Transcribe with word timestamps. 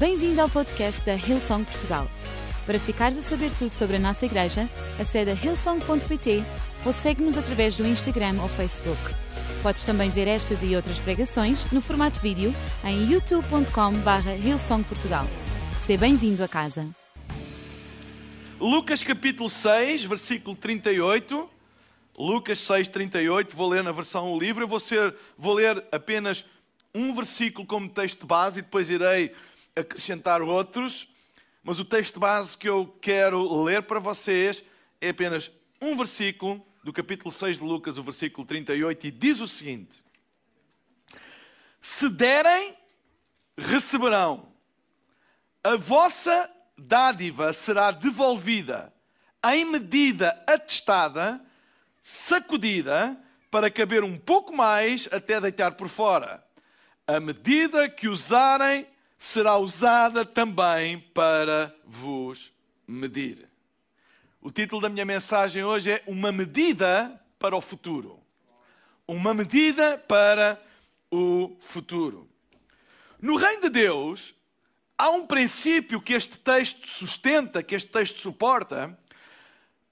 Bem-vindo 0.00 0.40
ao 0.40 0.48
podcast 0.48 1.04
da 1.04 1.14
Hillsong 1.14 1.62
Portugal. 1.62 2.08
Para 2.64 2.80
ficares 2.80 3.18
a 3.18 3.20
saber 3.20 3.52
tudo 3.52 3.70
sobre 3.70 3.96
a 3.96 3.98
nossa 3.98 4.24
igreja, 4.24 4.66
acede 4.98 5.30
a 5.30 5.34
hillsong.pt 5.34 6.42
ou 6.86 6.92
segue-nos 6.94 7.36
através 7.36 7.76
do 7.76 7.86
Instagram 7.86 8.40
ou 8.40 8.48
Facebook. 8.48 8.98
Podes 9.62 9.84
também 9.84 10.08
ver 10.08 10.26
estas 10.26 10.62
e 10.62 10.74
outras 10.74 10.98
pregações 10.98 11.70
no 11.70 11.82
formato 11.82 12.18
vídeo 12.18 12.50
em 12.82 13.12
youtube.com.br 13.12 14.42
hillsongportugal. 14.42 15.26
Seja 15.84 16.00
bem-vindo 16.00 16.42
a 16.42 16.48
casa. 16.48 16.88
Lucas 18.58 19.02
capítulo 19.02 19.50
6, 19.50 20.04
versículo 20.04 20.56
38. 20.56 21.46
Lucas 22.18 22.58
6, 22.60 22.88
38. 22.88 23.54
Vou 23.54 23.68
ler 23.68 23.84
na 23.84 23.92
versão 23.92 24.38
livre. 24.38 24.64
Eu 24.64 24.68
vou, 24.68 24.80
ser, 24.80 25.14
vou 25.36 25.52
ler 25.52 25.84
apenas 25.92 26.46
um 26.94 27.14
versículo 27.14 27.66
como 27.66 27.86
texto 27.86 28.26
base 28.26 28.60
e 28.60 28.62
depois 28.62 28.88
irei 28.88 29.32
acrescentar 29.80 30.42
outros. 30.42 31.08
Mas 31.62 31.78
o 31.78 31.84
texto 31.84 32.18
base 32.18 32.56
que 32.56 32.68
eu 32.68 32.86
quero 33.00 33.62
ler 33.62 33.82
para 33.82 34.00
vocês 34.00 34.64
é 35.00 35.10
apenas 35.10 35.50
um 35.80 35.96
versículo 35.96 36.64
do 36.82 36.92
capítulo 36.92 37.30
6 37.30 37.58
de 37.58 37.64
Lucas, 37.64 37.98
o 37.98 38.02
versículo 38.02 38.46
38, 38.46 39.06
e 39.06 39.10
diz 39.10 39.40
o 39.40 39.48
seguinte: 39.48 40.04
Se 41.80 42.08
derem, 42.08 42.74
receberão. 43.56 44.48
A 45.62 45.76
vossa 45.76 46.50
dádiva 46.76 47.52
será 47.52 47.90
devolvida 47.90 48.92
em 49.44 49.64
medida 49.64 50.42
atestada, 50.46 51.40
sacudida, 52.02 53.16
para 53.50 53.70
caber 53.70 54.04
um 54.04 54.16
pouco 54.16 54.54
mais 54.54 55.08
até 55.10 55.40
deitar 55.40 55.72
por 55.72 55.88
fora. 55.88 56.44
A 57.06 57.18
medida 57.18 57.88
que 57.88 58.08
usarem 58.08 58.86
será 59.20 59.58
usada 59.58 60.24
também 60.24 60.98
para 60.98 61.76
vos 61.84 62.50
medir. 62.88 63.46
O 64.40 64.50
título 64.50 64.80
da 64.80 64.88
minha 64.88 65.04
mensagem 65.04 65.62
hoje 65.62 65.92
é 65.92 66.02
Uma 66.06 66.32
medida 66.32 67.22
para 67.38 67.54
o 67.54 67.60
futuro. 67.60 68.18
Uma 69.06 69.34
medida 69.34 69.98
para 69.98 70.60
o 71.10 71.54
futuro. 71.60 72.26
No 73.20 73.36
reino 73.36 73.62
de 73.62 73.68
Deus, 73.68 74.34
há 74.96 75.10
um 75.10 75.26
princípio 75.26 76.00
que 76.00 76.14
este 76.14 76.38
texto 76.38 76.88
sustenta, 76.88 77.62
que 77.62 77.74
este 77.74 77.90
texto 77.90 78.18
suporta. 78.20 78.98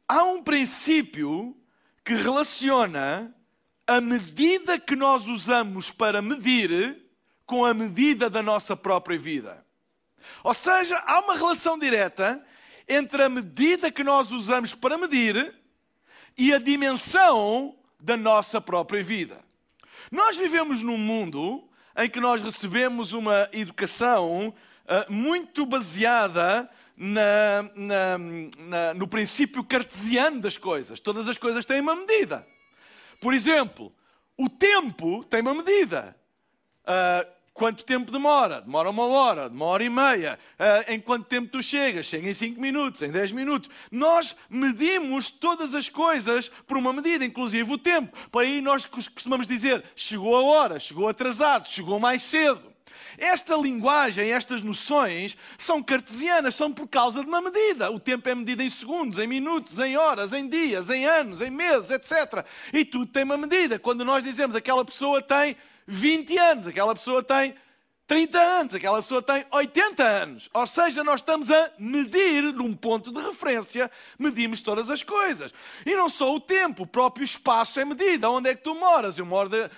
Há 0.08 0.24
um 0.24 0.42
princípio 0.42 1.54
que 2.02 2.14
relaciona 2.14 3.34
a 3.86 4.00
medida 4.00 4.78
que 4.78 4.96
nós 4.96 5.26
usamos 5.26 5.90
para 5.90 6.22
medir 6.22 7.07
com 7.48 7.64
a 7.64 7.72
medida 7.72 8.28
da 8.28 8.42
nossa 8.42 8.76
própria 8.76 9.18
vida. 9.18 9.64
Ou 10.44 10.52
seja, 10.52 10.98
há 10.98 11.18
uma 11.20 11.34
relação 11.34 11.78
direta 11.78 12.44
entre 12.86 13.22
a 13.22 13.28
medida 13.28 13.90
que 13.90 14.04
nós 14.04 14.30
usamos 14.30 14.74
para 14.74 14.98
medir 14.98 15.54
e 16.36 16.52
a 16.52 16.58
dimensão 16.58 17.74
da 17.98 18.18
nossa 18.18 18.60
própria 18.60 19.02
vida. 19.02 19.40
Nós 20.12 20.36
vivemos 20.36 20.82
num 20.82 20.98
mundo 20.98 21.66
em 21.96 22.08
que 22.10 22.20
nós 22.20 22.42
recebemos 22.42 23.14
uma 23.14 23.48
educação 23.50 24.48
uh, 24.48 25.10
muito 25.10 25.64
baseada 25.64 26.68
na, 26.94 27.62
na, 27.74 28.18
na, 28.58 28.94
no 28.94 29.08
princípio 29.08 29.64
cartesiano 29.64 30.38
das 30.38 30.58
coisas. 30.58 31.00
Todas 31.00 31.26
as 31.26 31.38
coisas 31.38 31.64
têm 31.64 31.80
uma 31.80 31.96
medida. 31.96 32.46
Por 33.18 33.32
exemplo, 33.32 33.90
o 34.36 34.50
tempo 34.50 35.24
tem 35.24 35.40
uma 35.40 35.54
medida. 35.54 36.14
Uh, 36.84 37.37
Quanto 37.58 37.84
tempo 37.84 38.12
demora? 38.12 38.60
Demora 38.60 38.88
uma 38.88 39.04
hora, 39.04 39.48
uma 39.48 39.64
hora 39.64 39.82
e 39.82 39.88
meia. 39.88 40.38
Uh, 40.56 40.92
em 40.92 41.00
quanto 41.00 41.26
tempo 41.26 41.48
tu 41.50 41.60
chegas? 41.60 42.06
Chega 42.06 42.30
em 42.30 42.32
5 42.32 42.60
minutos, 42.60 43.02
em 43.02 43.10
10 43.10 43.32
minutos. 43.32 43.68
Nós 43.90 44.36
medimos 44.48 45.28
todas 45.28 45.74
as 45.74 45.88
coisas 45.88 46.48
por 46.68 46.76
uma 46.76 46.92
medida, 46.92 47.24
inclusive 47.24 47.72
o 47.72 47.76
tempo. 47.76 48.16
Por 48.30 48.44
aí 48.44 48.60
nós 48.60 48.86
costumamos 48.86 49.48
dizer: 49.48 49.82
chegou 49.96 50.36
a 50.36 50.42
hora, 50.42 50.78
chegou 50.78 51.08
atrasado, 51.08 51.68
chegou 51.68 51.98
mais 51.98 52.22
cedo. 52.22 52.62
Esta 53.16 53.56
linguagem, 53.56 54.30
estas 54.30 54.62
noções 54.62 55.36
são 55.58 55.82
cartesianas, 55.82 56.54
são 56.54 56.72
por 56.72 56.86
causa 56.86 57.22
de 57.22 57.26
uma 57.26 57.40
medida. 57.40 57.90
O 57.90 57.98
tempo 57.98 58.28
é 58.28 58.36
medido 58.36 58.62
em 58.62 58.70
segundos, 58.70 59.18
em 59.18 59.26
minutos, 59.26 59.80
em 59.80 59.96
horas, 59.96 60.32
em 60.32 60.48
dias, 60.48 60.88
em 60.90 61.06
anos, 61.06 61.40
em 61.40 61.50
meses, 61.50 61.90
etc. 61.90 62.46
E 62.72 62.84
tudo 62.84 63.06
tem 63.06 63.24
uma 63.24 63.36
medida. 63.36 63.80
Quando 63.80 64.04
nós 64.04 64.22
dizemos 64.22 64.54
aquela 64.54 64.84
pessoa 64.84 65.20
tem 65.20 65.56
20 65.90 66.36
anos, 66.36 66.66
aquela 66.66 66.94
pessoa 66.94 67.22
tem 67.22 67.54
30 68.06 68.38
anos, 68.38 68.74
aquela 68.74 69.02
pessoa 69.02 69.22
tem 69.22 69.44
80 69.50 70.02
anos. 70.04 70.50
Ou 70.52 70.66
seja, 70.66 71.02
nós 71.02 71.20
estamos 71.20 71.50
a 71.50 71.70
medir 71.78 72.42
num 72.42 72.74
ponto 72.74 73.10
de 73.10 73.20
referência, 73.22 73.90
medimos 74.18 74.60
todas 74.60 74.90
as 74.90 75.02
coisas. 75.02 75.52
E 75.86 75.94
não 75.94 76.10
só 76.10 76.34
o 76.34 76.38
tempo, 76.38 76.82
o 76.82 76.86
próprio 76.86 77.24
espaço 77.24 77.80
é 77.80 77.86
medido. 77.86 78.30
Onde 78.30 78.50
é 78.50 78.54
que 78.54 78.62
tu 78.62 78.74
moras? 78.74 79.18
Eu 79.18 79.24
moro 79.24 79.48
de, 79.48 79.70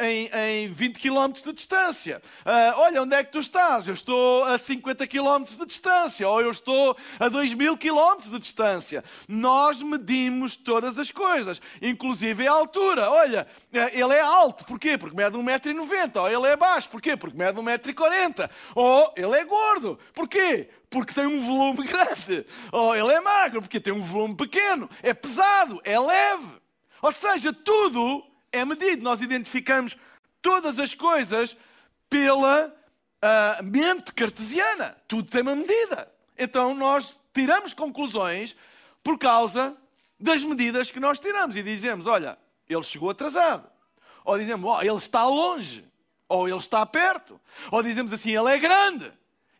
em, 0.00 0.30
em 0.32 0.72
20 0.72 0.98
km 0.98 1.32
de 1.32 1.52
distância. 1.52 2.22
Uh, 2.40 2.78
olha, 2.78 3.02
onde 3.02 3.14
é 3.14 3.22
que 3.22 3.30
tu 3.30 3.38
estás? 3.38 3.86
Eu 3.86 3.94
estou 3.94 4.44
a 4.44 4.58
50 4.58 5.06
km 5.06 5.44
de 5.44 5.66
distância. 5.66 6.28
Ou 6.28 6.40
eu 6.40 6.50
estou 6.50 6.96
a 7.18 7.28
2 7.28 7.54
mil 7.54 7.76
km 7.76 8.16
de 8.30 8.38
distância. 8.38 9.04
Nós 9.28 9.82
medimos 9.82 10.56
todas 10.56 10.98
as 10.98 11.10
coisas, 11.10 11.60
inclusive 11.82 12.46
a 12.46 12.52
altura. 12.52 13.10
Olha, 13.10 13.46
ele 13.92 14.14
é 14.14 14.20
alto, 14.20 14.64
porquê? 14.64 14.96
Porque 14.96 15.16
mede 15.16 15.36
1,90m. 15.36 16.22
Ou 16.22 16.28
ele 16.28 16.46
é 16.46 16.56
baixo, 16.56 16.88
porquê? 16.88 17.16
Porque 17.16 17.36
mede 17.36 17.58
1,90m. 17.58 17.98
1,40m. 17.98 18.50
Ou 18.74 19.12
ele 19.16 19.36
é 19.36 19.44
gordo. 19.44 19.98
Porquê? 20.14 20.68
Porque 20.88 21.12
tem 21.12 21.26
um 21.26 21.40
volume 21.40 21.84
grande. 21.86 22.46
Ou 22.72 22.96
ele 22.96 23.12
é 23.12 23.20
magro, 23.20 23.60
porque 23.60 23.80
tem 23.80 23.92
um 23.92 24.00
volume 24.00 24.36
pequeno. 24.36 24.88
É 25.02 25.12
pesado, 25.12 25.80
é 25.84 25.98
leve. 25.98 26.54
Ou 27.02 27.12
seja, 27.12 27.52
tudo 27.52 28.27
é 28.52 28.64
medido. 28.64 29.02
Nós 29.02 29.20
identificamos 29.20 29.96
todas 30.40 30.78
as 30.78 30.94
coisas 30.94 31.56
pela 32.08 32.66
uh, 32.68 33.64
mente 33.64 34.12
cartesiana. 34.14 34.96
Tudo 35.06 35.30
tem 35.30 35.42
uma 35.42 35.56
medida. 35.56 36.10
Então 36.36 36.74
nós 36.74 37.18
tiramos 37.32 37.72
conclusões 37.72 38.56
por 39.02 39.18
causa 39.18 39.76
das 40.18 40.42
medidas 40.42 40.90
que 40.90 41.00
nós 41.00 41.18
tiramos 41.18 41.56
e 41.56 41.62
dizemos: 41.62 42.06
olha, 42.06 42.38
ele 42.68 42.82
chegou 42.82 43.10
atrasado. 43.10 43.68
Ou 44.24 44.38
dizemos: 44.38 44.70
oh, 44.70 44.80
ele 44.80 44.96
está 44.96 45.24
longe. 45.26 45.84
Ou 46.28 46.46
ele 46.46 46.58
está 46.58 46.84
perto. 46.84 47.40
Ou 47.70 47.82
dizemos 47.82 48.12
assim, 48.12 48.36
ele 48.36 48.50
é 48.50 48.58
grande. 48.58 49.10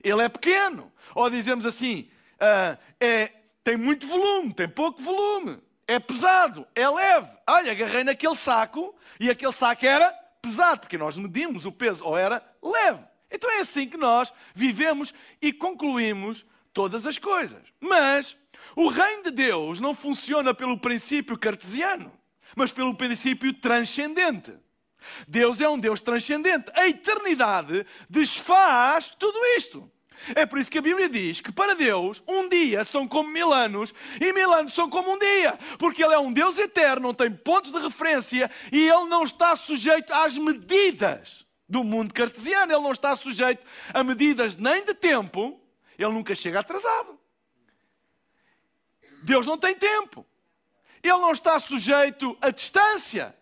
Ele 0.03 0.23
é 0.23 0.29
pequeno. 0.29 0.93
Ou 1.15 1.31
dizemos 1.31 1.65
assim, 1.65 2.11
uh, 2.35 2.79
é, 3.01 3.33
tem 3.65 3.77
muito 3.77 4.07
volume, 4.07 4.53
tem 4.53 4.69
pouco 4.69 5.01
volume. 5.03 5.59
É 5.89 5.99
pesado, 5.99 6.69
é 6.75 6.87
leve. 6.87 7.31
Olha, 7.49 7.73
agarrei 7.73 8.05
naquele 8.05 8.37
saco 8.37 8.95
e 9.19 9.31
aquele 9.31 9.53
saco 9.55 9.87
era 9.87 10.13
pesado, 10.43 10.81
porque 10.81 10.99
nós 10.99 11.17
medimos 11.17 11.65
o 11.65 11.73
peso, 11.73 12.05
ou 12.05 12.15
era 12.15 12.47
leve. 12.63 13.03
Então 13.31 13.51
é 13.51 13.61
assim 13.61 13.89
que 13.89 13.97
nós 13.97 14.33
vivemos 14.55 15.15
e 15.41 15.51
concluímos 15.51 16.45
todas 16.75 17.07
as 17.07 17.17
coisas. 17.17 17.63
Mas 17.81 18.37
o 18.77 18.89
reino 18.89 19.25
de 19.25 19.31
Deus 19.31 19.81
não 19.81 19.95
funciona 19.95 20.53
pelo 20.53 20.79
princípio 20.79 21.39
cartesiano, 21.39 22.13
mas 22.55 22.71
pelo 22.71 22.95
princípio 22.95 23.53
transcendente. 23.55 24.53
Deus 25.27 25.59
é 25.59 25.69
um 25.71 25.79
Deus 25.79 26.01
transcendente. 26.01 26.71
A 26.75 26.87
eternidade 26.87 27.87
desfaz 28.11 29.11
tudo 29.19 29.39
isto. 29.57 29.91
É 30.35 30.45
por 30.45 30.59
isso 30.59 30.71
que 30.71 30.79
a 30.79 30.83
Bíblia 30.83 31.09
diz 31.09 31.41
que 31.41 31.53
para 31.53 31.75
Deus 31.75 32.23
um 32.27 32.49
dia 32.49 32.85
são 32.85 33.07
como 33.07 33.29
mil 33.29 33.53
anos 33.53 33.95
e 34.21 34.33
mil 34.33 34.53
anos 34.53 34.75
são 34.75 34.89
como 34.91 35.13
um 35.13 35.19
dia, 35.19 35.59
porque 35.79 36.03
Ele 36.03 36.15
é 36.15 36.19
um 36.19 36.33
Deus 36.33 36.59
eterno, 36.59 37.09
não 37.09 37.15
tem 37.15 37.31
pontos 37.31 37.71
de 37.71 37.79
referência 37.79 38.51
e 38.73 38.89
Ele 38.89 39.05
não 39.05 39.23
está 39.23 39.55
sujeito 39.57 40.13
às 40.13 40.37
medidas 40.37 41.47
do 41.69 41.85
mundo 41.85 42.13
cartesiano, 42.13 42.73
Ele 42.73 42.83
não 42.83 42.93
está 42.93 43.17
sujeito 43.17 43.65
a 43.93 44.03
medidas 44.03 44.57
nem 44.57 44.85
de 44.85 44.95
tempo, 44.95 45.61
Ele 45.99 46.13
nunca 46.13 46.35
chega 46.35 46.61
atrasado. 46.61 47.19
Deus 49.23 49.47
não 49.47 49.59
tem 49.59 49.75
tempo, 49.75 50.27
Ele 51.03 51.19
não 51.19 51.33
está 51.33 51.59
sujeito 51.59 52.37
a 52.41 52.51
distância. 52.51 53.35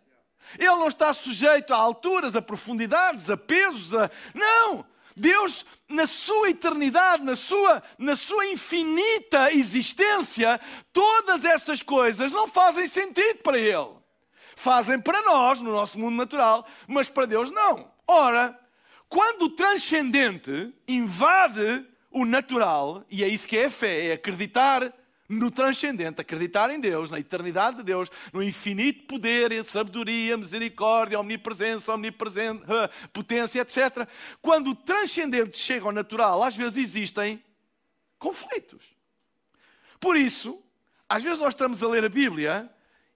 Ele 0.56 0.70
não 0.76 0.86
está 0.86 1.12
sujeito 1.12 1.74
a 1.74 1.76
alturas, 1.76 2.36
a 2.36 2.40
profundidades, 2.40 3.28
a 3.28 3.36
pesos, 3.36 3.92
a... 3.92 4.08
não! 4.32 4.86
Deus, 5.16 5.64
na 5.88 6.06
sua 6.06 6.50
eternidade, 6.50 7.24
na 7.24 7.34
sua, 7.34 7.82
na 7.96 8.14
sua 8.14 8.46
infinita 8.46 9.50
existência, 9.50 10.60
todas 10.92 11.42
essas 11.44 11.80
coisas 11.80 12.32
não 12.32 12.46
fazem 12.46 12.86
sentido 12.86 13.38
para 13.38 13.58
Ele. 13.58 13.96
Fazem 14.54 15.00
para 15.00 15.22
nós, 15.22 15.60
no 15.60 15.72
nosso 15.72 15.98
mundo 15.98 16.16
natural, 16.16 16.66
mas 16.86 17.08
para 17.08 17.24
Deus 17.24 17.50
não. 17.50 17.90
Ora, 18.06 18.58
quando 19.08 19.42
o 19.42 19.50
transcendente 19.50 20.74
invade 20.86 21.86
o 22.10 22.26
natural, 22.26 23.02
e 23.10 23.24
é 23.24 23.28
isso 23.28 23.48
que 23.48 23.56
é 23.56 23.66
a 23.66 23.70
fé, 23.70 24.08
é 24.08 24.12
acreditar 24.12 24.92
no 25.28 25.50
transcendente, 25.50 26.20
acreditar 26.20 26.70
em 26.70 26.78
Deus, 26.78 27.10
na 27.10 27.18
eternidade 27.18 27.78
de 27.78 27.82
Deus, 27.82 28.10
no 28.32 28.42
infinito 28.42 29.06
poder, 29.06 29.64
sabedoria, 29.64 30.36
misericórdia, 30.36 31.18
omnipresença, 31.18 31.92
omnipresente, 31.92 32.62
potência, 33.12 33.60
etc. 33.60 34.08
Quando 34.40 34.70
o 34.70 34.74
transcendente 34.74 35.58
chega 35.58 35.86
ao 35.86 35.92
natural, 35.92 36.42
às 36.42 36.56
vezes 36.56 36.76
existem 36.76 37.42
conflitos. 38.18 38.94
Por 39.98 40.16
isso, 40.16 40.62
às 41.08 41.22
vezes 41.22 41.38
nós 41.38 41.50
estamos 41.50 41.82
a 41.82 41.88
ler 41.88 42.04
a 42.04 42.08
Bíblia 42.08 42.70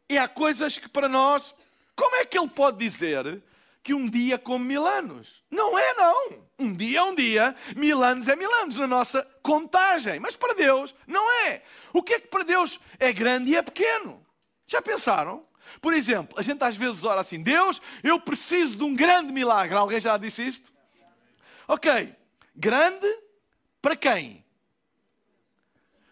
e 0.09 0.19
há 0.19 0.27
coisas 0.27 0.79
que 0.79 0.89
para 0.89 1.09
nós, 1.09 1.55
como 1.95 2.17
é 2.17 2.25
que 2.25 2.39
ele 2.39 2.49
pode 2.49 2.79
dizer 2.79 3.43
que 3.83 3.95
um 3.95 4.09
dia 4.09 4.39
como 4.39 4.65
mil 4.65 4.87
anos. 4.87 5.43
Não 5.51 5.79
é, 5.79 5.95
não. 5.95 6.45
Um 6.61 6.75
dia 6.75 6.99
é 7.01 7.03
um 7.03 7.15
dia, 7.15 7.57
mil 7.75 8.03
anos 8.03 8.29
é 8.29 8.37
mil 8.37 8.53
anos 8.57 8.77
na 8.77 8.87
nossa 8.87 9.27
contagem. 9.43 10.21
Mas 10.21 10.37
para 10.37 10.55
Deus, 10.55 10.95
não 11.07 11.31
é. 11.47 11.63
O 11.93 12.03
que 12.03 12.15
é 12.15 12.21
que 12.21 12.29
para 12.29 12.45
Deus 12.45 12.79
é 12.99 13.13
grande 13.13 13.51
e 13.51 13.57
é 13.57 13.63
pequeno? 13.63 14.25
Já 14.67 14.83
pensaram? 14.83 15.45
Por 15.81 15.95
exemplo, 15.95 16.39
a 16.39 16.43
gente 16.43 16.63
às 16.63 16.77
vezes 16.77 17.03
ora 17.03 17.23
assim: 17.23 17.43
Deus, 17.43 17.81
eu 18.03 18.21
preciso 18.21 18.77
de 18.77 18.85
um 18.85 18.95
grande 18.95 19.33
milagre. 19.33 19.77
Alguém 19.77 20.01
já 20.01 20.17
disse 20.19 20.47
isto? 20.47 20.73
Ok. 21.67 22.15
Grande 22.55 23.07
para 23.81 23.97
quem? 23.97 24.45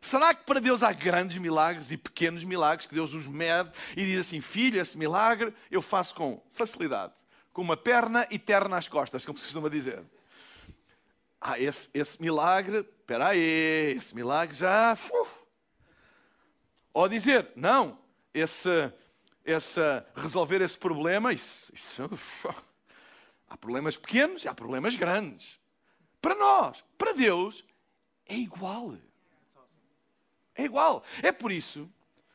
Será 0.00 0.32
que 0.32 0.44
para 0.44 0.60
Deus 0.60 0.82
há 0.82 0.92
grandes 0.92 1.36
milagres 1.36 1.90
e 1.90 1.96
pequenos 1.98 2.42
milagres 2.42 2.86
que 2.86 2.94
Deus 2.94 3.12
os 3.12 3.26
mede 3.26 3.70
e 3.94 4.04
diz 4.04 4.20
assim: 4.20 4.40
Filho, 4.40 4.80
esse 4.80 4.96
milagre 4.96 5.52
eu 5.70 5.82
faço 5.82 6.14
com 6.14 6.42
facilidade? 6.52 7.12
com 7.58 7.62
uma 7.62 7.76
perna 7.76 8.24
e 8.30 8.38
terra 8.38 8.68
nas 8.68 8.86
costas, 8.86 9.24
como 9.24 9.36
se 9.36 9.46
costuma 9.46 9.68
dizer. 9.68 10.00
Ah, 11.40 11.58
esse, 11.58 11.88
esse 11.94 12.20
milagre, 12.20 12.78
espera 12.78 13.28
aí, 13.28 13.94
esse 13.96 14.14
milagre 14.14 14.56
já... 14.56 14.92
Uf. 14.92 15.38
Ou 16.92 17.08
dizer, 17.08 17.52
não, 17.54 17.98
esse, 18.34 18.92
esse, 19.44 19.80
resolver 20.16 20.60
esse 20.60 20.76
problema, 20.76 21.32
isso, 21.32 21.72
isso 21.72 22.02
há 23.48 23.56
problemas 23.56 23.96
pequenos 23.96 24.44
e 24.44 24.48
há 24.48 24.54
problemas 24.54 24.96
grandes. 24.96 25.60
Para 26.20 26.34
nós, 26.34 26.84
para 26.96 27.12
Deus, 27.12 27.64
é 28.26 28.34
igual. 28.34 28.96
É 30.54 30.64
igual. 30.64 31.04
É 31.22 31.30
por 31.30 31.52
isso 31.52 31.88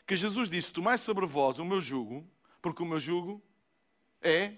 que 0.07 0.15
Jesus 0.15 0.50
disse: 0.50 0.71
Tomai 0.71 0.97
sobre 0.97 1.25
vós 1.25 1.59
o 1.59 1.65
meu 1.65 1.81
jugo, 1.81 2.25
porque 2.61 2.81
o 2.81 2.85
meu 2.85 3.00
jugo 3.00 3.44
é 4.21 4.53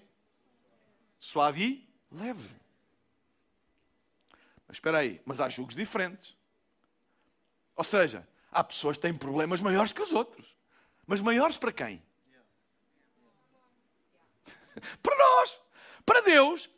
suave 1.18 1.88
e 2.10 2.14
leve. 2.14 2.65
Mas 4.68 4.76
espera 4.76 4.98
aí, 4.98 5.20
mas 5.24 5.40
há 5.40 5.48
julgos 5.48 5.74
diferentes. 5.74 6.36
Ou 7.76 7.84
seja, 7.84 8.26
há 8.50 8.64
pessoas 8.64 8.96
que 8.96 9.02
têm 9.02 9.14
problemas 9.14 9.60
maiores 9.60 9.92
que 9.92 10.02
os 10.02 10.12
outros. 10.12 10.56
Mas 11.06 11.20
maiores 11.20 11.58
para 11.58 11.72
quem? 11.72 12.02
para 15.02 15.16
nós. 15.16 15.60
Para 16.04 16.20
Deus, 16.20 16.70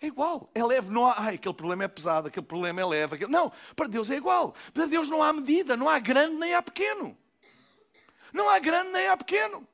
é 0.00 0.06
igual. 0.06 0.50
É 0.54 0.64
leve. 0.64 0.90
Não 0.90 1.06
há, 1.06 1.14
ai, 1.18 1.34
aquele 1.36 1.54
problema 1.54 1.84
é 1.84 1.88
pesado, 1.88 2.28
aquele 2.28 2.44
problema 2.46 2.80
é 2.80 2.84
leve. 2.84 3.14
Aquele... 3.16 3.30
Não, 3.30 3.50
para 3.74 3.88
Deus 3.88 4.10
é 4.10 4.16
igual. 4.16 4.54
Para 4.72 4.86
Deus 4.86 5.08
não 5.08 5.22
há 5.22 5.32
medida, 5.32 5.76
não 5.76 5.88
há 5.88 5.98
grande 5.98 6.36
nem 6.36 6.54
há 6.54 6.62
pequeno. 6.62 7.16
Não 8.32 8.48
há 8.48 8.58
grande 8.58 8.90
nem 8.90 9.08
há 9.08 9.16
pequeno. 9.16 9.66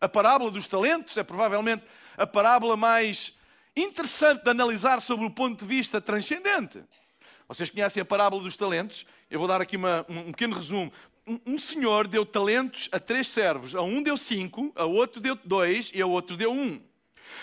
A 0.00 0.08
parábola 0.08 0.50
dos 0.50 0.66
talentos 0.68 1.16
é 1.16 1.24
provavelmente 1.24 1.84
a 2.16 2.26
parábola 2.26 2.76
mais 2.76 3.37
interessante 3.82 4.44
de 4.44 4.50
analisar 4.50 5.00
sobre 5.00 5.26
o 5.26 5.30
ponto 5.30 5.60
de 5.60 5.66
vista 5.66 6.00
transcendente. 6.00 6.82
Vocês 7.46 7.70
conhecem 7.70 8.00
a 8.00 8.04
parábola 8.04 8.42
dos 8.42 8.56
talentos? 8.56 9.06
Eu 9.30 9.38
vou 9.38 9.48
dar 9.48 9.60
aqui 9.60 9.76
uma, 9.76 10.04
um 10.08 10.32
pequeno 10.32 10.56
resumo. 10.56 10.92
Um, 11.26 11.40
um, 11.46 11.58
senhor 11.58 12.06
deu 12.06 12.24
talentos 12.24 12.88
a 12.92 12.98
três 12.98 13.26
servos. 13.28 13.74
A 13.74 13.82
um 13.82 14.02
deu 14.02 14.16
cinco, 14.16 14.72
a 14.74 14.84
outro 14.84 15.20
deu 15.20 15.34
dois 15.44 15.90
e 15.94 16.00
a 16.00 16.06
outro 16.06 16.36
deu 16.36 16.52
um. 16.52 16.80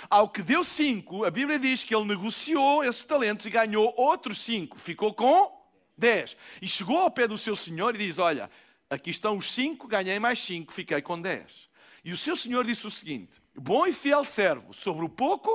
Ao 0.09 0.29
que 0.29 0.41
deu 0.41 0.63
cinco, 0.63 1.25
a 1.25 1.31
Bíblia 1.31 1.57
diz 1.59 1.83
que 1.83 1.95
ele 1.95 2.05
negociou 2.05 2.83
esses 2.83 3.03
talentos 3.03 3.45
e 3.45 3.49
ganhou 3.49 3.93
outros 3.97 4.39
cinco. 4.39 4.79
Ficou 4.79 5.13
com 5.13 5.51
dez. 5.97 6.35
E 6.61 6.67
chegou 6.67 6.97
ao 6.97 7.11
pé 7.11 7.27
do 7.27 7.37
seu 7.37 7.55
senhor 7.55 7.95
e 7.95 7.99
diz: 7.99 8.19
Olha, 8.19 8.49
aqui 8.89 9.09
estão 9.09 9.37
os 9.37 9.51
cinco, 9.51 9.87
ganhei 9.87 10.19
mais 10.19 10.39
cinco, 10.39 10.73
fiquei 10.73 11.01
com 11.01 11.19
dez. 11.19 11.69
E 12.03 12.11
o 12.11 12.17
seu 12.17 12.35
senhor 12.35 12.65
disse 12.65 12.85
o 12.85 12.91
seguinte: 12.91 13.41
Bom 13.55 13.85
e 13.87 13.93
fiel 13.93 14.23
servo, 14.23 14.73
sobre 14.73 15.05
o 15.05 15.09
pouco, 15.09 15.51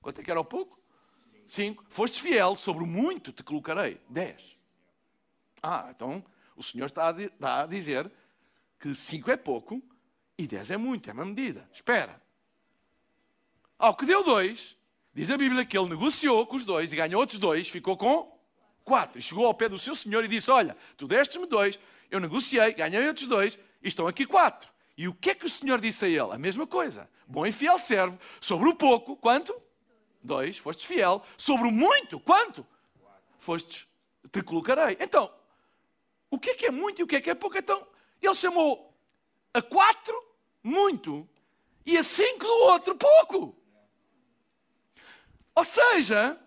quanto 0.00 0.20
é 0.20 0.24
que 0.24 0.30
era 0.30 0.40
o 0.40 0.44
pouco? 0.44 0.78
Cinco. 1.46 1.84
Fostes 1.88 2.20
fiel, 2.20 2.56
sobre 2.56 2.84
o 2.84 2.86
muito 2.86 3.32
te 3.32 3.42
colocarei. 3.42 4.00
Dez. 4.08 4.56
Ah, 5.62 5.88
então 5.94 6.24
o 6.56 6.62
senhor 6.62 6.86
está 6.86 7.14
a, 7.40 7.66
dizer 7.66 8.10
que 8.78 8.94
cinco 8.94 9.30
é 9.30 9.36
pouco 9.36 9.82
e 10.38 10.46
dez 10.46 10.70
é 10.70 10.76
muito, 10.76 11.10
é 11.10 11.12
uma 11.12 11.24
medida. 11.24 11.68
Espera. 11.72 12.20
Ao 13.78 13.94
que 13.94 14.06
deu 14.06 14.22
dois, 14.22 14.76
diz 15.12 15.30
a 15.30 15.36
Bíblia 15.36 15.64
que 15.64 15.76
ele 15.76 15.88
negociou 15.88 16.46
com 16.46 16.56
os 16.56 16.64
dois 16.64 16.92
e 16.92 16.96
ganhou 16.96 17.20
outros 17.20 17.38
dois, 17.38 17.68
ficou 17.68 17.96
com 17.96 18.38
quatro. 18.84 19.18
E 19.18 19.22
chegou 19.22 19.46
ao 19.46 19.54
pé 19.54 19.68
do 19.68 19.78
seu 19.78 19.94
senhor 19.94 20.24
e 20.24 20.28
disse: 20.28 20.50
Olha, 20.50 20.76
tu 20.96 21.06
deste-me 21.06 21.46
dois, 21.46 21.78
eu 22.10 22.20
negociei, 22.20 22.72
ganhei 22.74 23.06
outros 23.06 23.26
dois, 23.26 23.58
e 23.82 23.88
estão 23.88 24.06
aqui 24.06 24.26
quatro. 24.26 24.70
E 24.96 25.08
o 25.08 25.14
que 25.14 25.30
é 25.30 25.34
que 25.34 25.46
o 25.46 25.50
Senhor 25.50 25.80
disse 25.80 26.04
a 26.04 26.08
ele? 26.08 26.32
A 26.32 26.38
mesma 26.38 26.66
coisa. 26.66 27.08
Bom 27.26 27.46
e 27.46 27.52
fiel 27.52 27.78
servo. 27.78 28.18
Sobre 28.38 28.68
o 28.68 28.74
pouco, 28.74 29.16
quanto? 29.16 29.54
Dois. 30.22 30.58
Fostes 30.58 30.86
fiel. 30.86 31.22
Sobre 31.36 31.68
o 31.68 31.72
muito, 31.72 32.20
quanto? 32.20 32.66
Fostes, 33.38 33.86
te 34.30 34.42
colocarei. 34.42 34.96
Então, 35.00 35.32
o 36.30 36.38
que 36.38 36.50
é 36.50 36.54
que 36.54 36.66
é 36.66 36.70
muito 36.70 37.00
e 37.00 37.02
o 37.04 37.06
que 37.06 37.16
é 37.16 37.20
que 37.20 37.30
é 37.30 37.34
pouco? 37.34 37.58
Então, 37.58 37.86
ele 38.20 38.34
chamou 38.34 38.94
a 39.52 39.62
quatro, 39.62 40.14
muito, 40.62 41.28
e 41.84 41.96
a 41.96 42.04
cinco 42.04 42.44
do 42.44 42.52
outro, 42.64 42.94
pouco. 42.94 43.56
Ou 45.54 45.64
seja, 45.64 46.38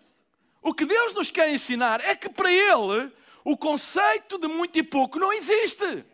o 0.62 0.72
que 0.72 0.86
Deus 0.86 1.12
nos 1.12 1.30
quer 1.30 1.52
ensinar 1.52 2.00
é 2.00 2.16
que 2.16 2.28
para 2.28 2.50
Ele 2.50 3.12
o 3.44 3.56
conceito 3.56 4.38
de 4.38 4.48
muito 4.48 4.78
e 4.78 4.82
pouco 4.82 5.18
não 5.18 5.32
existe. 5.32 6.04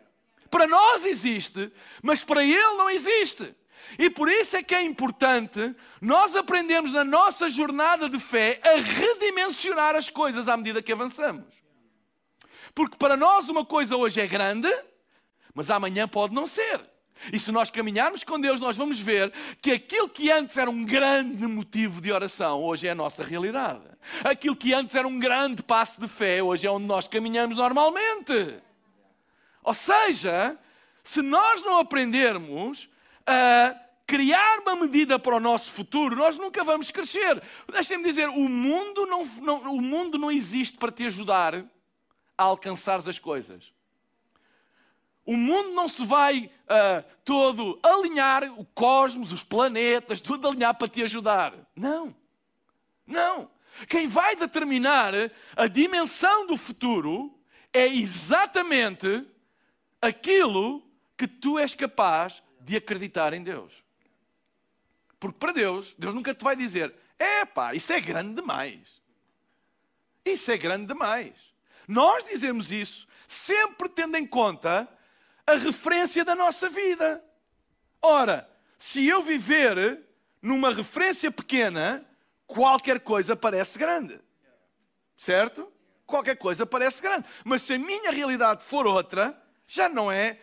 Para 0.49 0.67
nós 0.67 1.05
existe, 1.05 1.71
mas 2.03 2.25
para 2.25 2.43
ele 2.43 2.73
não 2.73 2.89
existe. 2.89 3.55
E 3.97 4.09
por 4.09 4.29
isso 4.29 4.55
é 4.55 4.63
que 4.63 4.75
é 4.75 4.81
importante 4.81 5.75
nós 5.99 6.35
aprendermos 6.35 6.91
na 6.91 7.03
nossa 7.03 7.49
jornada 7.49 8.09
de 8.09 8.19
fé 8.19 8.59
a 8.63 8.79
redimensionar 8.79 9.95
as 9.95 10.09
coisas 10.09 10.47
à 10.47 10.55
medida 10.57 10.81
que 10.81 10.91
avançamos. 10.91 11.53
Porque 12.73 12.97
para 12.97 13.17
nós 13.17 13.49
uma 13.49 13.65
coisa 13.65 13.95
hoje 13.95 14.21
é 14.21 14.27
grande, 14.27 14.71
mas 15.53 15.69
amanhã 15.69 16.07
pode 16.07 16.33
não 16.33 16.47
ser. 16.47 16.81
E 17.31 17.37
se 17.37 17.51
nós 17.51 17.69
caminharmos 17.69 18.23
com 18.23 18.39
Deus, 18.39 18.59
nós 18.59 18.75
vamos 18.75 18.99
ver 18.99 19.31
que 19.61 19.71
aquilo 19.71 20.09
que 20.09 20.31
antes 20.31 20.57
era 20.57 20.69
um 20.69 20.83
grande 20.83 21.45
motivo 21.45 22.01
de 22.01 22.11
oração, 22.11 22.63
hoje 22.63 22.87
é 22.87 22.91
a 22.91 22.95
nossa 22.95 23.23
realidade. 23.23 23.83
Aquilo 24.23 24.55
que 24.55 24.73
antes 24.73 24.95
era 24.95 25.07
um 25.07 25.19
grande 25.19 25.61
passo 25.61 26.01
de 26.01 26.07
fé, 26.07 26.41
hoje 26.41 26.65
é 26.65 26.71
onde 26.71 26.87
nós 26.87 27.07
caminhamos 27.07 27.57
normalmente. 27.57 28.55
Ou 29.63 29.73
seja, 29.75 30.57
se 31.03 31.21
nós 31.21 31.63
não 31.63 31.77
aprendermos 31.77 32.89
a 33.25 33.75
criar 34.05 34.59
uma 34.59 34.75
medida 34.75 35.17
para 35.17 35.37
o 35.37 35.39
nosso 35.39 35.71
futuro, 35.71 36.15
nós 36.15 36.37
nunca 36.37 36.63
vamos 36.63 36.91
crescer. 36.91 37.41
Deixem-me 37.71 38.03
dizer, 38.03 38.27
o 38.27 38.49
mundo 38.49 39.05
não, 39.05 39.23
não, 39.41 39.75
o 39.75 39.81
mundo 39.81 40.17
não 40.17 40.29
existe 40.29 40.77
para 40.77 40.91
te 40.91 41.05
ajudar 41.05 41.55
a 42.37 42.43
alcançar 42.43 42.99
as 42.99 43.17
coisas. 43.17 43.71
O 45.25 45.37
mundo 45.37 45.71
não 45.71 45.87
se 45.87 46.03
vai 46.03 46.51
uh, 46.65 47.05
todo 47.23 47.79
alinhar, 47.81 48.51
o 48.59 48.65
cosmos, 48.65 49.31
os 49.31 49.43
planetas, 49.43 50.19
tudo 50.19 50.47
alinhar 50.47 50.75
para 50.75 50.87
te 50.87 51.03
ajudar. 51.03 51.53
Não. 51.75 52.13
Não. 53.07 53.49
Quem 53.87 54.07
vai 54.07 54.35
determinar 54.35 55.13
a 55.55 55.67
dimensão 55.67 56.45
do 56.45 56.57
futuro 56.57 57.33
é 57.71 57.87
exatamente 57.87 59.25
aquilo 60.01 60.83
que 61.17 61.27
tu 61.27 61.57
és 61.57 61.73
capaz 61.73 62.43
de 62.61 62.77
acreditar 62.77 63.33
em 63.33 63.43
Deus. 63.43 63.73
Porque 65.19 65.37
para 65.37 65.51
Deus, 65.51 65.95
Deus 65.97 66.13
nunca 66.13 66.33
te 66.33 66.43
vai 66.43 66.55
dizer: 66.55 66.93
é 67.19 67.45
pá, 67.45 67.73
isso 67.73 67.91
é 67.93 67.99
grande 67.99 68.35
demais. 68.35 69.01
Isso 70.25 70.51
é 70.51 70.57
grande 70.57 70.87
demais. 70.87 71.33
Nós 71.87 72.23
dizemos 72.23 72.71
isso 72.71 73.07
sempre 73.27 73.89
tendo 73.89 74.17
em 74.17 74.25
conta 74.25 74.87
a 75.45 75.53
referência 75.53 76.23
da 76.23 76.35
nossa 76.35 76.69
vida. 76.69 77.23
Ora, 78.01 78.49
se 78.77 79.07
eu 79.07 79.21
viver 79.21 80.01
numa 80.41 80.73
referência 80.73 81.31
pequena, 81.31 82.05
qualquer 82.47 82.99
coisa 82.99 83.35
parece 83.35 83.77
grande. 83.77 84.19
Certo? 85.15 85.71
Qualquer 86.05 86.35
coisa 86.35 86.65
parece 86.65 87.01
grande. 87.01 87.25
Mas 87.45 87.61
se 87.61 87.73
a 87.73 87.79
minha 87.79 88.11
realidade 88.11 88.63
for 88.63 88.87
outra, 88.87 89.39
já 89.67 89.87
não 89.87 90.11
é 90.11 90.39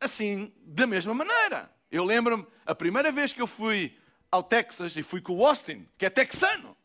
assim 0.00 0.52
da 0.58 0.86
mesma 0.86 1.14
maneira. 1.14 1.70
Eu 1.90 2.04
lembro-me, 2.04 2.46
a 2.66 2.74
primeira 2.74 3.10
vez 3.10 3.32
que 3.32 3.40
eu 3.40 3.46
fui 3.46 3.96
ao 4.30 4.42
Texas 4.42 4.96
e 4.96 5.02
fui 5.02 5.20
com 5.20 5.34
o 5.34 5.46
Austin, 5.46 5.88
que 5.96 6.04
é 6.06 6.10
texano. 6.10 6.76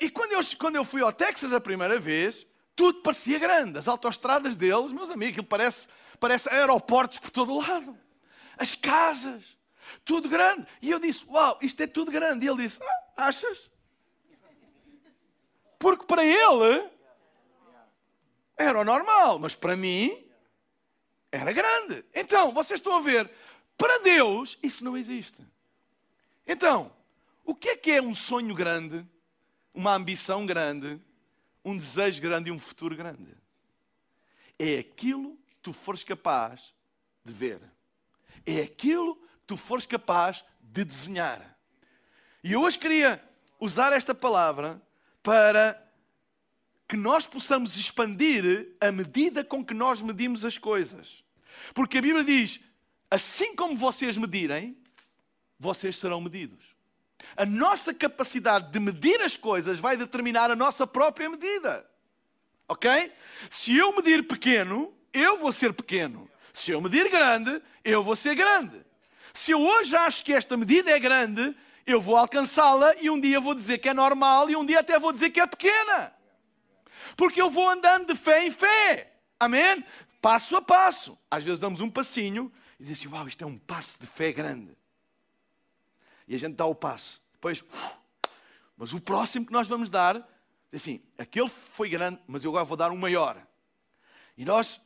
E 0.00 0.10
quando 0.10 0.32
eu, 0.32 0.40
quando 0.58 0.76
eu 0.76 0.84
fui 0.84 1.02
ao 1.02 1.12
Texas 1.12 1.52
a 1.52 1.60
primeira 1.60 1.98
vez, 1.98 2.46
Tudo 2.76 3.02
parecia 3.02 3.38
grande. 3.38 3.78
As 3.78 3.88
autoestradas 3.88 4.56
deles, 4.56 4.92
meus 4.92 5.10
amigos, 5.10 5.34
aquilo 5.34 5.46
parece, 5.46 5.86
parece 6.18 6.48
aeroportos 6.48 7.18
por 7.18 7.30
todo 7.30 7.52
o 7.52 7.60
lado. 7.60 7.96
As 8.56 8.74
casas, 8.74 9.56
tudo 10.04 10.28
grande. 10.28 10.66
E 10.82 10.90
eu 10.90 10.98
disse: 10.98 11.24
Uau, 11.26 11.58
isto 11.62 11.80
é 11.82 11.86
tudo 11.86 12.10
grande. 12.10 12.46
E 12.46 12.48
ele 12.48 12.62
disse: 12.62 12.80
ah, 12.82 13.26
Achas? 13.28 13.70
Porque 15.78 16.06
para 16.06 16.24
ele 16.24 16.88
era 18.56 18.80
o 18.80 18.84
normal, 18.84 19.38
mas 19.38 19.54
para 19.54 19.76
mim 19.76 20.23
era 21.34 21.52
grande. 21.52 22.04
Então, 22.14 22.52
vocês 22.52 22.78
estão 22.78 22.96
a 22.96 23.00
ver, 23.00 23.28
para 23.76 23.98
Deus 23.98 24.56
isso 24.62 24.84
não 24.84 24.96
existe. 24.96 25.44
Então, 26.46 26.92
o 27.44 27.54
que 27.54 27.70
é 27.70 27.76
que 27.76 27.90
é 27.90 28.00
um 28.00 28.14
sonho 28.14 28.54
grande, 28.54 29.04
uma 29.72 29.94
ambição 29.94 30.46
grande, 30.46 31.00
um 31.64 31.76
desejo 31.76 32.22
grande 32.22 32.50
e 32.50 32.52
um 32.52 32.58
futuro 32.58 32.94
grande? 32.94 33.34
É 34.58 34.78
aquilo 34.78 35.36
que 35.48 35.56
tu 35.56 35.72
fores 35.72 36.04
capaz 36.04 36.72
de 37.24 37.32
ver. 37.32 37.60
É 38.46 38.60
aquilo 38.60 39.16
que 39.16 39.46
tu 39.48 39.56
fores 39.56 39.86
capaz 39.86 40.44
de 40.60 40.84
desenhar. 40.84 41.58
E 42.44 42.52
eu 42.52 42.62
hoje 42.62 42.78
queria 42.78 43.20
usar 43.58 43.92
esta 43.92 44.14
palavra 44.14 44.80
para 45.20 45.82
que 46.86 46.96
nós 46.96 47.26
possamos 47.26 47.76
expandir 47.76 48.76
a 48.80 48.92
medida 48.92 49.42
com 49.42 49.64
que 49.64 49.74
nós 49.74 50.00
medimos 50.00 50.44
as 50.44 50.58
coisas. 50.58 51.23
Porque 51.72 51.98
a 51.98 52.02
Bíblia 52.02 52.24
diz: 52.24 52.60
assim 53.10 53.54
como 53.54 53.76
vocês 53.76 54.16
medirem, 54.16 54.76
vocês 55.58 55.96
serão 55.96 56.20
medidos. 56.20 56.74
A 57.36 57.46
nossa 57.46 57.94
capacidade 57.94 58.70
de 58.70 58.78
medir 58.78 59.20
as 59.22 59.36
coisas 59.36 59.78
vai 59.78 59.96
determinar 59.96 60.50
a 60.50 60.56
nossa 60.56 60.86
própria 60.86 61.28
medida. 61.28 61.88
Ok? 62.68 63.12
Se 63.50 63.76
eu 63.76 63.94
medir 63.94 64.26
pequeno, 64.26 64.92
eu 65.12 65.38
vou 65.38 65.52
ser 65.52 65.72
pequeno. 65.72 66.30
Se 66.52 66.70
eu 66.70 66.80
medir 66.80 67.10
grande, 67.10 67.60
eu 67.84 68.02
vou 68.02 68.16
ser 68.16 68.34
grande. 68.34 68.84
Se 69.32 69.50
eu 69.50 69.60
hoje 69.60 69.96
acho 69.96 70.24
que 70.24 70.32
esta 70.32 70.56
medida 70.56 70.90
é 70.90 70.98
grande, 70.98 71.54
eu 71.86 72.00
vou 72.00 72.16
alcançá-la 72.16 72.94
e 73.00 73.10
um 73.10 73.20
dia 73.20 73.40
vou 73.40 73.54
dizer 73.54 73.78
que 73.78 73.88
é 73.88 73.94
normal 73.94 74.48
e 74.48 74.56
um 74.56 74.64
dia 74.64 74.80
até 74.80 74.98
vou 74.98 75.12
dizer 75.12 75.30
que 75.30 75.40
é 75.40 75.46
pequena. 75.46 76.12
Porque 77.16 77.40
eu 77.40 77.50
vou 77.50 77.68
andando 77.68 78.12
de 78.12 78.18
fé 78.18 78.46
em 78.46 78.50
fé. 78.50 79.12
Amém? 79.38 79.84
Passo 80.24 80.56
a 80.56 80.62
passo. 80.62 81.18
Às 81.30 81.44
vezes 81.44 81.58
damos 81.58 81.82
um 81.82 81.90
passinho 81.90 82.50
e 82.80 82.82
dizemos 82.82 82.98
assim: 82.98 83.14
Uau, 83.14 83.28
isto 83.28 83.44
é 83.44 83.46
um 83.46 83.58
passo 83.58 84.00
de 84.00 84.06
fé 84.06 84.32
grande. 84.32 84.74
E 86.26 86.34
a 86.34 86.38
gente 86.38 86.54
dá 86.54 86.64
o 86.64 86.74
passo. 86.74 87.20
Depois, 87.34 87.62
mas 88.74 88.94
o 88.94 89.00
próximo 89.02 89.44
que 89.44 89.52
nós 89.52 89.68
vamos 89.68 89.90
dar, 89.90 90.26
assim, 90.72 91.02
aquele 91.18 91.50
foi 91.50 91.90
grande, 91.90 92.22
mas 92.26 92.42
eu 92.42 92.50
agora 92.52 92.64
vou 92.64 92.74
dar 92.74 92.90
um 92.90 92.96
maior. 92.96 93.36
E 94.34 94.46
nós 94.46 94.80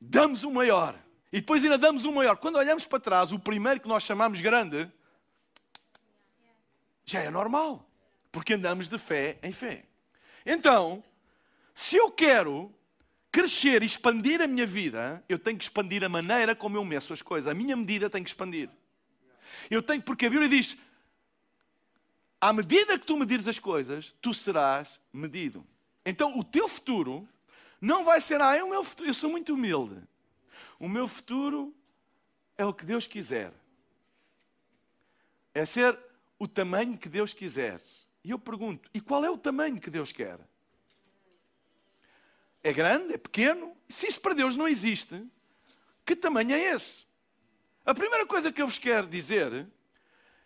damos 0.00 0.42
um 0.42 0.50
maior. 0.50 0.98
E 1.32 1.38
depois 1.38 1.62
ainda 1.62 1.78
damos 1.78 2.04
um 2.04 2.10
maior. 2.10 2.36
Quando 2.36 2.56
olhamos 2.56 2.84
para 2.84 2.98
trás, 2.98 3.30
o 3.30 3.38
primeiro 3.38 3.78
que 3.78 3.86
nós 3.86 4.02
chamamos 4.02 4.40
grande, 4.40 4.90
já 7.04 7.20
é 7.20 7.30
normal. 7.30 7.88
Porque 8.32 8.54
andamos 8.54 8.88
de 8.88 8.98
fé 8.98 9.38
em 9.40 9.52
fé. 9.52 9.84
Então, 10.44 11.00
se 11.72 11.94
eu 11.94 12.10
quero 12.10 12.74
crescer 13.32 13.82
e 13.82 13.86
expandir 13.86 14.42
a 14.42 14.46
minha 14.46 14.66
vida, 14.66 15.24
eu 15.26 15.38
tenho 15.38 15.56
que 15.56 15.64
expandir 15.64 16.04
a 16.04 16.08
maneira 16.08 16.54
como 16.54 16.76
eu 16.76 16.84
meço 16.84 17.14
as 17.14 17.22
coisas. 17.22 17.50
A 17.50 17.54
minha 17.54 17.74
medida 17.74 18.10
tem 18.10 18.22
que 18.22 18.28
expandir. 18.28 18.68
Eu 19.70 19.82
tenho, 19.82 20.02
porque 20.02 20.26
a 20.26 20.30
Bíblia 20.30 20.48
diz: 20.48 20.76
à 22.38 22.52
medida 22.52 22.98
que 22.98 23.06
tu 23.06 23.16
medires 23.16 23.48
as 23.48 23.58
coisas, 23.58 24.14
tu 24.20 24.34
serás 24.34 25.00
medido. 25.10 25.66
Então 26.04 26.38
o 26.38 26.44
teu 26.44 26.68
futuro 26.68 27.26
não 27.80 28.04
vai 28.04 28.20
ser, 28.20 28.40
ah, 28.40 28.54
é 28.54 28.62
o 28.62 28.68
meu 28.68 28.84
futuro, 28.84 29.08
eu 29.08 29.14
sou 29.14 29.30
muito 29.30 29.54
humilde. 29.54 29.96
O 30.78 30.88
meu 30.88 31.08
futuro 31.08 31.74
é 32.56 32.66
o 32.66 32.74
que 32.74 32.84
Deus 32.84 33.06
quiser. 33.06 33.52
É 35.54 35.64
ser 35.64 35.98
o 36.38 36.46
tamanho 36.46 36.98
que 36.98 37.08
Deus 37.08 37.32
quiser. 37.32 37.80
E 38.22 38.30
eu 38.30 38.38
pergunto, 38.38 38.90
e 38.92 39.00
qual 39.00 39.24
é 39.24 39.30
o 39.30 39.38
tamanho 39.38 39.80
que 39.80 39.90
Deus 39.90 40.12
quer? 40.12 40.38
É 42.62 42.72
grande? 42.72 43.14
É 43.14 43.18
pequeno? 43.18 43.76
Se 43.88 44.06
isso 44.06 44.20
para 44.20 44.34
Deus 44.34 44.56
não 44.56 44.68
existe, 44.68 45.24
que 46.06 46.14
tamanho 46.14 46.52
é 46.52 46.74
esse? 46.74 47.04
A 47.84 47.92
primeira 47.92 48.24
coisa 48.26 48.52
que 48.52 48.62
eu 48.62 48.66
vos 48.66 48.78
quero 48.78 49.06
dizer 49.06 49.66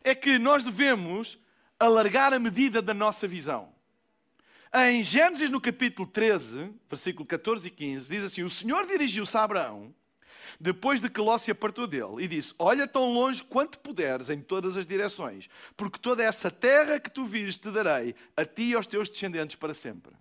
é 0.02 0.14
que 0.14 0.38
nós 0.38 0.64
devemos 0.64 1.38
alargar 1.78 2.32
a 2.32 2.38
medida 2.38 2.80
da 2.80 2.94
nossa 2.94 3.28
visão. 3.28 3.75
Em 4.75 5.02
Gênesis, 5.04 5.50
no 5.50 5.61
capítulo 5.61 6.08
13, 6.08 6.73
versículo 6.88 7.26
14 7.26 7.68
e 7.68 7.70
15, 7.70 8.08
diz 8.08 8.25
assim: 8.25 8.42
O 8.42 8.50
Senhor 8.50 8.87
dirigiu-se 8.87 9.37
a 9.37 9.42
Abraão, 9.42 9.94
depois 10.58 11.00
de 11.00 11.08
que 11.08 11.20
Ló 11.20 11.38
se 11.38 11.50
apartou 11.50 11.87
dele, 11.87 12.16
e 12.20 12.28
disse: 12.28 12.54
Olha 12.58 12.87
tão 12.87 13.12
longe 13.12 13.42
quanto 13.44 13.78
puderes 13.78 14.30
em 14.30 14.40
todas 14.40 14.76
as 14.76 14.87
direções, 14.87 15.49
porque 15.76 15.99
toda 15.99 16.23
essa 16.23 16.50
terra 16.50 16.99
que 16.99 17.11
tu 17.11 17.25
vires 17.25 17.56
te 17.56 17.70
darei, 17.70 18.14
a 18.37 18.44
ti 18.44 18.64
e 18.64 18.75
aos 18.75 18.87
teus 18.87 19.08
descendentes 19.08 19.56
para 19.56 19.75
sempre. 19.75 20.12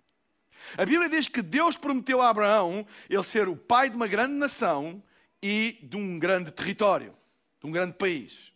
A 0.76 0.84
Bíblia 0.84 1.08
diz 1.08 1.28
que 1.28 1.42
Deus 1.42 1.76
prometeu 1.76 2.20
a 2.20 2.28
Abraão 2.28 2.86
ele 3.08 3.22
ser 3.22 3.48
o 3.48 3.56
pai 3.56 3.90
de 3.90 3.96
uma 3.96 4.06
grande 4.06 4.34
nação 4.34 5.02
e 5.42 5.78
de 5.82 5.96
um 5.96 6.18
grande 6.18 6.50
território, 6.50 7.14
de 7.60 7.66
um 7.66 7.70
grande 7.70 7.94
país. 7.94 8.52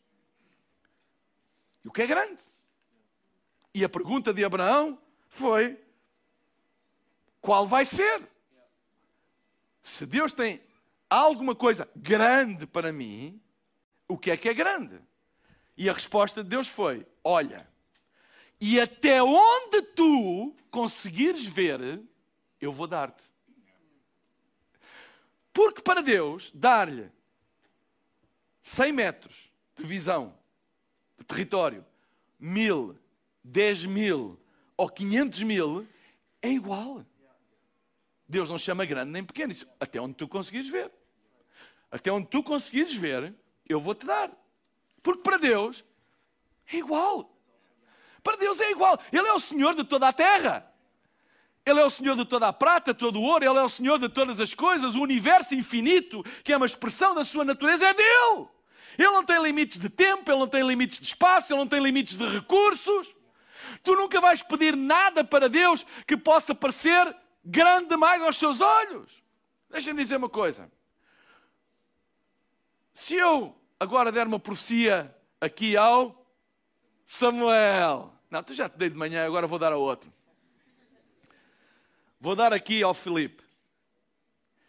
E 1.85 1.89
o 1.89 1.93
que 1.93 2.03
é 2.03 2.07
grande? 2.07 2.41
E 3.73 3.85
a 3.85 3.89
pergunta 3.89 4.35
de 4.35 4.45
Abraão 4.45 4.99
foi: 5.29 5.79
qual 7.41 7.67
vai 7.67 7.85
ser? 7.85 8.29
Se 9.83 10.05
Deus 10.05 10.33
tem 10.33 10.61
alguma 11.09 11.55
coisa 11.55 11.89
grande 11.97 12.67
para 12.67 12.93
mim, 12.93 13.41
o 14.07 14.19
que 14.19 14.31
é 14.31 14.37
que 14.37 14.49
é 14.49 14.55
grande? 14.55 15.01
E 15.77 15.89
a 15.89 15.93
resposta 15.93 16.43
de 16.43 16.51
Deus 16.51 16.69
foi: 16.69 17.07
olha, 17.23 17.70
e 18.61 18.79
até 18.79 19.23
onde 19.23 19.81
tu 19.83 20.55
conseguires 20.71 21.47
ver, 21.47 22.03
eu 22.61 22.71
vou 22.71 22.87
dar-te. 22.87 23.25
Porque 25.53 25.81
para 25.81 26.03
Deus, 26.03 26.51
dar-lhe 26.55 27.11
100 28.61 28.93
metros 28.93 29.51
de 29.75 29.85
visão, 29.85 30.35
de 31.19 31.25
território, 31.25 31.85
mil, 32.39 32.99
10 33.43 33.87
mil 33.87 34.39
ou 34.77 34.89
500 34.89 35.43
mil, 35.43 35.89
é 36.43 36.51
igual. 36.51 37.05
Deus 38.29 38.49
não 38.49 38.59
chama 38.59 38.85
grande 38.85 39.11
nem 39.11 39.25
pequeno. 39.25 39.53
Isso, 39.53 39.67
até 39.81 40.01
onde 40.01 40.15
tu 40.15 40.29
conseguires 40.29 40.69
ver. 40.69 40.93
Até 41.91 42.13
onde 42.13 42.29
tu 42.29 42.43
conseguires 42.43 42.95
ver, 42.95 43.35
eu 43.69 43.81
vou 43.81 43.95
te 43.95 44.07
dar. 44.07 44.31
Porque 45.03 45.23
para 45.23 45.39
Deus 45.39 45.85
é 46.67 46.77
igual. 46.77 47.37
Para 48.23 48.37
Deus 48.37 48.61
é 48.61 48.71
igual. 48.71 48.99
Ele 49.13 49.27
é 49.27 49.33
o 49.33 49.41
Senhor 49.41 49.75
de 49.75 49.85
toda 49.85 50.09
a 50.09 50.13
terra. 50.13 50.71
Ele 51.65 51.81
é 51.81 51.85
o 51.85 51.91
Senhor 51.91 52.17
de 52.17 52.25
toda 52.25 52.49
a 52.49 52.53
prata, 52.53 52.95
todo 52.95 53.21
o 53.21 53.23
ouro, 53.23 53.45
Ele 53.45 53.59
é 53.59 53.63
o 53.63 53.69
Senhor 53.69 53.99
de 53.99 54.09
todas 54.09 54.41
as 54.41 54.55
coisas, 54.55 54.95
o 54.95 55.01
universo 55.01 55.55
infinito, 55.55 56.25
que 56.43 56.53
é 56.53 56.57
uma 56.57 56.67
expressão 56.67 57.15
da 57.15 57.25
sua 57.25 57.45
natureza, 57.45 57.87
é 57.87 57.95
dele. 57.95 58.49
Ele 58.99 59.11
não 59.11 59.25
tem 59.25 59.41
limites 59.43 59.79
de 59.79 59.89
tempo, 59.89 60.31
ele 60.31 60.39
não 60.39 60.49
tem 60.49 60.67
limites 60.67 60.99
de 60.99 61.07
espaço, 61.07 61.53
ele 61.53 61.61
não 61.61 61.67
tem 61.67 61.83
limites 61.83 62.17
de 62.17 62.27
recursos. 62.27 63.15
Tu 63.83 63.95
nunca 63.95 64.21
vais 64.21 64.43
pedir 64.43 64.77
nada 64.77 65.23
para 65.23 65.49
Deus 65.49 65.87
que 66.07 66.17
possa 66.17 66.55
parecer 66.55 67.15
grande 67.45 67.89
demais 67.89 68.23
aos 68.23 68.37
seus 68.37 68.61
olhos. 68.61 69.11
Deixa-me 69.71 70.03
dizer 70.03 70.17
uma 70.17 70.29
coisa. 70.29 70.71
Se 72.93 73.15
eu 73.15 73.57
agora 73.79 74.11
der 74.11 74.27
uma 74.27 74.41
profecia 74.41 75.15
aqui 75.41 75.77
ao 75.77 76.20
Samuel, 77.13 78.15
não, 78.31 78.41
tu 78.41 78.55
já 78.55 78.69
te 78.69 78.79
dei 78.79 78.89
de 78.89 78.95
manhã, 78.95 79.27
agora 79.27 79.45
vou 79.45 79.59
dar 79.59 79.73
a 79.73 79.77
outro. 79.77 80.13
Vou 82.21 82.37
dar 82.37 82.53
aqui 82.53 82.85
ao 82.85 82.95
Filipe. 82.95 83.43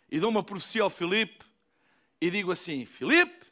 E 0.10 0.20
dou 0.20 0.32
uma 0.32 0.42
profecia 0.42 0.82
ao 0.82 0.90
Filipe 0.90 1.46
e 2.20 2.32
digo 2.32 2.52
assim: 2.52 2.84
Filipe, 2.84 3.46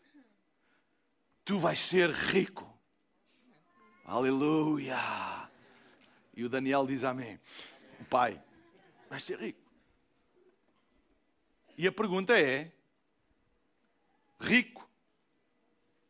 tu 1.45 1.59
vais 1.59 1.79
ser 1.79 2.09
rico. 2.09 2.67
Aleluia. 4.03 4.97
E 6.35 6.43
o 6.43 6.49
Daniel 6.49 6.87
diz 6.87 7.03
amém. 7.03 7.39
O 7.99 8.05
pai, 8.05 8.41
vais 9.07 9.21
ser 9.21 9.39
rico. 9.39 9.71
E 11.77 11.87
a 11.87 11.91
pergunta 11.91 12.37
é: 12.37 12.71
rico? 14.39 14.89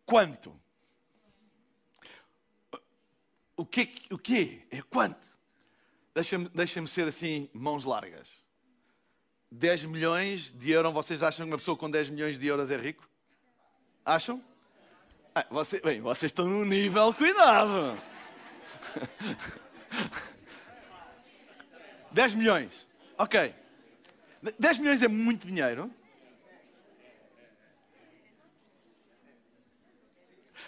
Quanto? 0.05 0.57
O 3.59 3.65
que, 3.65 3.91
o 4.09 4.17
que 4.17 4.65
é 4.71 4.81
quanto? 4.83 5.27
Deixa-me 6.15 6.47
deixa 6.47 6.87
ser 6.87 7.09
assim, 7.09 7.49
mãos 7.51 7.83
largas. 7.83 8.29
10 9.51 9.83
milhões 9.83 10.49
de 10.49 10.71
euros, 10.71 10.93
vocês 10.93 11.21
acham 11.21 11.45
que 11.45 11.51
uma 11.51 11.57
pessoa 11.57 11.75
com 11.75 11.91
10 11.91 12.09
milhões 12.09 12.39
de 12.39 12.47
euros 12.47 12.71
é 12.71 12.77
rico? 12.77 13.05
Acham? 14.05 14.41
Ah, 15.35 15.45
você, 15.51 15.81
bem, 15.81 15.99
vocês 15.99 16.29
estão 16.29 16.47
num 16.47 16.63
nível, 16.63 17.13
cuidado. 17.13 18.01
10 22.13 22.35
milhões. 22.35 22.87
Ok. 23.17 23.53
10 24.57 24.79
milhões 24.79 25.03
é 25.03 25.09
muito 25.09 25.45
dinheiro. 25.45 25.93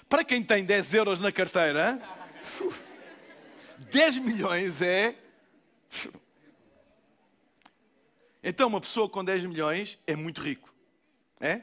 Para 0.09 0.25
quem 0.25 0.43
tem 0.43 0.65
10 0.65 0.93
euros 0.93 1.21
na 1.21 1.31
carteira, 1.31 2.19
10 3.91 4.17
milhões 4.19 4.81
é. 4.81 5.15
Então, 8.43 8.67
uma 8.69 8.81
pessoa 8.81 9.07
com 9.07 9.23
10 9.23 9.45
milhões 9.45 9.99
é 10.07 10.15
muito 10.15 10.41
rico. 10.41 10.73
É? 11.39 11.61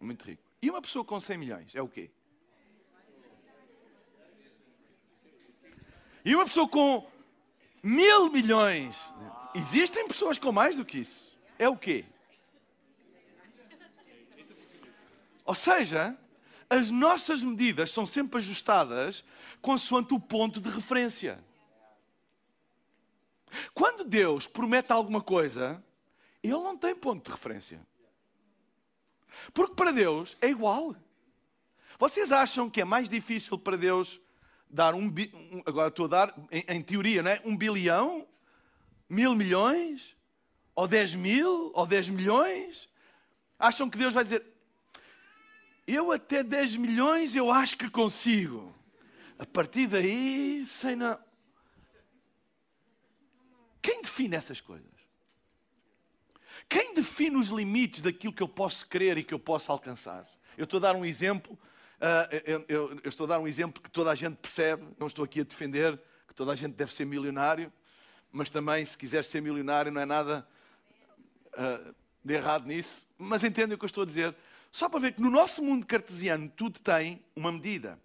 Muito 0.00 0.24
rico. 0.24 0.42
E 0.60 0.68
uma 0.68 0.82
pessoa 0.82 1.04
com 1.04 1.20
100 1.20 1.38
milhões 1.38 1.74
é 1.76 1.80
o 1.80 1.88
quê? 1.88 2.10
E 6.24 6.34
uma 6.34 6.44
pessoa 6.44 6.68
com 6.68 7.08
mil 7.82 8.30
milhões. 8.30 8.96
Existem 9.54 10.08
pessoas 10.08 10.38
com 10.38 10.50
mais 10.50 10.76
do 10.76 10.84
que 10.84 10.98
isso. 10.98 11.38
É 11.58 11.68
o 11.68 11.76
quê? 11.76 12.04
Ou 15.44 15.54
seja, 15.54 16.16
as 16.70 16.90
nossas 16.90 17.42
medidas 17.42 17.90
são 17.90 18.04
sempre 18.04 18.38
ajustadas 18.38 19.24
consoante 19.62 20.12
o 20.12 20.20
ponto 20.20 20.60
de 20.60 20.68
referência. 20.68 21.42
Quando 23.72 24.04
Deus 24.04 24.46
promete 24.46 24.92
alguma 24.92 25.22
coisa, 25.22 25.82
Ele 26.42 26.52
não 26.52 26.76
tem 26.76 26.94
ponto 26.94 27.24
de 27.24 27.30
referência. 27.30 27.80
Porque 29.54 29.74
para 29.74 29.90
Deus 29.90 30.36
é 30.40 30.48
igual. 30.48 30.94
Vocês 31.98 32.30
acham 32.30 32.68
que 32.68 32.80
é 32.80 32.84
mais 32.84 33.08
difícil 33.08 33.58
para 33.58 33.76
Deus 33.76 34.20
dar 34.68 34.94
um, 34.94 35.12
agora 35.64 35.88
estou 35.88 36.04
a 36.04 36.08
dar, 36.08 36.34
em, 36.50 36.64
em 36.68 36.82
teoria, 36.82 37.22
não 37.22 37.30
é? 37.30 37.40
um 37.44 37.56
bilhão, 37.56 38.26
mil 39.08 39.34
milhões, 39.34 40.14
ou 40.74 40.86
dez 40.86 41.14
mil, 41.14 41.72
ou 41.74 41.86
dez 41.86 42.08
milhões? 42.08 42.88
Acham 43.58 43.88
que 43.88 43.96
Deus 43.96 44.12
vai 44.12 44.24
dizer, 44.24 44.44
eu 45.94 46.12
até 46.12 46.42
10 46.42 46.76
milhões 46.76 47.34
eu 47.34 47.50
acho 47.50 47.76
que 47.76 47.90
consigo. 47.90 48.74
A 49.38 49.46
partir 49.46 49.86
daí, 49.86 50.64
sei 50.66 50.96
não. 50.96 51.18
Quem 53.80 54.02
define 54.02 54.36
essas 54.36 54.60
coisas? 54.60 54.86
Quem 56.68 56.92
define 56.92 57.36
os 57.36 57.48
limites 57.48 58.02
daquilo 58.02 58.32
que 58.32 58.42
eu 58.42 58.48
posso 58.48 58.86
querer 58.86 59.16
e 59.16 59.24
que 59.24 59.32
eu 59.32 59.38
posso 59.38 59.72
alcançar? 59.72 60.26
Eu 60.56 60.64
estou 60.64 60.78
a 60.78 60.82
dar 60.82 60.96
um 60.96 61.04
exemplo 61.04 61.58
Uh, 61.98 62.30
eu, 62.46 62.64
eu, 62.68 63.00
eu, 63.02 63.08
estou 63.08 63.24
a 63.24 63.30
dar 63.30 63.40
um 63.40 63.48
exemplo 63.48 63.82
que 63.82 63.90
toda 63.90 64.12
a 64.12 64.14
gente 64.14 64.36
percebe, 64.36 64.86
não 65.00 65.08
estou 65.08 65.24
aqui 65.24 65.40
a 65.40 65.42
defender 65.42 66.00
que 66.28 66.34
toda 66.34 66.52
a 66.52 66.54
gente 66.54 66.74
deve 66.74 66.92
ser 66.92 67.04
milionário, 67.04 67.72
mas 68.30 68.50
também, 68.50 68.86
se 68.86 68.96
quiser 68.96 69.24
ser 69.24 69.42
milionário, 69.42 69.90
não 69.90 70.00
é 70.00 70.06
nada 70.06 70.46
uh, 71.54 71.94
de 72.24 72.34
errado 72.34 72.66
nisso. 72.66 73.04
Mas 73.18 73.42
entendem 73.42 73.74
o 73.74 73.78
que 73.78 73.84
eu 73.84 73.88
estou 73.88 74.04
a 74.04 74.06
dizer? 74.06 74.32
Só 74.70 74.88
para 74.88 75.00
ver 75.00 75.12
que 75.12 75.20
no 75.20 75.30
nosso 75.30 75.62
mundo 75.62 75.86
cartesiano 75.86 76.48
tudo 76.50 76.80
tem 76.80 77.24
uma 77.34 77.50
medida. 77.50 77.98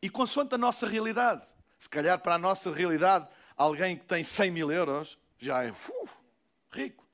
E 0.00 0.08
consoante 0.08 0.54
a 0.54 0.58
nossa 0.58 0.86
realidade. 0.86 1.46
Se 1.78 1.88
calhar 1.88 2.18
para 2.18 2.34
a 2.34 2.38
nossa 2.38 2.72
realidade, 2.72 3.28
alguém 3.56 3.96
que 3.96 4.04
tem 4.04 4.24
100 4.24 4.50
mil 4.50 4.70
euros 4.70 5.18
já 5.38 5.64
é 5.64 5.70
uh, 5.70 6.08
rico. 6.70 7.06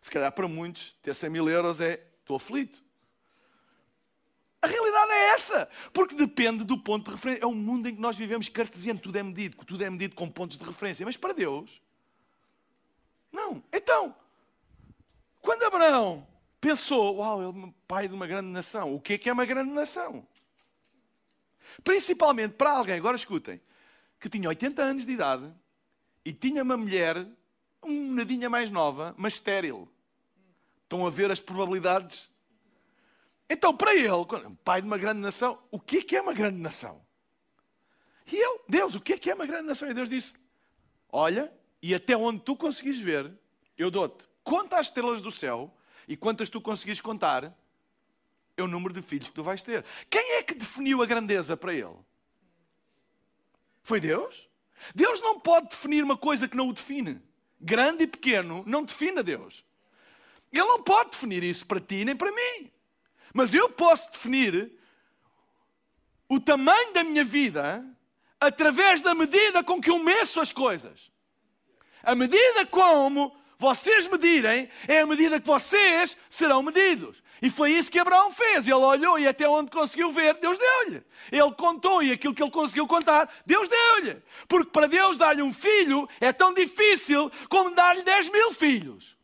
Se 0.00 0.10
calhar 0.10 0.32
para 0.32 0.48
muitos, 0.48 0.96
ter 1.02 1.14
100 1.14 1.30
mil 1.30 1.48
euros 1.48 1.80
é 1.80 2.02
estou 2.20 2.36
aflito. 2.36 2.82
A 4.60 4.66
realidade 4.66 5.12
é 5.12 5.28
essa, 5.34 5.68
porque 5.92 6.14
depende 6.14 6.64
do 6.64 6.76
ponto 6.78 7.04
de 7.04 7.10
referência. 7.12 7.44
É 7.44 7.46
um 7.46 7.54
mundo 7.54 7.88
em 7.88 7.94
que 7.94 8.00
nós 8.00 8.16
vivemos 8.16 8.48
cartesiano, 8.48 8.98
tudo 8.98 9.16
é 9.16 9.22
medido, 9.22 9.56
tudo 9.64 9.84
é 9.84 9.90
medido 9.90 10.16
com 10.16 10.28
pontos 10.28 10.58
de 10.58 10.64
referência. 10.64 11.06
Mas 11.06 11.16
para 11.16 11.32
Deus, 11.32 11.80
não. 13.30 13.62
Então, 13.72 14.14
quando 15.40 15.62
Abraão 15.62 16.26
pensou, 16.60 17.16
uau, 17.16 17.42
ele 17.42 17.66
é 17.66 17.72
pai 17.86 18.08
de 18.08 18.14
uma 18.14 18.26
grande 18.26 18.48
nação, 18.48 18.94
o 18.94 19.00
que 19.00 19.14
é 19.14 19.18
que 19.18 19.28
é 19.28 19.32
uma 19.32 19.44
grande 19.44 19.70
nação? 19.70 20.26
Principalmente 21.84 22.54
para 22.54 22.72
alguém, 22.72 22.96
agora 22.96 23.16
escutem, 23.16 23.60
que 24.18 24.28
tinha 24.28 24.48
80 24.48 24.82
anos 24.82 25.06
de 25.06 25.12
idade 25.12 25.52
e 26.24 26.32
tinha 26.32 26.62
uma 26.62 26.76
mulher, 26.76 27.26
um 27.82 28.12
nadinha 28.14 28.50
mais 28.50 28.70
nova, 28.70 29.14
mas 29.16 29.34
estéril. 29.34 29.88
Estão 30.82 31.06
a 31.06 31.10
ver 31.10 31.30
as 31.30 31.38
probabilidades 31.38 32.30
então, 33.48 33.74
para 33.74 33.94
ele, 33.94 34.24
pai 34.62 34.82
de 34.82 34.86
uma 34.86 34.98
grande 34.98 35.20
nação, 35.20 35.58
o 35.70 35.80
que 35.80 35.98
é, 35.98 36.02
que 36.02 36.16
é 36.16 36.20
uma 36.20 36.34
grande 36.34 36.58
nação? 36.58 37.00
E 38.30 38.36
ele, 38.36 38.60
Deus, 38.68 38.94
o 38.94 39.00
que 39.00 39.14
é 39.14 39.18
que 39.18 39.30
é 39.30 39.34
uma 39.34 39.46
grande 39.46 39.68
nação? 39.68 39.88
E 39.88 39.94
Deus 39.94 40.08
disse: 40.08 40.34
Olha, 41.08 41.50
e 41.80 41.94
até 41.94 42.14
onde 42.14 42.40
tu 42.40 42.54
conseguis 42.54 42.98
ver, 42.98 43.32
eu 43.78 43.90
dou-te. 43.90 44.28
Conta 44.44 44.78
as 44.78 44.88
estrelas 44.88 45.22
do 45.22 45.30
céu 45.30 45.74
e 46.08 46.16
quantas 46.16 46.48
tu 46.48 46.58
conseguis 46.58 47.02
contar, 47.02 47.54
é 48.56 48.62
o 48.62 48.66
número 48.66 48.94
de 48.94 49.02
filhos 49.02 49.28
que 49.28 49.34
tu 49.34 49.42
vais 49.42 49.62
ter. 49.62 49.84
Quem 50.08 50.36
é 50.36 50.42
que 50.42 50.54
definiu 50.54 51.02
a 51.02 51.06
grandeza 51.06 51.54
para 51.56 51.74
ele? 51.74 51.96
Foi 53.82 54.00
Deus? 54.00 54.48
Deus 54.94 55.20
não 55.20 55.38
pode 55.38 55.68
definir 55.68 56.02
uma 56.02 56.16
coisa 56.16 56.48
que 56.48 56.56
não 56.56 56.68
o 56.68 56.72
define. 56.72 57.20
Grande 57.60 58.04
e 58.04 58.06
pequeno 58.06 58.64
não 58.66 58.82
define 58.82 59.18
a 59.18 59.22
Deus. 59.22 59.64
Ele 60.50 60.64
não 60.64 60.82
pode 60.82 61.10
definir 61.10 61.44
isso 61.44 61.66
para 61.66 61.78
ti 61.78 62.04
nem 62.04 62.16
para 62.16 62.32
mim. 62.32 62.72
Mas 63.34 63.52
eu 63.52 63.68
posso 63.68 64.10
definir 64.10 64.72
o 66.26 66.40
tamanho 66.40 66.92
da 66.94 67.04
minha 67.04 67.24
vida 67.24 67.84
através 68.40 69.02
da 69.02 69.14
medida 69.14 69.62
com 69.62 69.80
que 69.80 69.90
eu 69.90 69.98
meço 69.98 70.40
as 70.40 70.52
coisas. 70.52 71.12
A 72.02 72.14
medida 72.14 72.64
como 72.66 73.37
vocês 73.58 74.06
medirem 74.06 74.68
é 74.86 75.00
a 75.00 75.06
medida 75.06 75.40
que 75.40 75.46
vocês 75.46 76.16
serão 76.30 76.62
medidos. 76.62 77.20
E 77.42 77.50
foi 77.50 77.72
isso 77.72 77.90
que 77.90 77.98
Abraão 77.98 78.30
fez. 78.30 78.66
Ele 78.66 78.74
olhou 78.74 79.18
e 79.18 79.26
até 79.26 79.48
onde 79.48 79.70
conseguiu 79.70 80.10
ver, 80.10 80.34
Deus 80.34 80.56
deu-lhe. 80.56 81.02
Ele 81.30 81.52
contou 81.52 82.00
e 82.00 82.12
aquilo 82.12 82.34
que 82.34 82.42
ele 82.42 82.52
conseguiu 82.52 82.86
contar, 82.86 83.28
Deus 83.44 83.68
deu-lhe. 83.68 84.22
Porque 84.46 84.70
para 84.70 84.86
Deus 84.86 85.16
dar-lhe 85.16 85.42
um 85.42 85.52
filho 85.52 86.08
é 86.20 86.32
tão 86.32 86.54
difícil 86.54 87.30
como 87.48 87.74
dar-lhe 87.74 88.02
10 88.02 88.28
mil 88.30 88.52
filhos. 88.52 89.16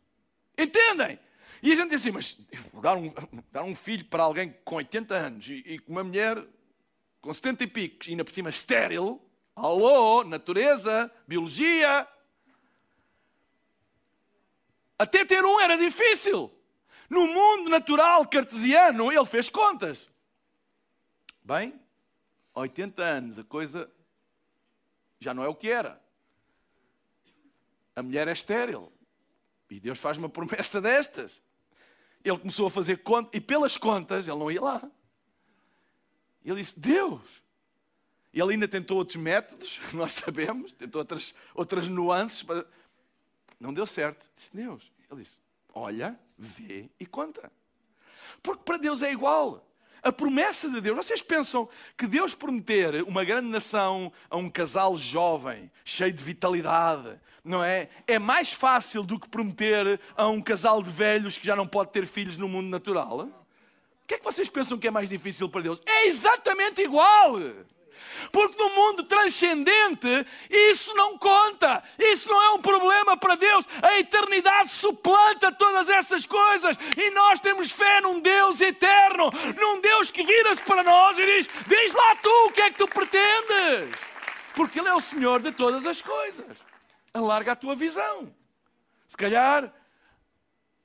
Entendem? 0.58 1.18
E 1.62 1.72
a 1.72 1.76
gente 1.76 1.90
diz 1.90 2.00
assim, 2.00 2.10
mas 2.10 2.36
dar 2.82 2.96
um, 2.96 3.12
dar 3.52 3.62
um 3.62 3.74
filho 3.74 4.04
para 4.04 4.24
alguém 4.24 4.54
com 4.64 4.74
80 4.76 5.14
anos 5.14 5.48
e, 5.48 5.78
com 5.78 5.92
uma 5.92 6.04
mulher 6.04 6.44
com 7.22 7.32
70 7.32 7.64
e 7.64 7.66
picos, 7.68 8.08
e 8.08 8.10
ainda 8.10 8.24
por 8.24 8.32
cima 8.32 8.50
estéril, 8.50 9.22
alô, 9.56 10.24
natureza, 10.24 11.10
biologia. 11.26 12.06
Até 14.98 15.24
ter 15.24 15.44
um 15.44 15.60
era 15.60 15.76
difícil. 15.76 16.50
No 17.08 17.26
mundo 17.26 17.70
natural 17.70 18.26
cartesiano, 18.26 19.12
ele 19.12 19.24
fez 19.26 19.50
contas. 19.50 20.10
Bem, 21.42 21.78
80 22.54 23.02
anos, 23.02 23.38
a 23.38 23.44
coisa 23.44 23.90
já 25.18 25.34
não 25.34 25.44
é 25.44 25.48
o 25.48 25.54
que 25.54 25.70
era. 25.70 26.02
A 27.94 28.02
mulher 28.02 28.28
é 28.28 28.32
estéril. 28.32 28.92
E 29.70 29.80
Deus 29.80 29.98
faz 29.98 30.16
uma 30.16 30.28
promessa 30.28 30.80
destas 30.80 31.42
ele 32.24 32.38
começou 32.38 32.66
a 32.66 32.70
fazer 32.70 33.02
contas, 33.02 33.30
e 33.34 33.40
pelas 33.40 33.76
contas 33.76 34.26
ele 34.26 34.38
não 34.38 34.50
ia 34.50 34.60
lá. 34.60 34.90
Ele 36.42 36.56
disse: 36.56 36.78
Deus. 36.80 37.44
Ele 38.32 38.54
ainda 38.54 38.66
tentou 38.66 38.96
outros 38.96 39.16
métodos, 39.16 39.78
nós 39.94 40.12
sabemos, 40.12 40.72
tentou 40.72 41.00
outras, 41.00 41.32
outras 41.54 41.86
nuances, 41.86 42.42
mas 42.42 42.64
não 43.64 43.72
deu 43.72 43.86
certo. 43.86 44.30
Disse: 44.36 44.50
Deus. 44.54 44.92
Ele 45.10 45.22
disse: 45.22 45.38
Olha, 45.72 46.18
vê 46.36 46.90
e 47.00 47.06
conta. 47.06 47.50
Porque 48.42 48.62
para 48.62 48.76
Deus 48.76 49.02
é 49.02 49.10
igual. 49.10 49.66
A 50.02 50.12
promessa 50.12 50.68
de 50.68 50.82
Deus, 50.82 50.94
vocês 50.94 51.22
pensam 51.22 51.66
que 51.96 52.06
Deus 52.06 52.34
prometer 52.34 53.02
uma 53.04 53.24
grande 53.24 53.48
nação 53.48 54.12
a 54.28 54.36
um 54.36 54.50
casal 54.50 54.98
jovem, 54.98 55.70
cheio 55.82 56.12
de 56.12 56.22
vitalidade, 56.22 57.18
não 57.42 57.64
é? 57.64 57.88
É 58.06 58.18
mais 58.18 58.52
fácil 58.52 59.02
do 59.02 59.18
que 59.18 59.26
prometer 59.26 59.98
a 60.14 60.28
um 60.28 60.42
casal 60.42 60.82
de 60.82 60.90
velhos 60.90 61.38
que 61.38 61.46
já 61.46 61.56
não 61.56 61.66
pode 61.66 61.90
ter 61.90 62.04
filhos 62.04 62.36
no 62.36 62.46
mundo 62.46 62.68
natural? 62.68 63.20
O 63.20 64.06
que 64.06 64.16
é 64.16 64.18
que 64.18 64.24
vocês 64.24 64.50
pensam 64.50 64.78
que 64.78 64.86
é 64.86 64.90
mais 64.90 65.08
difícil 65.08 65.48
para 65.48 65.62
Deus? 65.62 65.80
É 65.86 66.08
exatamente 66.08 66.82
igual. 66.82 67.38
Porque 68.30 68.56
no 68.56 68.70
mundo 68.70 69.04
transcendente 69.04 70.08
isso 70.50 70.94
não 70.94 71.18
conta, 71.18 71.82
isso 71.98 72.28
não 72.28 72.42
é 72.42 72.50
um 72.50 72.60
problema 72.60 73.16
para 73.16 73.34
Deus. 73.34 73.66
A 73.82 73.98
eternidade 73.98 74.70
suplanta 74.70 75.52
todas 75.52 75.88
essas 75.88 76.26
coisas 76.26 76.76
e 76.96 77.10
nós 77.10 77.40
temos 77.40 77.70
fé 77.70 78.00
num 78.00 78.20
Deus 78.20 78.60
eterno, 78.60 79.30
num 79.60 79.80
Deus 79.80 80.10
que 80.10 80.22
vira-se 80.22 80.62
para 80.62 80.82
nós 80.82 81.18
e 81.18 81.26
diz: 81.26 81.48
Diz 81.66 81.92
lá 81.92 82.16
tu 82.16 82.46
o 82.46 82.52
que 82.52 82.60
é 82.60 82.70
que 82.70 82.78
tu 82.78 82.88
pretendes, 82.88 83.96
porque 84.54 84.80
Ele 84.80 84.88
é 84.88 84.94
o 84.94 85.00
Senhor 85.00 85.42
de 85.42 85.52
todas 85.52 85.86
as 85.86 86.00
coisas. 86.00 86.56
Alarga 87.12 87.52
a 87.52 87.56
tua 87.56 87.74
visão. 87.74 88.34
Se 89.08 89.16
calhar 89.16 89.72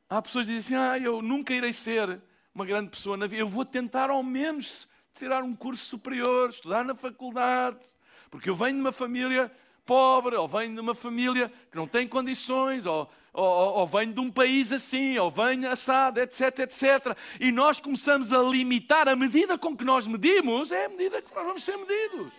há 0.10 0.22
pessoas 0.22 0.46
que 0.46 0.54
dizem 0.54 0.78
assim: 0.78 0.92
Ah, 0.92 0.98
eu 0.98 1.22
nunca 1.22 1.54
irei 1.54 1.74
ser 1.74 2.22
uma 2.54 2.66
grande 2.66 2.90
pessoa 2.90 3.16
na 3.16 3.28
vida, 3.28 3.42
eu 3.42 3.48
vou 3.48 3.64
tentar 3.64 4.10
ao 4.10 4.22
menos 4.22 4.89
tirar 5.20 5.44
um 5.44 5.54
curso 5.54 5.86
superior, 5.86 6.50
estudar 6.50 6.86
na 6.86 6.96
faculdade, 6.96 7.86
porque 8.32 8.50
eu 8.50 8.56
venho 8.56 8.76
de 8.76 8.80
uma 8.80 8.92
família 8.92 9.52
pobre, 9.86 10.36
ou 10.36 10.48
venho 10.48 10.74
de 10.74 10.80
uma 10.80 10.96
família 10.96 11.52
que 11.70 11.76
não 11.76 11.86
tem 11.88 12.08
condições, 12.08 12.86
ou 12.86 13.10
ou, 13.34 13.46
ou, 13.46 13.74
ou 13.80 13.88
venho 13.88 14.14
de 14.14 14.20
um 14.20 14.32
país 14.32 14.72
assim, 14.72 15.18
ou 15.18 15.30
venho 15.30 15.70
assado, 15.72 16.20
etc, 16.20 16.60
etc. 16.60 17.18
E 17.40 17.52
nós 17.52 17.80
começamos 17.80 18.34
a 18.34 18.42
limitar 18.42 19.08
a 19.08 19.16
medida 19.16 19.58
com 19.58 19.76
que 19.76 19.84
nós 19.84 20.08
medimos, 20.08 20.72
é 20.72 20.86
a 20.86 20.90
medida 20.90 21.22
que 21.22 21.34
nós 21.34 21.46
vamos 21.46 21.64
ser 21.64 21.78
medidos. 21.78 22.32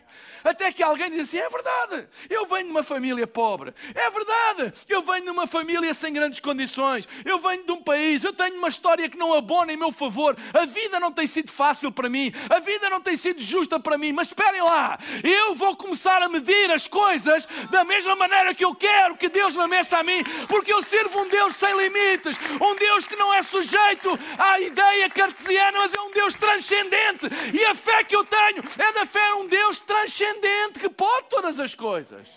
Até 0.42 0.72
que 0.72 0.82
alguém 0.82 1.10
diz 1.10 1.22
assim: 1.22 1.38
é 1.38 1.48
verdade, 1.48 2.08
eu 2.28 2.46
venho 2.46 2.66
de 2.66 2.70
uma 2.70 2.82
família 2.82 3.26
pobre, 3.26 3.74
é 3.94 4.10
verdade, 4.10 4.72
eu 4.88 5.02
venho 5.02 5.24
de 5.24 5.30
uma 5.30 5.46
família 5.46 5.92
sem 5.94 6.12
grandes 6.12 6.40
condições, 6.40 7.08
eu 7.24 7.38
venho 7.38 7.64
de 7.64 7.72
um 7.72 7.82
país, 7.82 8.24
eu 8.24 8.32
tenho 8.32 8.56
uma 8.56 8.68
história 8.68 9.08
que 9.08 9.18
não 9.18 9.34
abona 9.34 9.72
em 9.72 9.76
meu 9.76 9.92
favor, 9.92 10.36
a 10.54 10.64
vida 10.64 10.98
não 10.98 11.12
tem 11.12 11.26
sido 11.26 11.50
fácil 11.50 11.92
para 11.92 12.08
mim, 12.08 12.32
a 12.48 12.58
vida 12.58 12.88
não 12.88 13.00
tem 13.00 13.16
sido 13.16 13.40
justa 13.40 13.78
para 13.78 13.98
mim, 13.98 14.12
mas 14.12 14.28
esperem 14.28 14.62
lá, 14.62 14.98
eu 15.22 15.54
vou 15.54 15.76
começar 15.76 16.22
a 16.22 16.28
medir 16.28 16.70
as 16.70 16.86
coisas 16.86 17.46
da 17.70 17.84
mesma 17.84 18.16
maneira 18.16 18.54
que 18.54 18.64
eu 18.64 18.74
quero 18.74 19.16
que 19.16 19.28
Deus 19.28 19.54
me 19.54 19.66
meça 19.66 19.98
a 19.98 20.02
mim, 20.02 20.24
porque 20.48 20.72
eu 20.72 20.79
sirvo 20.82 21.20
um 21.20 21.28
Deus 21.28 21.56
sem 21.56 21.76
limites, 21.76 22.36
um 22.60 22.74
Deus 22.76 23.06
que 23.06 23.16
não 23.16 23.32
é 23.32 23.42
sujeito 23.42 24.18
à 24.38 24.60
ideia 24.60 25.10
cartesiana, 25.10 25.78
mas 25.78 25.94
é 25.94 26.00
um 26.00 26.10
Deus 26.10 26.34
transcendente, 26.34 27.26
e 27.54 27.64
a 27.66 27.74
fé 27.74 28.04
que 28.04 28.16
eu 28.16 28.24
tenho 28.24 28.62
é 28.78 28.92
da 28.92 29.06
fé 29.06 29.26
a 29.28 29.36
um 29.36 29.46
Deus 29.46 29.80
transcendente 29.80 30.78
que 30.80 30.88
pode 30.88 31.28
todas 31.28 31.58
as 31.60 31.74
coisas. 31.74 32.28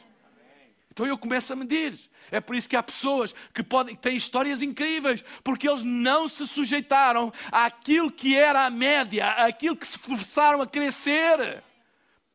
Então 0.91 1.05
eu 1.05 1.17
começo 1.17 1.51
a 1.51 1.55
medir. 1.55 1.97
É 2.31 2.39
por 2.39 2.55
isso 2.55 2.67
que 2.67 2.75
há 2.75 2.81
pessoas 2.81 3.33
que, 3.53 3.61
podem, 3.61 3.95
que 3.95 4.01
têm 4.01 4.15
histórias 4.15 4.61
incríveis, 4.61 5.23
porque 5.43 5.69
eles 5.69 5.83
não 5.83 6.27
se 6.27 6.47
sujeitaram 6.47 7.31
àquilo 7.51 8.11
que 8.11 8.35
era 8.35 8.65
a 8.65 8.69
média, 8.69 9.27
àquilo 9.45 9.75
que 9.75 9.87
se 9.87 9.99
forçaram 9.99 10.61
a 10.61 10.67
crescer. 10.67 11.63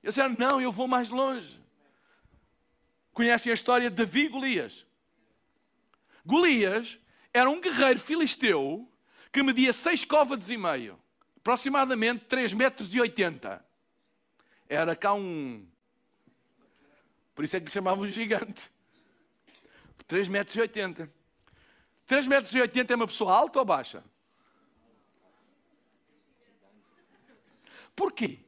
Eles 0.03 0.15
disseram: 0.15 0.37
Não, 0.39 0.61
eu 0.61 0.71
vou 0.71 0.87
mais 0.87 1.09
longe. 1.09 1.61
Conhecem 3.13 3.51
a 3.51 3.55
história 3.55 3.91
de 3.91 3.97
Davi 3.97 4.27
e 4.27 4.29
Golias? 4.29 4.87
Golias 6.29 7.01
era 7.33 7.49
um 7.49 7.59
guerreiro 7.59 7.99
filisteu 7.99 8.87
que 9.33 9.43
media 9.43 9.73
seis 9.73 10.05
côvados 10.05 10.51
e 10.51 10.59
meio, 10.59 11.01
aproximadamente 11.39 12.27
3 12.27 12.53
metros 12.53 12.95
e 12.95 13.01
80 13.01 13.65
era 14.69 14.95
cá 14.95 15.15
um. 15.15 15.67
Por 17.35 17.45
isso 17.45 17.57
é 17.57 17.61
que 17.61 17.67
lhe 17.67 17.73
chamavam 17.73 18.05
um 18.05 18.11
gigante. 18.11 18.71
3 20.07 20.29
metros 20.29 20.55
e 20.55 20.61
80. 20.61 21.11
3 22.07 22.27
metros 22.27 22.55
e 22.55 22.61
80 22.61 22.93
é 22.93 22.97
uma 22.97 23.07
pessoa 23.07 23.35
alta 23.35 23.59
ou 23.59 23.65
baixa? 23.65 24.05
Porquê? 27.97 28.39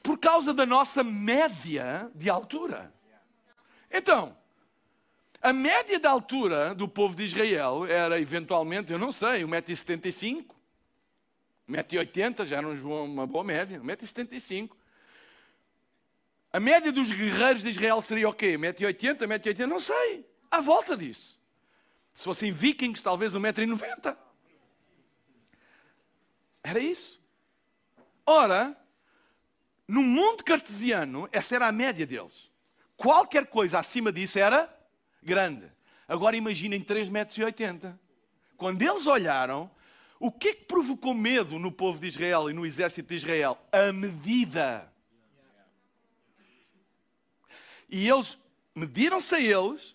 Por 0.00 0.16
causa 0.16 0.54
da 0.54 0.64
nossa 0.64 1.02
média 1.02 2.08
de 2.14 2.30
altura. 2.30 2.94
Então, 3.90 4.36
a 5.42 5.52
média 5.52 5.98
de 5.98 6.06
altura 6.06 6.72
do 6.72 6.86
povo 6.86 7.16
de 7.16 7.24
Israel 7.24 7.84
era 7.84 8.20
eventualmente, 8.20 8.92
eu 8.92 8.98
não 8.98 9.10
sei, 9.10 9.42
1,75m. 9.42 10.46
1,80m 11.68 12.46
já 12.46 12.58
era 12.58 12.68
uma 12.68 13.26
boa 13.26 13.42
média. 13.42 13.80
1,75m. 13.80 14.70
A 16.52 16.60
média 16.60 16.92
dos 16.92 17.10
guerreiros 17.10 17.62
de 17.62 17.70
Israel 17.70 18.00
seria 18.00 18.28
o 18.28 18.32
quê? 18.32 18.56
1,80m, 18.56 19.26
1,80m? 19.26 19.66
Não 19.66 19.80
sei. 19.80 20.24
À 20.48 20.60
volta 20.60 20.96
disso. 20.96 21.40
Se 22.14 22.22
fossem 22.22 22.52
vikings, 22.52 23.02
talvez 23.02 23.32
1,90m. 23.32 24.16
Era 26.62 26.78
isso. 26.78 27.20
Ora, 28.24 28.76
no 29.88 30.02
mundo 30.02 30.44
cartesiano, 30.44 31.28
essa 31.32 31.56
era 31.56 31.66
a 31.66 31.72
média 31.72 32.06
deles. 32.06 32.48
Qualquer 32.96 33.46
coisa 33.46 33.80
acima 33.80 34.12
disso 34.12 34.38
era 34.38 34.81
grande. 35.22 35.66
Agora 36.08 36.36
imaginem 36.36 36.82
3,80 36.82 37.10
metros. 37.10 37.94
Quando 38.56 38.82
eles 38.82 39.06
olharam, 39.06 39.70
o 40.18 40.30
que 40.30 40.48
é 40.48 40.54
que 40.54 40.64
provocou 40.64 41.14
medo 41.14 41.58
no 41.58 41.72
povo 41.72 42.00
de 42.00 42.06
Israel 42.06 42.50
e 42.50 42.52
no 42.52 42.64
exército 42.64 43.08
de 43.08 43.16
Israel? 43.16 43.58
A 43.72 43.92
medida. 43.92 44.92
E 47.88 48.08
eles 48.08 48.38
mediram-se 48.74 49.34
a 49.34 49.40
eles 49.40 49.94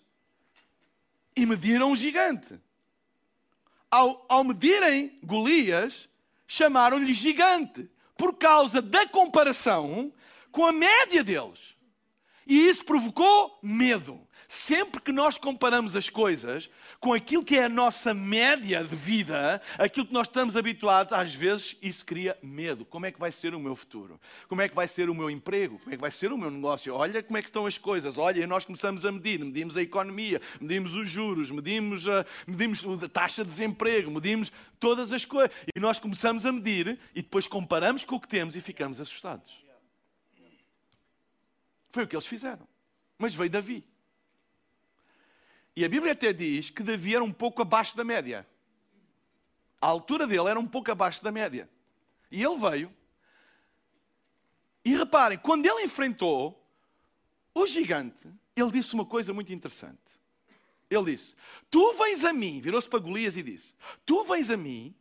e 1.34 1.46
mediram 1.46 1.92
o 1.92 1.96
gigante. 1.96 2.60
Ao, 3.90 4.24
ao 4.28 4.44
medirem 4.44 5.18
Golias, 5.22 6.08
chamaram-lhe 6.46 7.14
gigante, 7.14 7.88
por 8.16 8.34
causa 8.34 8.82
da 8.82 9.06
comparação 9.06 10.12
com 10.52 10.66
a 10.66 10.72
média 10.72 11.24
deles. 11.24 11.74
E 12.46 12.68
isso 12.68 12.84
provocou 12.84 13.58
medo. 13.62 14.20
Sempre 14.50 15.02
que 15.02 15.12
nós 15.12 15.36
comparamos 15.36 15.94
as 15.94 16.08
coisas 16.08 16.70
com 16.98 17.12
aquilo 17.12 17.44
que 17.44 17.58
é 17.58 17.64
a 17.64 17.68
nossa 17.68 18.14
média 18.14 18.82
de 18.82 18.96
vida, 18.96 19.60
aquilo 19.76 20.06
que 20.06 20.12
nós 20.12 20.26
estamos 20.26 20.56
habituados, 20.56 21.12
às 21.12 21.34
vezes 21.34 21.76
isso 21.82 22.02
cria 22.06 22.34
medo. 22.42 22.86
Como 22.86 23.04
é 23.04 23.12
que 23.12 23.20
vai 23.20 23.30
ser 23.30 23.54
o 23.54 23.60
meu 23.60 23.76
futuro? 23.76 24.18
Como 24.48 24.62
é 24.62 24.68
que 24.68 24.74
vai 24.74 24.88
ser 24.88 25.10
o 25.10 25.14
meu 25.14 25.28
emprego? 25.28 25.78
Como 25.78 25.92
é 25.92 25.96
que 25.96 26.00
vai 26.00 26.10
ser 26.10 26.32
o 26.32 26.38
meu 26.38 26.50
negócio? 26.50 26.94
Olha 26.94 27.22
como 27.22 27.36
é 27.36 27.42
que 27.42 27.50
estão 27.50 27.66
as 27.66 27.76
coisas. 27.76 28.16
Olha, 28.16 28.42
e 28.42 28.46
nós 28.46 28.64
começamos 28.64 29.04
a 29.04 29.12
medir. 29.12 29.38
Medimos 29.38 29.76
a 29.76 29.82
economia, 29.82 30.40
medimos 30.58 30.94
os 30.94 31.10
juros, 31.10 31.50
medimos 31.50 32.08
a, 32.08 32.24
medimos 32.46 32.82
a 33.02 33.08
taxa 33.08 33.44
de 33.44 33.50
desemprego, 33.50 34.10
medimos 34.10 34.50
todas 34.80 35.12
as 35.12 35.26
coisas. 35.26 35.54
E 35.76 35.78
nós 35.78 35.98
começamos 35.98 36.46
a 36.46 36.52
medir 36.52 36.98
e 37.14 37.20
depois 37.20 37.46
comparamos 37.46 38.02
com 38.02 38.16
o 38.16 38.20
que 38.20 38.28
temos 38.28 38.56
e 38.56 38.62
ficamos 38.62 38.98
assustados. 38.98 39.62
Foi 41.90 42.04
o 42.04 42.08
que 42.08 42.16
eles 42.16 42.26
fizeram. 42.26 42.66
Mas 43.18 43.34
veio 43.34 43.50
Davi. 43.50 43.84
E 45.78 45.84
a 45.84 45.88
Bíblia 45.88 46.10
até 46.10 46.32
diz 46.32 46.70
que 46.70 46.82
Davi 46.82 47.14
era 47.14 47.22
um 47.22 47.32
pouco 47.32 47.62
abaixo 47.62 47.96
da 47.96 48.02
média. 48.02 48.44
A 49.80 49.86
altura 49.86 50.26
dele 50.26 50.48
era 50.48 50.58
um 50.58 50.66
pouco 50.66 50.90
abaixo 50.90 51.22
da 51.22 51.30
média. 51.30 51.70
E 52.32 52.42
ele 52.42 52.56
veio. 52.56 52.92
E 54.84 54.92
reparem, 54.96 55.38
quando 55.38 55.66
ele 55.66 55.84
enfrentou 55.84 56.60
o 57.54 57.64
gigante, 57.64 58.26
ele 58.56 58.72
disse 58.72 58.92
uma 58.92 59.06
coisa 59.06 59.32
muito 59.32 59.52
interessante. 59.52 60.00
Ele 60.90 61.12
disse: 61.12 61.36
Tu 61.70 61.92
vens 61.92 62.24
a 62.24 62.32
mim, 62.32 62.60
virou-se 62.60 62.88
para 62.88 62.98
Golias 62.98 63.36
e 63.36 63.42
disse: 63.44 63.72
Tu 64.04 64.24
vens 64.24 64.50
a 64.50 64.56
mim 64.56 64.92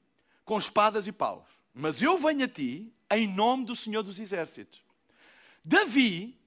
com 0.45 0.59
espadas 0.59 1.07
e 1.07 1.11
paus, 1.11 1.47
mas 1.73 2.03
eu 2.03 2.19
venho 2.19 2.45
a 2.45 2.47
ti 2.47 2.93
em 3.09 3.27
nome 3.27 3.65
do 3.65 3.75
Senhor 3.75 4.03
dos 4.03 4.19
Exércitos. 4.19 4.83
Davi 5.65 6.39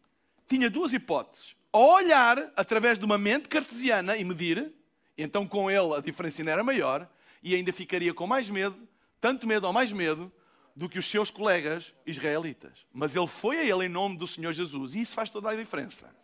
tinha 0.47 0.71
duas 0.71 0.93
hipóteses 0.93 1.57
olhar 1.73 2.51
através 2.57 2.99
de 2.99 3.05
uma 3.05 3.19
mente 3.19 3.49
cartesiana 3.49 4.17
e 4.17 4.25
medir, 4.25 4.73
então 5.17 5.47
com 5.47 5.71
ele 5.71 5.95
a 5.95 6.01
diferença 6.01 6.41
ainda 6.41 6.51
era 6.53 6.65
maior 6.65 7.09
e 7.43 7.55
ainda 7.55 7.73
ficaria 7.73 8.13
com 8.13 8.27
mais 8.27 8.51
medo, 8.51 8.89
tanto 9.21 9.47
medo 9.47 9.67
ou 9.67 9.73
mais 9.73 9.93
medo, 9.93 10.33
do 10.75 10.89
que 10.89 10.99
os 10.99 11.09
seus 11.11 11.31
colegas 11.31 11.95
israelitas. 12.07 12.87
Mas 12.93 13.15
ele 13.15 13.27
foi 13.27 13.59
a 13.59 13.65
ele 13.65 13.87
em 13.87 13.89
nome 13.89 14.17
do 14.17 14.27
Senhor 14.27 14.53
Jesus 14.53 14.95
e 14.95 15.01
isso 15.01 15.15
faz 15.15 15.31
toda 15.31 15.51
a 15.51 15.55
diferença. 15.55 16.15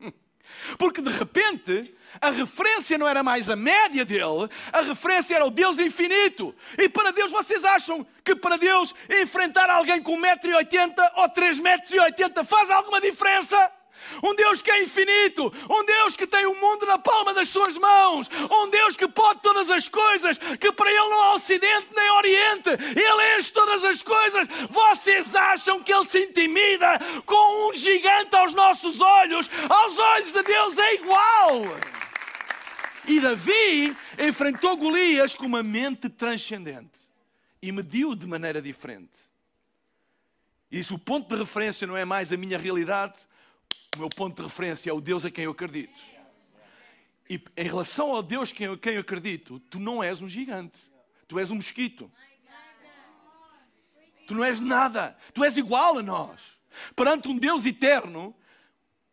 Porque 0.78 1.00
de 1.00 1.10
repente 1.10 1.94
a 2.20 2.30
referência 2.30 2.98
não 2.98 3.06
era 3.06 3.22
mais 3.22 3.48
a 3.48 3.56
média 3.56 4.04
dele, 4.04 4.48
a 4.72 4.80
referência 4.80 5.34
era 5.34 5.46
o 5.46 5.50
Deus 5.50 5.78
infinito. 5.78 6.54
E 6.78 6.88
para 6.88 7.10
Deus, 7.10 7.32
vocês 7.32 7.64
acham 7.64 8.06
que 8.24 8.34
para 8.34 8.56
Deus 8.56 8.94
enfrentar 9.08 9.70
alguém 9.70 10.02
com 10.02 10.16
1,80m 10.20 11.12
ou 11.16 11.28
3,80m 11.28 12.44
faz 12.44 12.70
alguma 12.70 13.00
diferença? 13.00 13.75
Um 14.22 14.34
Deus 14.34 14.60
que 14.60 14.70
é 14.70 14.82
infinito, 14.82 15.52
um 15.68 15.84
Deus 15.84 16.16
que 16.16 16.26
tem 16.26 16.46
o 16.46 16.54
mundo 16.54 16.86
na 16.86 16.98
palma 16.98 17.34
das 17.34 17.48
suas 17.48 17.76
mãos, 17.76 18.28
um 18.50 18.70
Deus 18.70 18.96
que 18.96 19.08
pode 19.08 19.40
todas 19.40 19.70
as 19.70 19.88
coisas, 19.88 20.38
que 20.58 20.72
para 20.72 20.90
Ele 20.90 21.08
não 21.08 21.20
há 21.20 21.34
Ocidente 21.34 21.88
nem 21.94 22.10
Oriente, 22.12 22.70
Ele 22.70 23.38
enche 23.38 23.52
todas 23.52 23.84
as 23.84 24.02
coisas. 24.02 24.48
Vocês 24.70 25.34
acham 25.34 25.82
que 25.82 25.92
Ele 25.92 26.04
se 26.04 26.24
intimida 26.24 26.98
com 27.24 27.68
um 27.68 27.74
gigante 27.74 28.34
aos 28.36 28.52
nossos 28.52 29.00
olhos? 29.00 29.48
Aos 29.68 29.98
olhos 29.98 30.32
de 30.32 30.42
Deus 30.42 30.78
é 30.78 30.94
igual. 30.94 31.62
E 33.06 33.20
Davi 33.20 33.96
enfrentou 34.18 34.76
Golias 34.76 35.34
com 35.34 35.46
uma 35.46 35.62
mente 35.62 36.08
transcendente 36.08 36.98
e 37.62 37.70
mediu 37.70 38.14
de 38.14 38.26
maneira 38.26 38.60
diferente. 38.60 39.26
Isso, 40.70 40.96
o 40.96 40.98
ponto 40.98 41.28
de 41.28 41.40
referência 41.40 41.86
não 41.86 41.96
é 41.96 42.04
mais 42.04 42.32
a 42.32 42.36
minha 42.36 42.58
realidade, 42.58 43.18
o 43.96 44.00
meu 44.00 44.08
ponto 44.08 44.36
de 44.36 44.42
referência 44.42 44.90
é 44.90 44.92
o 44.92 45.00
Deus 45.00 45.24
a 45.24 45.30
quem 45.30 45.44
eu 45.44 45.50
acredito. 45.50 45.98
E 47.28 47.42
em 47.56 47.66
relação 47.66 48.12
ao 48.12 48.22
Deus 48.22 48.52
a 48.52 48.54
quem 48.54 48.94
eu 48.94 49.00
acredito, 49.00 49.58
tu 49.70 49.80
não 49.80 50.02
és 50.02 50.20
um 50.20 50.28
gigante. 50.28 50.78
Tu 51.26 51.38
és 51.38 51.50
um 51.50 51.56
mosquito. 51.56 52.10
Tu 54.28 54.34
não 54.34 54.44
és 54.44 54.60
nada. 54.60 55.16
Tu 55.34 55.44
és 55.44 55.56
igual 55.56 55.98
a 55.98 56.02
nós. 56.02 56.56
Perante 56.94 57.28
um 57.28 57.36
Deus 57.36 57.64
eterno, 57.64 58.34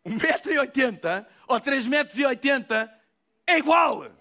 1,80m 0.05 1.25
ou 1.47 1.59
3,80m 1.59 2.91
é 3.47 3.57
igual. 3.57 4.11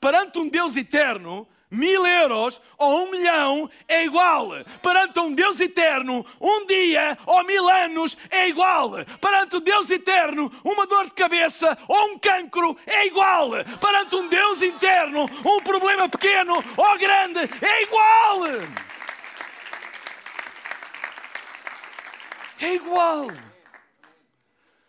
Perante 0.00 0.38
um 0.38 0.48
Deus 0.48 0.76
eterno, 0.76 1.48
mil 1.70 2.04
euros 2.06 2.60
ou 2.76 3.04
um 3.04 3.10
milhão 3.10 3.70
é 3.86 4.04
igual. 4.04 4.50
Perante 4.82 5.20
um 5.20 5.32
Deus 5.32 5.60
eterno, 5.60 6.26
um 6.40 6.66
dia 6.66 7.16
ou 7.26 7.44
mil 7.44 7.68
anos 7.68 8.16
é 8.30 8.48
igual. 8.48 8.92
Perante 9.20 9.56
um 9.56 9.60
Deus 9.60 9.88
eterno, 9.90 10.52
uma 10.64 10.86
dor 10.86 11.04
de 11.04 11.14
cabeça 11.14 11.78
ou 11.86 12.12
um 12.12 12.18
cancro 12.18 12.76
é 12.86 13.06
igual. 13.06 13.50
Perante 13.80 14.14
um 14.16 14.28
Deus 14.28 14.60
eterno, 14.60 15.26
um 15.44 15.60
problema 15.62 16.08
pequeno 16.08 16.54
ou 16.76 16.98
grande 16.98 17.40
é 17.40 17.82
igual. 17.82 18.40
É 22.58 22.74
igual. 22.74 23.28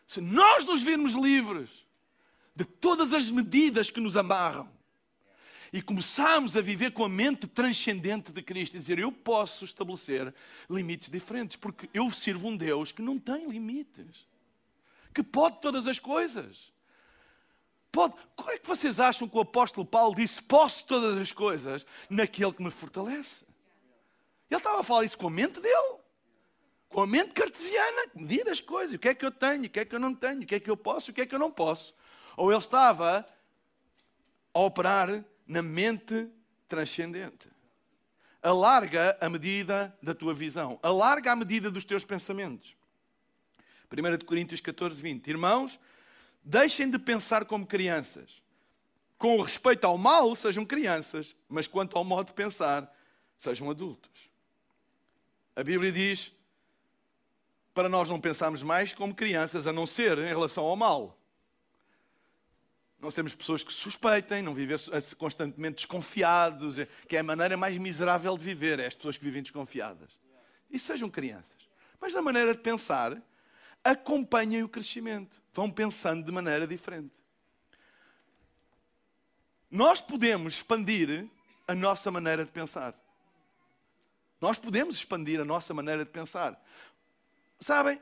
Se 0.05 0.19
nós 0.19 0.65
nos 0.65 0.81
virmos 0.81 1.13
livres 1.13 1.85
de 2.53 2.65
todas 2.65 3.13
as 3.13 3.31
medidas 3.31 3.89
que 3.89 4.01
nos 4.01 4.17
amarram, 4.17 4.69
e 5.73 5.81
começarmos 5.81 6.57
a 6.57 6.61
viver 6.61 6.91
com 6.91 7.03
a 7.03 7.09
mente 7.09 7.47
transcendente 7.47 8.31
de 8.31 8.41
Cristo 8.41 8.75
e 8.75 8.79
dizer: 8.79 8.99
Eu 8.99 9.11
posso 9.11 9.63
estabelecer 9.63 10.33
limites 10.69 11.09
diferentes, 11.09 11.55
porque 11.55 11.89
eu 11.93 12.09
sirvo 12.11 12.49
um 12.49 12.57
Deus 12.57 12.91
que 12.91 13.01
não 13.01 13.17
tem 13.17 13.47
limites, 13.47 14.27
que 15.13 15.23
pode 15.23 15.61
todas 15.61 15.87
as 15.87 15.99
coisas. 15.99 16.71
Pode. 17.91 18.15
Como 18.35 18.51
é 18.51 18.57
que 18.57 18.67
vocês 18.67 18.99
acham 18.99 19.27
que 19.27 19.37
o 19.37 19.41
apóstolo 19.41 19.85
Paulo 19.85 20.15
disse: 20.15 20.41
Posso 20.41 20.85
todas 20.85 21.17
as 21.17 21.31
coisas 21.31 21.85
naquele 22.09 22.51
que 22.51 22.63
me 22.63 22.71
fortalece? 22.71 23.45
Ele 24.49 24.57
estava 24.57 24.81
a 24.81 24.83
falar 24.83 25.05
isso 25.05 25.17
com 25.17 25.27
a 25.27 25.31
mente 25.31 25.61
dele, 25.61 25.95
com 26.89 27.01
a 27.01 27.07
mente 27.07 27.33
cartesiana, 27.33 28.07
medir 28.13 28.47
as 28.49 28.59
coisas: 28.59 28.95
o 28.95 28.99
que 28.99 29.07
é 29.07 29.15
que 29.15 29.25
eu 29.25 29.31
tenho, 29.31 29.65
o 29.65 29.69
que 29.69 29.79
é 29.79 29.85
que 29.85 29.95
eu 29.95 29.99
não 29.99 30.13
tenho, 30.13 30.41
o 30.41 30.45
que 30.45 30.55
é 30.55 30.59
que 30.59 30.69
eu 30.69 30.75
posso, 30.75 31.11
o 31.11 31.13
que 31.13 31.21
é 31.21 31.25
que 31.25 31.33
eu 31.33 31.39
não 31.39 31.49
posso. 31.49 31.93
Ou 32.35 32.51
ele 32.51 32.59
estava 32.59 33.25
a 34.53 34.59
operar 34.59 35.23
na 35.47 35.61
mente 35.61 36.29
transcendente. 36.67 37.49
Alarga 38.41 39.17
a 39.21 39.29
medida 39.29 39.95
da 40.01 40.15
tua 40.15 40.33
visão. 40.33 40.79
Alarga 40.81 41.31
a 41.31 41.35
medida 41.35 41.69
dos 41.69 41.85
teus 41.85 42.03
pensamentos. 42.03 42.75
1 43.91 44.25
Coríntios 44.25 44.61
14, 44.61 45.01
20. 45.01 45.27
Irmãos, 45.27 45.79
deixem 46.43 46.89
de 46.89 46.97
pensar 46.97 47.45
como 47.45 47.67
crianças. 47.67 48.41
Com 49.17 49.39
respeito 49.41 49.85
ao 49.85 49.97
mal, 49.97 50.35
sejam 50.35 50.65
crianças, 50.65 51.35
mas 51.47 51.67
quanto 51.67 51.97
ao 51.97 52.03
modo 52.03 52.27
de 52.27 52.33
pensar, 52.33 52.91
sejam 53.37 53.69
adultos. 53.69 54.29
A 55.55 55.63
Bíblia 55.63 55.91
diz 55.91 56.33
para 57.73 57.87
nós 57.87 58.09
não 58.09 58.19
pensarmos 58.19 58.63
mais 58.63 58.93
como 58.93 59.15
crianças, 59.15 59.67
a 59.67 59.73
não 59.73 59.85
ser 59.87 60.17
em 60.17 60.27
relação 60.27 60.63
ao 60.65 60.75
mal. 60.75 61.20
Nós 63.01 63.15
temos 63.15 63.33
pessoas 63.33 63.63
que 63.63 63.73
suspeitem, 63.73 64.43
não 64.43 64.53
vivem 64.53 64.77
constantemente 65.17 65.77
desconfiados, 65.77 66.77
é, 66.77 66.87
que 67.07 67.15
é 67.15 67.19
a 67.19 67.23
maneira 67.23 67.57
mais 67.57 67.75
miserável 67.77 68.37
de 68.37 68.43
viver, 68.43 68.79
é 68.79 68.85
as 68.85 68.93
pessoas 68.93 69.17
que 69.17 69.23
vivem 69.23 69.41
desconfiadas. 69.41 70.19
E 70.69 70.77
sejam 70.77 71.09
crianças. 71.09 71.57
Mas 71.99 72.13
na 72.13 72.21
maneira 72.21 72.53
de 72.53 72.61
pensar, 72.61 73.19
acompanhem 73.83 74.61
o 74.61 74.69
crescimento. 74.69 75.41
Vão 75.51 75.69
pensando 75.69 76.23
de 76.23 76.31
maneira 76.31 76.67
diferente. 76.67 77.19
Nós 79.69 79.99
podemos 79.99 80.55
expandir 80.55 81.27
a 81.67 81.73
nossa 81.73 82.11
maneira 82.11 82.45
de 82.45 82.51
pensar. 82.51 82.93
Nós 84.39 84.59
podemos 84.59 84.95
expandir 84.95 85.39
a 85.39 85.45
nossa 85.45 85.73
maneira 85.73 86.05
de 86.05 86.11
pensar. 86.11 86.61
Sabem, 87.59 87.99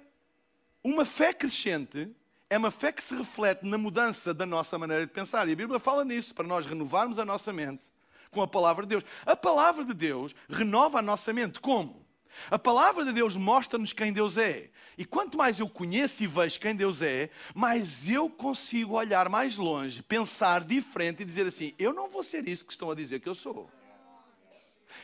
uma 0.83 1.05
fé 1.05 1.33
crescente 1.33 2.13
é 2.49 2.57
uma 2.57 2.71
fé 2.71 2.91
que 2.91 3.03
se 3.03 3.15
reflete 3.15 3.65
na 3.65 3.77
mudança 3.77 4.33
da 4.33 4.45
nossa 4.45 4.77
maneira 4.77 5.05
de 5.05 5.11
pensar. 5.11 5.47
E 5.47 5.53
a 5.53 5.55
Bíblia 5.55 5.79
fala 5.79 6.03
nisso, 6.03 6.33
para 6.33 6.47
nós 6.47 6.65
renovarmos 6.65 7.19
a 7.19 7.25
nossa 7.25 7.53
mente 7.53 7.83
com 8.31 8.41
a 8.41 8.47
palavra 8.47 8.85
de 8.85 8.89
Deus. 8.89 9.03
A 9.25 9.35
palavra 9.35 9.83
de 9.83 9.93
Deus 9.93 10.33
renova 10.49 10.99
a 10.99 11.01
nossa 11.01 11.31
mente. 11.33 11.59
Como? 11.59 12.05
A 12.49 12.59
palavra 12.59 13.03
de 13.03 13.11
Deus 13.11 13.35
mostra-nos 13.35 13.93
quem 13.93 14.13
Deus 14.13 14.37
é. 14.37 14.69
E 14.97 15.05
quanto 15.05 15.37
mais 15.37 15.59
eu 15.59 15.67
conheço 15.67 16.23
e 16.23 16.27
vejo 16.27 16.59
quem 16.59 16.75
Deus 16.75 17.01
é, 17.01 17.29
mais 17.53 18.07
eu 18.07 18.29
consigo 18.29 18.93
olhar 18.93 19.29
mais 19.29 19.57
longe, 19.57 20.03
pensar 20.03 20.63
diferente 20.63 21.23
e 21.23 21.25
dizer 21.25 21.47
assim: 21.47 21.73
eu 21.77 21.93
não 21.93 22.09
vou 22.09 22.23
ser 22.23 22.47
isso 22.47 22.65
que 22.65 22.71
estão 22.71 22.91
a 22.91 22.95
dizer 22.95 23.19
que 23.19 23.29
eu 23.29 23.35
sou. 23.35 23.69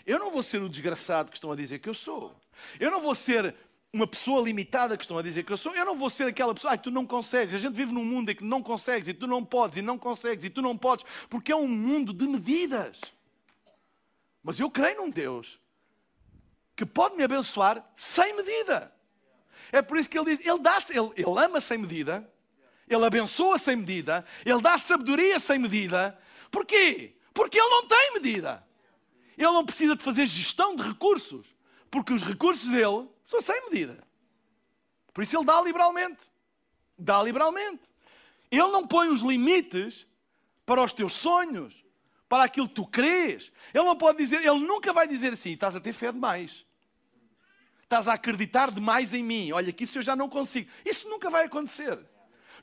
Eu 0.06 0.18
não 0.18 0.32
vou 0.32 0.42
ser 0.42 0.62
o 0.62 0.70
desgraçado 0.70 1.30
que 1.30 1.38
estão 1.38 1.52
a 1.52 1.56
dizer 1.56 1.80
que 1.80 1.90
eu 1.90 1.94
sou. 1.94 2.36
Eu 2.80 2.90
não 2.90 3.02
vou 3.02 3.14
ser 3.14 3.56
uma 3.96 4.06
pessoa 4.06 4.42
limitada 4.42 4.98
que 4.98 5.06
estão 5.06 5.18
a 5.18 5.22
dizer 5.22 5.44
que 5.44 5.54
eu 5.54 5.58
sou, 5.58 5.74
eu 5.74 5.86
não 5.86 5.96
vou 5.96 6.10
ser 6.10 6.28
aquela 6.28 6.54
pessoa, 6.54 6.78
que 6.78 6.84
tu 6.84 6.92
não 6.92 7.06
consegues. 7.06 7.56
A 7.56 7.58
gente 7.58 7.74
vive 7.74 7.94
num 7.94 8.04
mundo 8.04 8.30
em 8.30 8.36
que 8.36 8.44
não 8.44 8.62
consegues, 8.62 9.08
e 9.08 9.14
tu 9.14 9.26
não 9.26 9.44
podes, 9.44 9.78
e 9.78 9.82
não 9.82 9.98
consegues, 9.98 10.44
e 10.44 10.50
tu 10.50 10.62
não 10.62 10.78
podes, 10.78 11.06
porque 11.30 11.50
é 11.50 11.56
um 11.56 11.66
mundo 11.66 12.14
de 12.14 12.28
medidas. 12.28 13.00
Mas 14.44 14.60
eu 14.60 14.70
creio 14.70 14.98
num 14.98 15.10
Deus 15.10 15.58
que 16.76 16.86
pode 16.86 17.16
me 17.16 17.24
abençoar 17.24 17.90
sem 17.96 18.36
medida. 18.36 18.94
É 19.72 19.82
por 19.82 19.98
isso 19.98 20.10
que 20.10 20.20
ele 20.20 20.36
diz: 20.36 20.46
Ele, 20.46 20.60
dá, 20.60 20.78
ele, 20.90 21.12
ele 21.16 21.46
ama 21.46 21.62
sem 21.62 21.78
medida, 21.78 22.30
Ele 22.90 23.06
abençoa 23.06 23.58
sem 23.58 23.78
medida, 23.78 24.26
Ele 24.46 24.62
dá 24.62 24.78
sabedoria 24.78 25.40
sem 25.40 25.58
medida. 25.58 26.20
Porquê? 26.52 27.16
Porque 27.34 27.58
Ele 27.58 27.70
não 27.70 27.88
tem 27.88 28.14
medida. 28.14 28.62
Ele 29.38 29.52
não 29.52 29.66
precisa 29.66 29.96
de 29.96 30.04
fazer 30.04 30.26
gestão 30.26 30.76
de 30.76 30.84
recursos, 30.84 31.56
porque 31.90 32.12
os 32.12 32.24
recursos 32.24 32.68
dele 32.68 33.15
são 33.26 33.42
sem 33.42 33.70
medida. 33.70 34.04
Por 35.14 35.24
isso 35.24 35.38
ele 35.38 35.46
dá 35.46 35.62
liberalmente. 35.62 36.22
Dá 36.98 37.22
liberalmente. 37.22 37.84
Ele 38.52 38.68
não 38.68 38.88
põe 38.88 39.10
os 39.10 39.22
limites 39.22 40.08
para 40.66 40.84
os 40.84 40.94
teus 40.94 41.14
sonhos, 41.14 41.84
para 42.28 42.44
aquilo 42.44 42.68
que 42.68 42.76
tu 42.76 42.86
crês. 42.86 43.52
Ele 43.74 43.84
não 43.84 43.96
pode 43.96 44.18
dizer, 44.18 44.44
ele 44.46 44.60
nunca 44.60 44.94
vai 44.94 45.08
dizer 45.08 45.34
assim: 45.34 45.52
estás 45.52 45.76
a 45.76 45.80
ter 45.80 45.94
fé 45.94 46.12
demais. 46.12 46.66
Estás 47.84 48.08
a 48.08 48.14
acreditar 48.14 48.72
demais 48.72 49.14
em 49.14 49.24
mim. 49.24 49.52
Olha, 49.52 49.72
que 49.72 49.84
isso 49.84 50.00
eu 50.00 50.02
já 50.02 50.16
não 50.16 50.28
consigo. 50.28 50.70
Isso 50.84 51.08
nunca 51.08 51.30
vai 51.30 51.46
acontecer. 51.46 52.00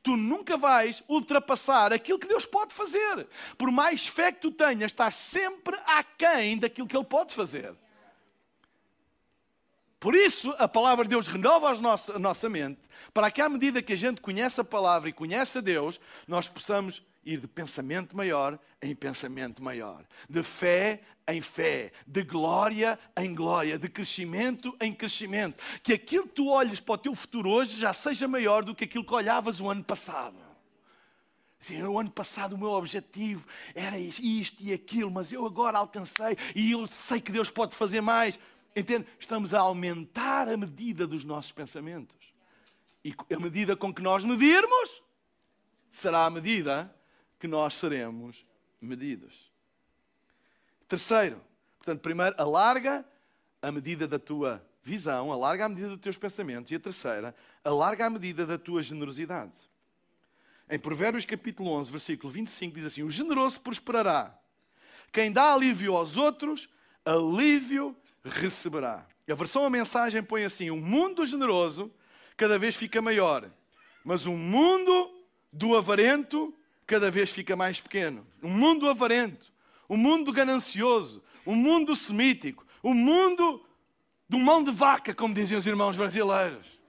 Tu 0.02 0.16
nunca 0.16 0.56
vais 0.56 1.02
ultrapassar 1.08 1.92
aquilo 1.92 2.18
que 2.18 2.26
Deus 2.26 2.44
pode 2.44 2.74
fazer. 2.74 3.28
Por 3.56 3.70
mais 3.70 4.08
fé 4.08 4.32
que 4.32 4.40
tu 4.40 4.50
tenhas, 4.50 4.90
estás 4.90 5.14
sempre 5.14 5.76
aquém 5.86 6.58
daquilo 6.58 6.88
que 6.88 6.96
Ele 6.96 7.04
pode 7.04 7.32
fazer. 7.32 7.72
Por 10.02 10.16
isso, 10.16 10.52
a 10.58 10.66
palavra 10.66 11.04
de 11.04 11.10
Deus 11.10 11.28
renova 11.28 11.68
a 11.68 12.18
nossa, 12.18 12.48
mente, 12.48 12.80
para 13.14 13.30
que 13.30 13.40
à 13.40 13.48
medida 13.48 13.80
que 13.80 13.92
a 13.92 13.96
gente 13.96 14.20
conhece 14.20 14.60
a 14.60 14.64
palavra 14.64 15.08
e 15.08 15.12
conhece 15.12 15.58
a 15.58 15.60
Deus, 15.60 16.00
nós 16.26 16.48
possamos 16.48 17.04
ir 17.24 17.38
de 17.38 17.46
pensamento 17.46 18.16
maior 18.16 18.58
em 18.82 18.96
pensamento 18.96 19.62
maior, 19.62 20.04
de 20.28 20.42
fé 20.42 21.02
em 21.28 21.40
fé, 21.40 21.92
de 22.04 22.24
glória 22.24 22.98
em 23.16 23.32
glória, 23.32 23.78
de 23.78 23.88
crescimento 23.88 24.76
em 24.80 24.92
crescimento. 24.92 25.62
Que 25.84 25.92
aquilo 25.92 26.26
que 26.26 26.34
tu 26.34 26.48
olhes 26.48 26.80
para 26.80 26.94
o 26.94 26.98
teu 26.98 27.14
futuro 27.14 27.48
hoje 27.48 27.78
já 27.78 27.94
seja 27.94 28.26
maior 28.26 28.64
do 28.64 28.74
que 28.74 28.82
aquilo 28.82 29.04
que 29.04 29.14
olhavas 29.14 29.60
o 29.60 29.70
ano 29.70 29.84
passado. 29.84 30.36
Sim, 31.60 31.80
o 31.84 31.96
ano 31.96 32.10
passado 32.10 32.54
o 32.54 32.58
meu 32.58 32.70
objetivo 32.70 33.46
era 33.72 33.96
isto 33.96 34.60
e 34.60 34.72
aquilo, 34.72 35.12
mas 35.12 35.32
eu 35.32 35.46
agora 35.46 35.78
alcancei 35.78 36.36
e 36.56 36.72
eu 36.72 36.88
sei 36.88 37.20
que 37.20 37.30
Deus 37.30 37.50
pode 37.50 37.76
fazer 37.76 38.00
mais. 38.00 38.36
Entende? 38.74 39.06
Estamos 39.18 39.52
a 39.52 39.60
aumentar 39.60 40.48
a 40.48 40.56
medida 40.56 41.06
dos 41.06 41.24
nossos 41.24 41.52
pensamentos. 41.52 42.32
E 43.04 43.14
a 43.34 43.38
medida 43.38 43.76
com 43.76 43.92
que 43.92 44.00
nós 44.00 44.24
medirmos 44.24 45.02
será 45.90 46.24
a 46.24 46.30
medida 46.30 46.94
que 47.38 47.48
nós 47.48 47.74
seremos 47.74 48.46
medidos. 48.80 49.50
Terceiro, 50.88 51.40
portanto, 51.78 52.00
primeiro, 52.00 52.34
alarga 52.38 53.04
a 53.60 53.70
medida 53.70 54.06
da 54.06 54.18
tua 54.18 54.64
visão, 54.82 55.32
alarga 55.32 55.66
a 55.66 55.68
medida 55.68 55.88
dos 55.88 56.00
teus 56.00 56.16
pensamentos. 56.16 56.70
E 56.72 56.76
a 56.76 56.80
terceira, 56.80 57.34
alarga 57.64 58.06
a 58.06 58.10
medida 58.10 58.46
da 58.46 58.58
tua 58.58 58.82
generosidade. 58.82 59.52
Em 60.68 60.78
Provérbios 60.78 61.24
capítulo 61.24 61.70
11, 61.70 61.90
versículo 61.90 62.32
25, 62.32 62.76
diz 62.76 62.86
assim: 62.86 63.02
O 63.02 63.10
generoso 63.10 63.60
prosperará. 63.60 64.38
Quem 65.12 65.30
dá 65.30 65.52
alívio 65.52 65.94
aos 65.94 66.16
outros, 66.16 66.68
alívio 67.04 67.96
receberá. 68.24 69.06
A 69.28 69.34
versão 69.34 69.64
a 69.64 69.70
mensagem 69.70 70.22
põe 70.22 70.44
assim: 70.44 70.70
o 70.70 70.76
mundo 70.76 71.26
generoso 71.26 71.90
cada 72.36 72.58
vez 72.58 72.76
fica 72.76 73.00
maior, 73.00 73.50
mas 74.04 74.26
o 74.26 74.32
mundo 74.32 75.10
do 75.52 75.76
avarento 75.76 76.54
cada 76.86 77.10
vez 77.10 77.30
fica 77.30 77.56
mais 77.56 77.80
pequeno. 77.80 78.26
O 78.42 78.48
mundo 78.48 78.88
avarento, 78.88 79.52
o 79.88 79.96
mundo 79.96 80.32
ganancioso, 80.32 81.22
o 81.44 81.54
mundo 81.54 81.94
semítico, 81.94 82.66
o 82.82 82.92
mundo 82.94 83.64
do 84.28 84.38
mão 84.38 84.62
de 84.62 84.72
vaca, 84.72 85.14
como 85.14 85.34
diziam 85.34 85.58
os 85.58 85.66
irmãos 85.66 85.96
brasileiros. 85.96 86.80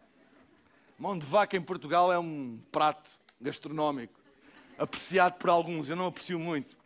Mão 0.98 1.17
de 1.17 1.26
vaca 1.26 1.58
em 1.58 1.62
Portugal 1.62 2.12
é 2.12 2.17
um 2.17 2.60
prato 2.72 3.10
gastronómico, 3.41 4.19
apreciado 4.78 5.36
por 5.36 5.50
alguns, 5.50 5.89
eu 5.89 5.96
não 5.96 6.08
aprecio 6.08 6.39
muito. 6.39 6.78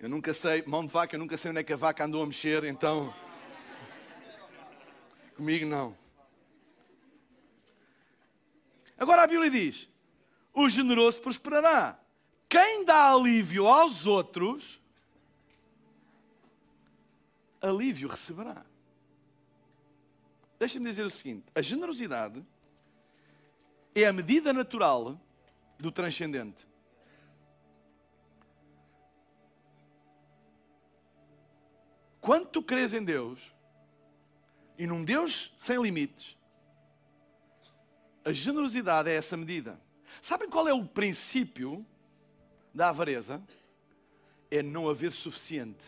Eu 0.00 0.08
nunca 0.08 0.32
sei, 0.32 0.62
mão 0.62 0.86
de 0.86 0.90
vaca, 0.90 1.14
eu 1.14 1.18
nunca 1.18 1.36
sei 1.36 1.50
onde 1.50 1.60
é 1.60 1.62
que 1.62 1.74
a 1.74 1.76
vaca 1.76 2.06
andou 2.06 2.22
a 2.22 2.26
mexer, 2.26 2.64
então. 2.64 3.14
Comigo 5.36 5.66
não. 5.66 5.94
Agora 8.96 9.24
a 9.24 9.26
Bíblia 9.26 9.50
diz: 9.50 9.90
o 10.54 10.70
generoso 10.70 11.20
prosperará. 11.20 12.00
Quem 12.48 12.82
dá 12.82 13.12
alívio 13.12 13.66
aos 13.66 14.06
outros, 14.06 14.80
alívio 17.60 18.08
receberá. 18.08 18.64
Deixa-me 20.58 20.88
dizer 20.88 21.04
o 21.04 21.10
seguinte: 21.10 21.44
a 21.54 21.60
generosidade 21.60 22.42
é 23.94 24.06
a 24.06 24.12
medida 24.14 24.50
natural 24.50 25.20
do 25.78 25.92
transcendente. 25.92 26.69
Quando 32.20 32.46
tu 32.46 32.62
crês 32.62 32.92
em 32.92 33.02
Deus 33.02 33.54
e 34.76 34.86
num 34.86 35.04
Deus 35.04 35.52
sem 35.56 35.80
limites, 35.80 36.36
a 38.24 38.32
generosidade 38.32 39.08
é 39.08 39.14
essa 39.14 39.36
medida. 39.36 39.80
Sabem 40.20 40.48
qual 40.48 40.68
é 40.68 40.74
o 40.74 40.84
princípio 40.84 41.84
da 42.74 42.90
avareza? 42.90 43.42
É 44.50 44.62
não 44.62 44.88
haver 44.88 45.12
suficiente. 45.12 45.84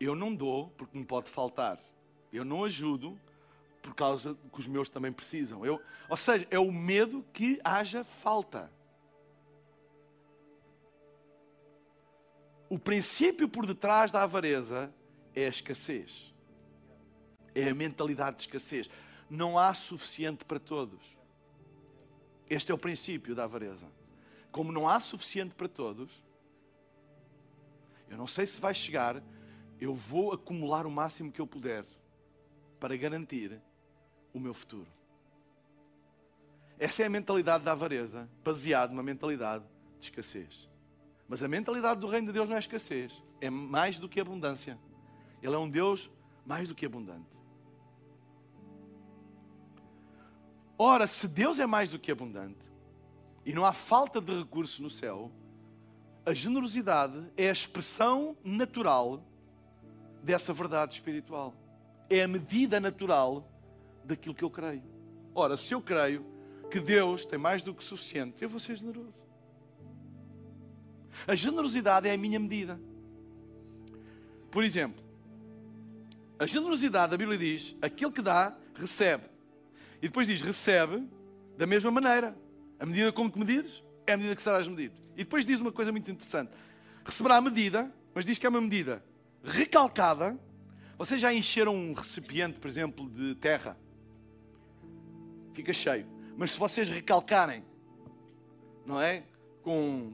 Eu 0.00 0.16
não 0.16 0.34
dou 0.34 0.68
porque 0.76 0.98
me 0.98 1.04
pode 1.04 1.30
faltar. 1.30 1.78
Eu 2.32 2.44
não 2.44 2.64
ajudo 2.64 3.18
por 3.80 3.94
causa 3.94 4.36
que 4.52 4.60
os 4.60 4.66
meus 4.66 4.88
também 4.88 5.12
precisam. 5.12 5.64
Eu, 5.64 5.80
ou 6.08 6.16
seja, 6.16 6.46
é 6.50 6.58
o 6.58 6.72
medo 6.72 7.24
que 7.32 7.60
haja 7.62 8.02
falta. 8.02 8.70
O 12.72 12.78
princípio 12.78 13.46
por 13.50 13.66
detrás 13.66 14.10
da 14.10 14.22
avareza 14.22 14.90
é 15.34 15.44
a 15.44 15.48
escassez. 15.50 16.34
É 17.54 17.68
a 17.68 17.74
mentalidade 17.74 18.36
de 18.36 18.42
escassez. 18.44 18.88
Não 19.28 19.58
há 19.58 19.74
suficiente 19.74 20.42
para 20.42 20.58
todos. 20.58 21.02
Este 22.48 22.72
é 22.72 22.74
o 22.74 22.78
princípio 22.78 23.34
da 23.34 23.44
avareza. 23.44 23.92
Como 24.50 24.72
não 24.72 24.88
há 24.88 24.98
suficiente 25.00 25.54
para 25.54 25.68
todos, 25.68 26.24
eu 28.08 28.16
não 28.16 28.26
sei 28.26 28.46
se 28.46 28.58
vai 28.58 28.72
chegar, 28.74 29.22
eu 29.78 29.94
vou 29.94 30.32
acumular 30.32 30.86
o 30.86 30.90
máximo 30.90 31.30
que 31.30 31.42
eu 31.42 31.46
puder 31.46 31.84
para 32.80 32.96
garantir 32.96 33.60
o 34.32 34.40
meu 34.40 34.54
futuro. 34.54 34.88
Essa 36.78 37.02
é 37.02 37.06
a 37.06 37.10
mentalidade 37.10 37.64
da 37.64 37.72
avareza, 37.72 38.30
baseada 38.42 38.94
numa 38.94 39.02
mentalidade 39.02 39.62
de 40.00 40.06
escassez. 40.06 40.71
Mas 41.32 41.42
a 41.42 41.48
mentalidade 41.48 41.98
do 41.98 42.06
reino 42.06 42.26
de 42.26 42.32
Deus 42.34 42.46
não 42.46 42.56
é 42.56 42.58
escassez, 42.58 43.22
é 43.40 43.48
mais 43.48 43.98
do 43.98 44.06
que 44.06 44.20
abundância. 44.20 44.78
Ele 45.42 45.54
é 45.54 45.58
um 45.58 45.66
Deus 45.66 46.10
mais 46.44 46.68
do 46.68 46.74
que 46.74 46.84
abundante. 46.84 47.40
Ora, 50.76 51.06
se 51.06 51.26
Deus 51.26 51.58
é 51.58 51.64
mais 51.64 51.88
do 51.88 51.98
que 51.98 52.12
abundante 52.12 52.70
e 53.46 53.54
não 53.54 53.64
há 53.64 53.72
falta 53.72 54.20
de 54.20 54.40
recursos 54.40 54.78
no 54.78 54.90
céu, 54.90 55.32
a 56.26 56.34
generosidade 56.34 57.26
é 57.34 57.48
a 57.48 57.52
expressão 57.52 58.36
natural 58.44 59.24
dessa 60.22 60.52
verdade 60.52 60.96
espiritual. 60.96 61.54
É 62.10 62.20
a 62.20 62.28
medida 62.28 62.78
natural 62.78 63.50
daquilo 64.04 64.34
que 64.34 64.44
eu 64.44 64.50
creio. 64.50 64.84
Ora, 65.34 65.56
se 65.56 65.72
eu 65.72 65.80
creio 65.80 66.26
que 66.70 66.78
Deus 66.78 67.24
tem 67.24 67.38
mais 67.38 67.62
do 67.62 67.72
que 67.72 67.82
suficiente, 67.82 68.42
eu 68.42 68.50
vou 68.50 68.60
ser 68.60 68.76
generoso. 68.76 69.31
A 71.26 71.34
generosidade 71.34 72.08
é 72.08 72.12
a 72.12 72.18
minha 72.18 72.38
medida. 72.38 72.80
Por 74.50 74.64
exemplo, 74.64 75.02
a 76.38 76.46
generosidade, 76.46 77.14
a 77.14 77.18
Bíblia 77.18 77.38
diz: 77.38 77.76
aquele 77.80 78.10
que 78.10 78.22
dá, 78.22 78.56
recebe. 78.74 79.24
E 79.98 80.08
depois 80.08 80.26
diz: 80.26 80.42
recebe 80.42 81.06
da 81.56 81.66
mesma 81.66 81.90
maneira. 81.90 82.36
A 82.78 82.84
medida 82.84 83.12
como 83.12 83.30
te 83.30 83.38
medires, 83.38 83.82
é 84.06 84.12
a 84.12 84.16
medida 84.16 84.34
que 84.34 84.42
serás 84.42 84.66
medido. 84.66 84.94
E 85.14 85.18
depois 85.18 85.46
diz 85.46 85.60
uma 85.60 85.70
coisa 85.70 85.92
muito 85.92 86.10
interessante: 86.10 86.50
receberá 87.04 87.36
a 87.36 87.40
medida, 87.40 87.92
mas 88.14 88.24
diz 88.24 88.38
que 88.38 88.46
é 88.46 88.48
uma 88.48 88.60
medida 88.60 89.04
recalcada. 89.44 90.38
Vocês 90.98 91.20
já 91.20 91.32
encheram 91.32 91.74
um 91.74 91.92
recipiente, 91.92 92.60
por 92.60 92.68
exemplo, 92.68 93.08
de 93.08 93.34
terra? 93.36 93.76
Fica 95.52 95.72
cheio. 95.72 96.06
Mas 96.36 96.52
se 96.52 96.58
vocês 96.58 96.88
recalcarem, 96.88 97.64
não 98.86 99.00
é? 99.00 99.24
Com 99.62 100.12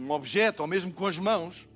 um 0.00 0.10
objeto 0.10 0.60
ou 0.60 0.66
mesmo 0.66 0.92
com 0.92 1.06
as 1.06 1.18
mãos, 1.18 1.68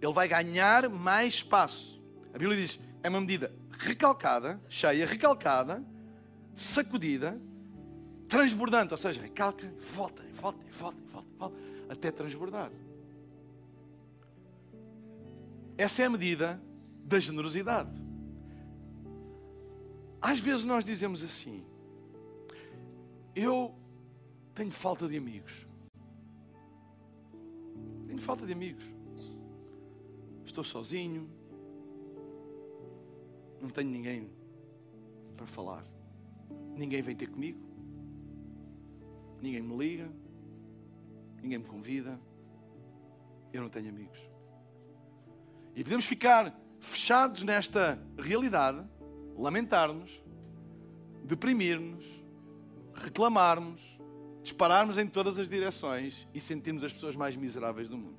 ele 0.00 0.12
vai 0.12 0.26
ganhar 0.26 0.88
mais 0.88 1.34
espaço. 1.34 2.02
A 2.34 2.38
Bíblia 2.38 2.60
diz: 2.60 2.80
é 3.02 3.08
uma 3.08 3.20
medida 3.20 3.54
recalcada, 3.70 4.60
cheia, 4.68 5.06
recalcada, 5.06 5.84
sacudida, 6.54 7.40
transbordante. 8.28 8.92
Ou 8.92 8.98
seja, 8.98 9.20
recalca, 9.20 9.72
volta, 9.94 10.22
volta, 10.34 10.58
volta, 10.72 10.98
volta, 11.12 11.28
volta, 11.38 11.56
até 11.88 12.10
transbordar. 12.10 12.70
Essa 15.78 16.02
é 16.02 16.06
a 16.06 16.10
medida 16.10 16.60
da 17.04 17.18
generosidade. 17.18 17.90
Às 20.20 20.38
vezes 20.38 20.64
nós 20.64 20.84
dizemos 20.84 21.22
assim: 21.22 21.64
eu 23.34 23.74
tenho 24.54 24.70
falta 24.70 25.08
de 25.08 25.16
amigos. 25.16 25.69
Tenho 28.10 28.20
falta 28.20 28.44
de 28.44 28.52
amigos. 28.52 28.82
Estou 30.44 30.64
sozinho. 30.64 31.30
Não 33.60 33.70
tenho 33.70 33.88
ninguém 33.88 34.28
para 35.36 35.46
falar. 35.46 35.84
Ninguém 36.76 37.00
vem 37.02 37.14
ter 37.14 37.28
comigo. 37.28 37.60
Ninguém 39.40 39.62
me 39.62 39.76
liga. 39.76 40.10
Ninguém 41.40 41.60
me 41.60 41.66
convida. 41.66 42.18
Eu 43.52 43.62
não 43.62 43.68
tenho 43.68 43.90
amigos. 43.90 44.18
E 45.76 45.84
podemos 45.84 46.04
ficar 46.04 46.52
fechados 46.80 47.44
nesta 47.44 47.96
realidade, 48.18 48.84
lamentar-nos, 49.38 50.20
deprimir-nos, 51.22 52.04
reclamarmos, 52.92 53.99
dispararmos 54.42 54.98
em 54.98 55.06
todas 55.06 55.38
as 55.38 55.48
direções 55.48 56.26
e 56.34 56.40
sentirmos 56.40 56.82
as 56.82 56.92
pessoas 56.92 57.16
mais 57.16 57.36
miseráveis 57.36 57.88
do 57.88 57.96
mundo. 57.96 58.18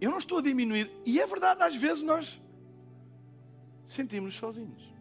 Eu 0.00 0.10
não 0.10 0.18
estou 0.18 0.38
a 0.38 0.42
diminuir, 0.42 0.90
e 1.06 1.20
é 1.20 1.26
verdade, 1.26 1.62
às 1.62 1.76
vezes 1.76 2.02
nós 2.02 2.40
sentimos-nos 3.84 4.34
sozinhos. 4.34 4.92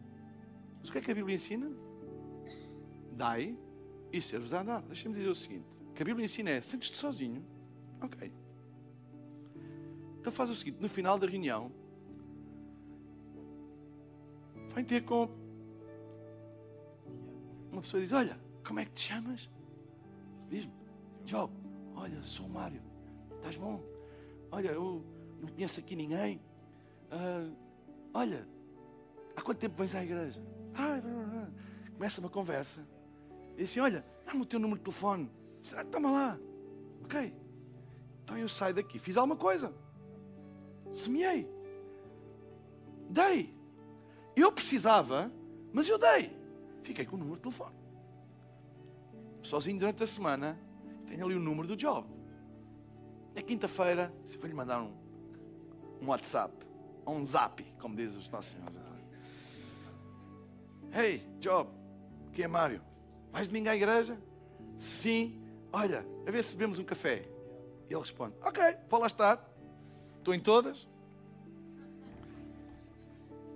Mas 0.79 0.89
o 0.89 0.91
que 0.91 0.97
é 0.99 1.01
que 1.01 1.11
a 1.11 1.15
Bíblia 1.15 1.35
ensina? 1.35 1.71
Dai 3.11 3.57
e 4.11 4.21
ser-vos 4.21 4.53
a 4.53 4.63
dar. 4.63 4.81
Deixa-me 4.83 5.15
dizer 5.15 5.29
o 5.29 5.35
seguinte: 5.35 5.67
o 5.89 5.93
que 5.93 6.01
a 6.01 6.05
Bíblia 6.05 6.25
ensina 6.25 6.51
é: 6.51 6.61
sentes-te 6.61 6.97
sozinho? 6.97 7.43
Ok. 8.01 8.31
Então 10.19 10.31
faz 10.31 10.49
o 10.49 10.55
seguinte: 10.55 10.77
no 10.79 10.89
final 10.89 11.17
da 11.17 11.27
reunião, 11.27 11.71
vai 14.73 14.83
ter 14.83 15.03
com 15.03 15.29
uma 17.71 17.81
pessoa 17.81 18.01
diz: 18.01 18.11
Olha, 18.11 18.39
como 18.65 18.79
é 18.79 18.85
que 18.85 18.91
te 18.91 19.01
chamas? 19.01 19.49
Diz-me, 20.49 20.73
Job, 21.25 21.53
olha, 21.95 22.21
sou 22.23 22.45
o 22.45 22.49
Mário, 22.49 22.81
estás 23.37 23.55
bom? 23.55 23.81
Olha, 24.51 24.69
eu 24.69 25.03
não 25.39 25.47
conheço 25.47 25.79
aqui 25.79 25.95
ninguém. 25.95 26.41
Uh, 27.11 27.55
olha, 28.13 28.47
há 29.35 29.41
quanto 29.41 29.59
tempo 29.59 29.75
vens 29.75 29.95
à 29.95 30.03
igreja? 30.03 30.41
Ah, 30.73 31.01
começa 31.93 32.19
uma 32.19 32.29
conversa. 32.29 32.85
Diz 33.55 33.69
assim: 33.69 33.79
Olha, 33.79 34.05
dá-me 34.25 34.41
o 34.41 34.45
teu 34.45 34.59
número 34.59 34.79
de 34.79 34.83
telefone. 34.83 35.29
Diz, 35.61 35.73
ah, 35.73 35.83
toma 35.85 36.11
lá. 36.11 36.39
Ok. 37.03 37.33
Então 38.23 38.37
eu 38.37 38.49
saio 38.49 38.73
daqui, 38.73 38.99
fiz 38.99 39.17
alguma 39.17 39.35
coisa. 39.35 39.73
Semeei. 40.91 41.47
Dei. 43.09 43.53
Eu 44.35 44.51
precisava, 44.51 45.31
mas 45.73 45.87
eu 45.87 45.97
dei. 45.97 46.35
Fiquei 46.83 47.05
com 47.05 47.15
o 47.15 47.19
número 47.19 47.37
de 47.37 47.43
telefone. 47.43 47.75
Sozinho 49.41 49.79
durante 49.79 50.03
a 50.03 50.07
semana, 50.07 50.57
tenho 51.05 51.25
ali 51.25 51.35
o 51.35 51.39
número 51.39 51.67
do 51.67 51.75
job. 51.75 52.07
Na 53.35 53.41
quinta-feira, 53.41 54.13
se 54.25 54.37
vou 54.37 54.47
lhe 54.47 54.53
mandar 54.53 54.81
um, 54.81 54.93
um 56.01 56.07
WhatsApp, 56.07 56.53
ou 57.05 57.15
um 57.15 57.23
zap, 57.23 57.63
como 57.79 57.95
dizem 57.95 58.19
os 58.19 58.29
nossos 58.29 58.51
senhores. 58.51 58.81
Hey, 60.93 61.25
job, 61.39 61.69
quem 62.33 62.43
é 62.43 62.47
Mário? 62.47 62.81
Vais 63.31 63.47
domingo 63.47 63.69
à 63.69 63.75
igreja? 63.75 64.17
Sim. 64.77 65.41
Olha, 65.71 66.05
a 66.27 66.31
ver 66.31 66.43
se 66.43 66.55
bebemos 66.55 66.79
um 66.79 66.83
café. 66.83 67.29
E 67.89 67.93
ele 67.93 68.01
responde: 68.01 68.35
Ok, 68.41 68.61
vou 68.89 68.99
lá 68.99 69.07
estar. 69.07 69.49
Estou 70.17 70.33
em 70.33 70.39
todas. 70.39 70.87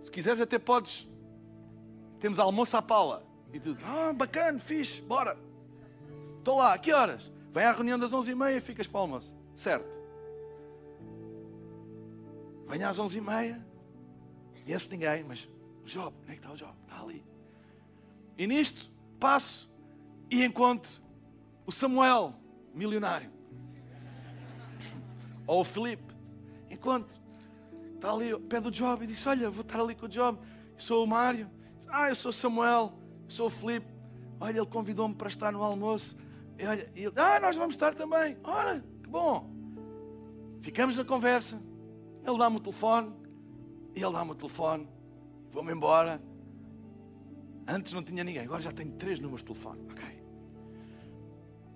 Se 0.04 0.10
quiseres, 0.10 0.40
até 0.40 0.58
podes. 0.58 1.08
Temos 2.20 2.40
almoço 2.40 2.78
à 2.78 2.82
Paula. 2.82 3.26
E 3.54 3.60
tudo. 3.60 3.80
Ah, 3.84 4.14
bacana, 4.14 4.58
fixe, 4.58 5.02
bora. 5.02 5.38
Estou 6.46 6.60
lá, 6.60 6.78
que 6.78 6.94
horas? 6.94 7.32
Vem 7.52 7.66
à 7.66 7.72
reunião 7.72 7.98
das 7.98 8.12
11h30 8.12 8.58
e 8.58 8.62
ficas 8.62 8.86
para 8.86 9.00
o 9.00 9.02
almoço. 9.02 9.34
Certo. 9.56 10.00
Venha 12.68 12.88
às 12.88 13.00
11h30. 13.00 13.60
Conheço 14.64 14.92
ninguém, 14.92 15.24
mas 15.24 15.50
o 15.84 15.88
Job, 15.88 16.16
onde 16.22 16.32
é 16.32 16.34
que 16.36 16.40
está 16.42 16.52
o 16.52 16.56
Job? 16.56 16.72
Está 16.84 17.02
ali. 17.02 17.26
E 18.38 18.46
nisto, 18.46 18.92
passo 19.20 19.68
e 20.30 20.46
encontro 20.46 20.92
o 21.66 21.72
Samuel, 21.72 22.36
milionário. 22.76 23.32
Ou 25.48 25.62
o 25.62 25.64
Filipe. 25.64 26.14
Encontro. 26.70 27.18
Está 27.96 28.12
ali 28.12 28.30
ao 28.30 28.40
pé 28.40 28.62
do 28.62 28.70
Job 28.70 29.04
e 29.04 29.08
disse: 29.08 29.28
Olha, 29.28 29.50
vou 29.50 29.62
estar 29.62 29.80
ali 29.80 29.96
com 29.96 30.06
o 30.06 30.10
Job. 30.10 30.38
Eu 30.76 30.80
sou 30.80 31.04
o 31.04 31.08
Mário. 31.08 31.50
Ah, 31.88 32.10
eu 32.10 32.16
sou 32.16 32.30
o 32.30 32.34
Samuel. 32.34 32.94
Eu 33.24 33.32
sou 33.32 33.48
o 33.48 33.50
Filipe. 33.50 33.88
Olha, 34.40 34.60
ele 34.60 34.68
convidou-me 34.68 35.16
para 35.16 35.28
estar 35.28 35.52
no 35.52 35.64
almoço. 35.64 36.16
E 36.58 37.02
ele, 37.02 37.14
ah, 37.18 37.40
nós 37.40 37.56
vamos 37.56 37.76
estar 37.76 37.94
também. 37.94 38.38
Ora, 38.44 38.84
que 39.04 39.10
bom. 39.10 39.50
Ficamos 40.62 40.96
na 40.96 41.04
conversa. 41.04 41.62
Ele 42.24 42.38
dá-me 42.38 42.58
o 42.58 42.60
telefone. 42.60 43.14
Ele 43.94 44.12
dá-me 44.12 44.32
o 44.32 44.36
telefone. 44.36 44.88
Vou-me 45.52 45.72
embora. 45.72 46.22
Antes 47.68 47.94
não 47.94 48.04
tinha 48.04 48.24
ninguém, 48.24 48.44
agora 48.44 48.62
já 48.62 48.72
tenho 48.72 48.92
três 48.94 49.20
números 49.20 49.42
de 49.42 49.48
telefone. 49.48 49.82
Ok. 49.92 50.24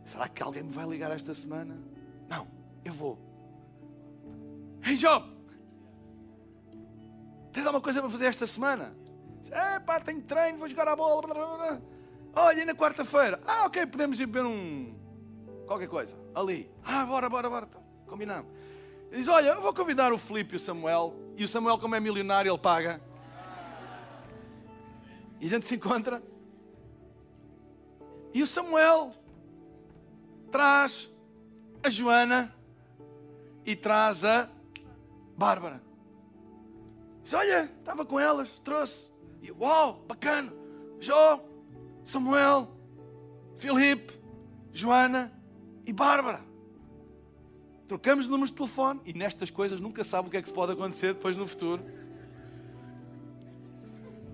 Será 0.06 0.28
que 0.28 0.42
alguém 0.42 0.64
me 0.64 0.72
vai 0.72 0.88
ligar 0.88 1.12
esta 1.12 1.34
semana? 1.34 1.78
Não, 2.28 2.48
eu 2.84 2.94
vou. 2.94 3.18
Hey 4.84 4.96
Job! 4.96 5.40
Tens 7.52 7.66
alguma 7.66 7.82
coisa 7.82 8.00
para 8.02 8.10
fazer 8.10 8.26
esta 8.26 8.48
semana? 8.48 8.96
É 9.52 9.80
pá, 9.80 10.00
tenho 10.00 10.22
treino, 10.22 10.60
vou 10.60 10.70
jogar 10.70 10.88
a 10.88 10.96
bola. 10.96 11.22
Blá, 11.22 11.34
blá, 11.34 11.58
blá. 11.58 11.82
Olha, 12.36 12.62
e 12.62 12.66
na 12.66 12.76
quarta-feira? 12.76 13.40
Ah, 13.46 13.66
ok, 13.66 13.86
podemos 13.88 14.20
ir 14.20 14.28
ver 14.28 14.46
um. 14.46 14.96
qualquer 15.66 15.88
coisa. 15.88 16.16
Ali. 16.34 16.72
Ah, 16.84 17.06
bora, 17.06 17.30
bora, 17.30 17.50
bora. 17.50 17.68
Então, 17.70 17.84
combinado. 18.06 18.48
Ele 19.12 19.20
diz: 19.20 19.28
Olha, 19.28 19.50
eu 19.50 19.62
vou 19.62 19.74
convidar 19.74 20.14
o 20.14 20.18
Filipe 20.18 20.54
e 20.54 20.58
o 20.58 20.60
Samuel. 20.60 21.16
E 21.36 21.44
o 21.44 21.48
Samuel, 21.48 21.78
como 21.78 21.96
é 21.96 22.00
milionário, 22.00 22.52
ele 22.52 22.60
paga. 22.60 23.02
E 25.40 25.46
a 25.46 25.50
gente 25.50 25.66
se 25.66 25.76
encontra. 25.76 26.22
E 28.34 28.44
o 28.44 28.48
Samuel 28.48 29.14
traz 30.52 31.10
a 31.82 31.90
Joana 31.90 32.54
e 33.66 33.76
traz 33.76 34.24
a 34.24 34.50
Bárbara. 35.36 35.82
Diz: 37.24 37.34
Olha, 37.34 37.72
estava 37.80 38.06
com 38.06 38.20
elas, 38.20 38.60
trouxe. 38.60 39.10
E 39.42 39.52
uau, 39.52 40.04
bacana. 40.08 40.54
Jó, 41.00 41.44
Samuel, 42.10 42.68
Filipe, 43.58 44.20
Joana 44.74 45.32
e 45.86 45.94
Bárbara. 45.94 46.42
Trocamos 47.88 48.28
números 48.28 48.50
de 48.50 48.56
telefone 48.56 49.00
e 49.06 49.14
nestas 49.14 49.52
coisas 49.52 49.80
nunca 49.80 50.04
sabe 50.04 50.28
o 50.28 50.32
que 50.32 50.38
é 50.38 50.42
que 50.42 50.48
se 50.48 50.54
pode 50.54 50.72
acontecer 50.72 51.14
depois 51.14 51.38
no 51.38 51.46
futuro. 51.46 51.84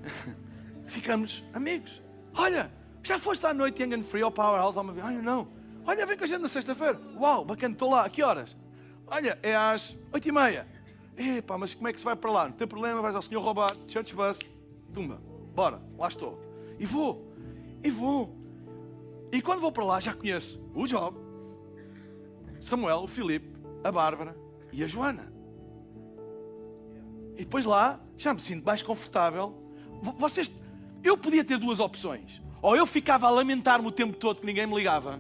Ficamos 0.88 1.44
amigos. 1.54 2.02
Olha, 2.34 2.72
já 3.04 3.20
foste 3.20 3.46
à 3.46 3.54
noite 3.54 3.84
Young 3.84 3.96
and 3.96 4.04
Free 4.04 4.22
ao 4.22 4.32
Powerhouse 4.32 4.78
alguma 4.78 4.94
vez? 4.94 5.06
Ai, 5.06 5.22
não. 5.22 5.50
Olha, 5.86 6.06
vem 6.06 6.18
com 6.18 6.24
a 6.24 6.28
gente 6.28 6.42
na 6.42 6.50
sexta-feira. 6.50 6.98
Uau, 7.20 7.44
bacana, 7.44 7.74
estou 7.74 7.90
lá. 7.90 8.06
A 8.06 8.10
que 8.10 8.24
horas? 8.24 8.56
Olha, 9.06 9.38
é 9.44 9.54
às 9.54 9.98
oito 10.14 10.30
e 10.30 10.32
meia. 10.32 10.66
Epá, 11.18 11.58
mas 11.58 11.74
como 11.74 11.90
é 11.90 11.94
que 11.94 12.00
se 12.00 12.06
vai 12.06 12.16
para 12.16 12.32
lá? 12.32 12.46
Não 12.46 12.54
tem 12.54 12.68
problema, 12.68 13.02
vais 13.02 13.16
ao 13.16 13.22
senhor 13.22 13.42
roubar, 13.42 13.76
church 13.88 14.16
bus, 14.16 14.40
tumba, 14.94 15.22
bora, 15.54 15.82
lá 15.98 16.08
estou. 16.08 16.42
E 16.80 16.86
vou, 16.86 17.35
e 17.84 17.90
vou. 17.90 18.36
E 19.32 19.42
quando 19.42 19.60
vou 19.60 19.72
para 19.72 19.86
lá 19.86 20.00
já 20.00 20.14
conheço 20.14 20.62
o 20.74 20.86
Job, 20.86 21.18
Samuel, 22.60 23.04
o 23.04 23.08
Filipe, 23.08 23.48
a 23.84 23.92
Bárbara 23.92 24.36
e 24.72 24.84
a 24.84 24.88
Joana. 24.88 25.32
E 27.36 27.40
depois 27.40 27.66
lá 27.66 28.00
já 28.18 28.34
me 28.34 28.42
sinto 28.42 28.66
mais 28.66 28.82
confortável. 28.82 29.54
Vocês, 30.18 30.50
eu 31.04 31.18
podia 31.18 31.44
ter 31.44 31.58
duas 31.58 31.80
opções. 31.80 32.42
Ou 32.62 32.76
eu 32.76 32.86
ficava 32.86 33.28
a 33.28 33.30
lamentar-me 33.30 33.88
o 33.88 33.92
tempo 33.92 34.14
todo 34.14 34.40
que 34.40 34.46
ninguém 34.46 34.66
me 34.66 34.76
ligava, 34.76 35.20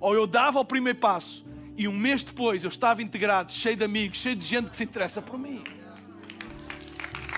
ou 0.00 0.14
eu 0.14 0.26
dava 0.26 0.58
o 0.58 0.64
primeiro 0.64 0.98
passo 0.98 1.44
e 1.76 1.86
um 1.88 1.92
mês 1.92 2.22
depois 2.22 2.64
eu 2.64 2.68
estava 2.68 3.02
integrado, 3.02 3.52
cheio 3.52 3.76
de 3.76 3.84
amigos, 3.84 4.18
cheio 4.18 4.36
de 4.36 4.46
gente 4.46 4.70
que 4.70 4.76
se 4.76 4.84
interessa 4.84 5.22
por 5.22 5.38
mim. 5.38 5.62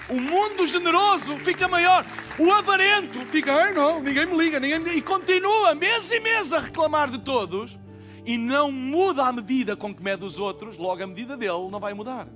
O 0.08 0.20
mundo 0.20 0.66
generoso 0.66 1.36
fica 1.38 1.66
maior. 1.66 2.04
O 2.38 2.50
avarento 2.52 3.20
fica, 3.26 3.52
ai 3.52 3.72
não, 3.72 4.02
ninguém 4.02 4.26
me 4.26 4.36
liga, 4.36 4.58
ninguém 4.58 4.78
me 4.80 4.84
liga. 4.86 4.98
E 4.98 5.02
continua 5.02 5.74
mês 5.74 6.10
e 6.10 6.18
mês 6.18 6.52
a 6.52 6.58
reclamar 6.58 7.10
de 7.10 7.18
todos. 7.18 7.78
E 8.26 8.36
não 8.36 8.72
muda 8.72 9.24
a 9.24 9.32
medida 9.32 9.76
com 9.76 9.94
que 9.94 10.02
mede 10.02 10.24
os 10.24 10.38
outros, 10.38 10.78
logo 10.78 11.02
a 11.02 11.06
medida 11.06 11.36
dele 11.36 11.68
não 11.70 11.78
vai 11.78 11.94
mudar. 11.94 12.26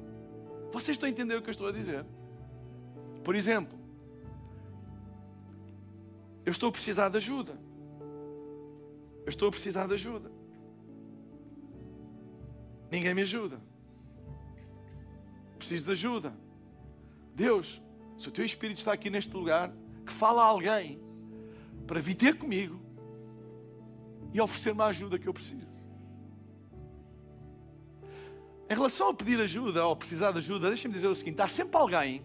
Vocês 0.70 0.94
estão 0.94 1.08
a 1.08 1.10
entender 1.10 1.36
o 1.36 1.42
que 1.42 1.48
eu 1.48 1.52
estou 1.52 1.66
a 1.66 1.72
dizer? 1.72 2.04
Por 3.24 3.34
exemplo, 3.34 3.78
eu 6.44 6.50
estou 6.50 6.68
a 6.68 6.72
precisar 6.72 7.08
de 7.08 7.16
ajuda. 7.16 7.58
Eu 9.24 9.30
estou 9.30 9.48
a 9.48 9.50
precisar 9.50 9.86
de 9.86 9.94
ajuda. 9.94 10.30
Ninguém 12.90 13.14
me 13.14 13.22
ajuda. 13.22 13.60
Preciso 15.58 15.86
de 15.86 15.92
ajuda. 15.92 16.32
Deus, 17.34 17.82
se 18.16 18.28
o 18.28 18.30
teu 18.30 18.44
Espírito 18.44 18.78
está 18.78 18.92
aqui 18.92 19.10
neste 19.10 19.34
lugar, 19.34 19.72
que 20.08 20.12
fala 20.12 20.42
a 20.42 20.46
alguém 20.46 21.00
para 21.86 22.00
vir 22.00 22.14
ter 22.14 22.36
comigo 22.36 22.80
e 24.32 24.40
oferecer-me 24.40 24.82
a 24.82 24.86
ajuda 24.86 25.18
que 25.18 25.28
eu 25.28 25.34
preciso. 25.34 25.78
Em 28.70 28.74
relação 28.74 29.08
a 29.08 29.14
pedir 29.14 29.40
ajuda 29.40 29.86
ou 29.86 29.96
precisar 29.96 30.32
de 30.32 30.38
ajuda, 30.38 30.68
deixa-me 30.68 30.92
dizer 30.92 31.08
o 31.08 31.14
seguinte: 31.14 31.40
há 31.40 31.48
sempre 31.48 31.76
alguém 31.78 32.22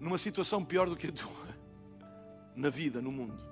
numa 0.00 0.18
situação 0.18 0.64
pior 0.64 0.88
do 0.88 0.96
que 0.96 1.06
a 1.06 1.12
tua, 1.12 1.48
na 2.54 2.68
vida, 2.68 3.00
no 3.00 3.12
mundo. 3.12 3.42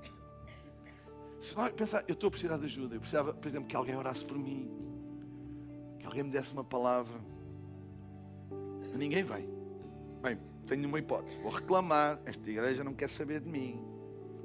Se 1.41 1.55
vai 1.55 1.73
pensar, 1.73 2.05
eu 2.07 2.13
estou 2.13 2.29
a 2.29 2.31
precisar 2.31 2.57
de 2.57 2.67
ajuda, 2.67 2.95
eu 2.95 3.01
precisava, 3.01 3.33
por 3.35 3.49
exemplo, 3.49 3.69
que 3.69 3.75
alguém 3.75 3.97
orasse 3.97 4.25
por 4.25 4.39
mim, 4.39 4.71
que 5.99 6.07
alguém 6.07 6.23
me 6.23 6.31
desse 6.31 6.53
uma 6.53 6.65
palavra. 6.65 7.19
Ninguém 8.95 9.25
vai. 9.25 9.49
Bem, 10.23 10.39
tenho 10.73 10.89
uma 10.89 10.99
hipótese. 10.99 11.37
Vou 11.39 11.53
reclamar. 11.53 12.19
Esta 12.25 12.51
igreja 12.51 12.83
não 12.83 12.95
quer 12.95 13.09
saber 13.09 13.41
de 13.41 13.49
mim. 13.49 13.79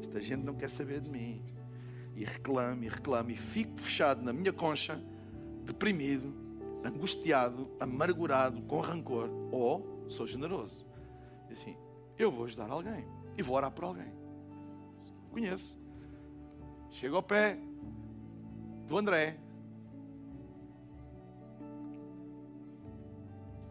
Esta 0.01 0.21
gente 0.21 0.43
não 0.43 0.53
quer 0.53 0.69
saber 0.69 0.99
de 0.99 1.09
mim. 1.09 1.41
E 2.15 2.25
reclamo, 2.25 2.83
e 2.83 2.89
reclamo, 2.89 3.31
e 3.31 3.37
fico 3.37 3.79
fechado 3.79 4.21
na 4.23 4.33
minha 4.33 4.51
concha, 4.51 5.01
deprimido, 5.63 6.33
angustiado, 6.83 7.69
amargurado, 7.79 8.61
com 8.63 8.81
rancor. 8.81 9.29
Ou 9.51 10.05
sou 10.09 10.27
generoso. 10.27 10.85
E 11.49 11.53
assim, 11.53 11.77
eu 12.17 12.29
vou 12.29 12.43
ajudar 12.43 12.69
alguém. 12.69 13.07
E 13.37 13.41
vou 13.41 13.55
orar 13.55 13.71
por 13.71 13.85
alguém. 13.85 14.11
Conheço. 15.31 15.79
Chego 16.89 17.15
ao 17.15 17.23
pé 17.23 17.57
do 18.85 18.97
André, 18.97 19.37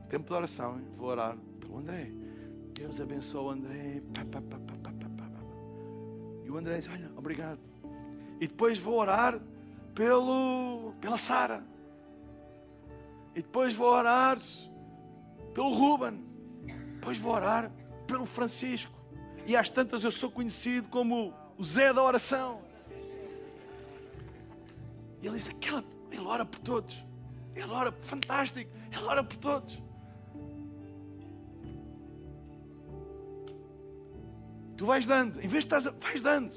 Tempo 0.09 0.29
de 0.29 0.35
oração, 0.35 0.81
vou 0.97 1.09
orar 1.09 1.37
pelo 1.59 1.79
André. 1.79 2.13
Deus 2.79 3.01
abençoe 3.01 3.41
o 3.43 3.51
André. 3.51 4.03
Pá, 4.15 4.25
pá, 4.25 4.41
pá, 4.41 4.67
e 6.47 6.51
o 6.51 6.57
André 6.57 6.79
diz: 6.79 6.89
Olha, 6.89 7.11
obrigado. 7.17 7.59
E 8.41 8.47
depois 8.47 8.79
vou 8.79 9.01
orar 9.01 9.41
pelo, 9.95 10.95
pela 11.01 11.19
Sara. 11.19 11.65
E 13.35 13.43
depois 13.43 13.75
vou 13.75 13.89
orar 13.89 14.39
pelo 15.53 15.71
Ruben. 15.71 16.25
Depois 16.95 17.19
vou 17.19 17.35
orar 17.35 17.71
pelo 18.07 18.25
Francisco. 18.25 18.95
E 19.45 19.57
às 19.57 19.69
tantas 19.69 20.05
eu 20.05 20.13
sou 20.13 20.31
conhecido 20.31 20.89
como 20.89 21.35
o 21.59 21.65
Zé 21.65 21.93
da 21.93 22.03
oração. 22.03 22.61
E 25.21 25.27
ele 25.27 25.37
diz: 25.37 25.49
Aquela, 25.49 25.83
ele 26.13 26.25
ora 26.25 26.47
por 26.47 26.61
todos. 26.61 27.05
Ele 27.57 27.71
ora, 27.73 27.91
fantástico. 27.91 28.71
Ele 28.93 29.05
ora 29.05 29.25
por 29.25 29.37
todos. 29.37 29.83
Tu 34.77 34.85
vais 34.85 35.07
dando, 35.07 35.41
em 35.41 35.49
vez 35.49 35.65
de 35.65 35.75
estás, 35.75 35.87
a... 35.87 35.91
vais 35.91 36.21
dando. 36.21 36.55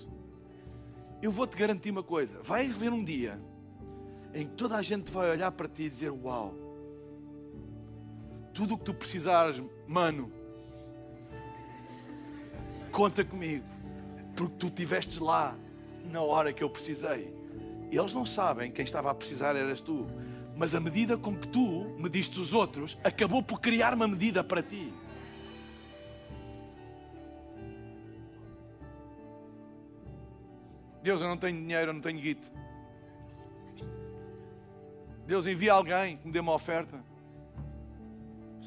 Eu 1.22 1.32
vou-te 1.32 1.56
garantir 1.56 1.92
uma 1.92 2.04
coisa: 2.04 2.42
vai 2.42 2.70
haver 2.70 2.92
um 2.92 3.04
dia 3.04 3.40
em 4.34 4.48
que 4.48 4.54
toda 4.56 4.76
a 4.76 4.82
gente 4.82 5.12
vai 5.12 5.30
olhar 5.30 5.52
para 5.52 5.68
ti 5.68 5.84
e 5.84 5.90
dizer: 5.90 6.12
Uau, 6.12 6.54
tudo 8.54 8.76
o 8.76 8.78
que 8.78 8.84
tu 8.84 8.94
precisares, 8.94 9.62
mano, 9.88 10.32
conta 12.92 13.24
comigo, 13.24 13.66
porque 14.36 14.56
tu 14.58 14.68
estiveste 14.68 15.20
lá 15.20 15.56
na 16.12 16.22
hora 16.22 16.52
que 16.52 16.64
eu 16.64 16.70
precisei. 16.70 17.34
Eles 17.92 18.14
não 18.14 18.26
sabem 18.26 18.72
quem 18.72 18.84
estava 18.84 19.10
a 19.10 19.16
precisar 19.16 19.56
eras 19.56 19.82
tu, 19.82 20.06
mas 20.56 20.76
a 20.76 20.80
medida 20.80 21.18
com 21.18 21.36
que 21.36 21.48
tu 21.48 21.96
mediste 21.98 22.40
os 22.40 22.54
outros 22.54 22.98
acabou 23.04 23.42
por 23.42 23.60
criar 23.60 23.94
uma 23.94 24.08
medida 24.08 24.44
para 24.44 24.62
ti. 24.62 24.94
Deus, 31.10 31.24
eu 31.24 31.28
não 31.28 31.38
tenho 31.38 31.60
dinheiro, 31.60 31.90
eu 31.90 31.94
não 31.96 32.02
tenho 32.02 32.22
guito. 32.22 32.52
Deus, 35.26 35.48
envia 35.48 35.74
alguém 35.74 36.18
que 36.18 36.28
me 36.28 36.32
dê 36.32 36.40
uma 36.40 36.54
oferta. 36.54 37.04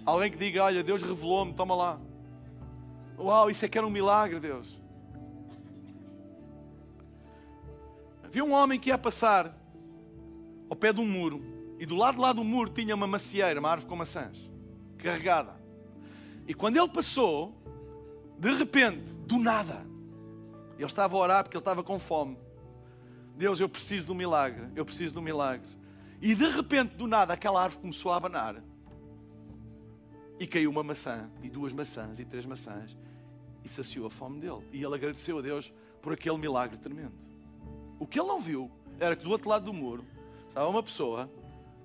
Alguém 0.05 0.29
que 0.29 0.37
diga: 0.37 0.65
Olha, 0.65 0.83
Deus 0.83 1.05
revelou-me, 1.05 1.55
toma 1.55 1.77
lá. 1.77 2.01
Uau, 3.17 3.49
isso 3.49 3.65
é 3.65 3.69
que 3.69 3.79
era 3.79 3.87
um 3.87 3.91
milagre, 3.91 4.41
Deus. 4.41 4.83
Havia 8.25 8.45
um 8.45 8.51
homem 8.51 8.81
que 8.81 8.89
ia 8.89 8.99
passar 8.99 9.57
ao 10.69 10.75
pé 10.75 10.93
de 10.93 11.01
um 11.01 11.07
muro 11.07 11.45
E 11.79 11.87
do 11.87 11.95
lado 11.95 12.21
lá 12.21 12.33
do 12.33 12.43
muro 12.43 12.71
tinha 12.71 12.97
uma 12.97 13.07
macieira, 13.07 13.61
uma 13.61 13.71
árvore 13.71 13.89
com 13.89 13.95
maçãs, 13.95 14.51
carregada. 14.99 15.55
E 16.49 16.55
quando 16.55 16.77
ele 16.77 16.89
passou, 16.89 17.55
de 18.37 18.53
repente, 18.53 19.15
do 19.29 19.39
nada, 19.39 19.92
ele 20.77 20.87
estava 20.87 21.17
a 21.17 21.21
orar 21.21 21.45
porque 21.45 21.57
ele 21.57 21.61
estava 21.61 21.83
com 21.83 21.99
fome. 21.99 22.37
Deus, 23.37 23.61
eu 23.61 23.69
preciso 23.69 24.07
de 24.07 24.13
um 24.13 24.15
milagre, 24.15 24.69
eu 24.75 24.85
preciso 24.85 25.15
de 25.15 25.19
um 25.19 25.23
milagre. 25.23 25.69
E 26.21 26.35
de 26.35 26.49
repente, 26.49 26.95
do 26.95 27.07
nada, 27.07 27.35
aquela 27.35 27.63
árvore 27.63 27.83
começou 27.83 28.13
a 28.13 28.17
abanar. 28.17 28.63
E 30.39 30.47
caiu 30.47 30.71
uma 30.71 30.83
maçã, 30.83 31.31
e 31.43 31.49
duas 31.49 31.73
maçãs, 31.73 32.19
e 32.19 32.25
três 32.25 32.47
maçãs. 32.47 32.97
E 33.65 33.69
saciou 33.69 34.07
a 34.07 34.11
fome 34.11 34.41
dele. 34.41 34.67
E 34.73 34.83
ele 34.83 34.95
agradeceu 34.95 35.39
a 35.39 35.41
Deus 35.41 35.73
por 36.01 36.13
aquele 36.13 36.39
milagre 36.39 36.79
tremendo. 36.79 37.15
O 37.99 38.07
que 38.07 38.19
ele 38.19 38.29
não 38.29 38.41
viu 38.41 38.71
era 38.99 39.17
que 39.17 39.25
do 39.25 39.31
outro 39.31 39.49
lado 39.49 39.65
do 39.65 39.73
muro 39.73 40.05
estava 40.49 40.69
uma 40.69 40.83
pessoa 40.83 41.31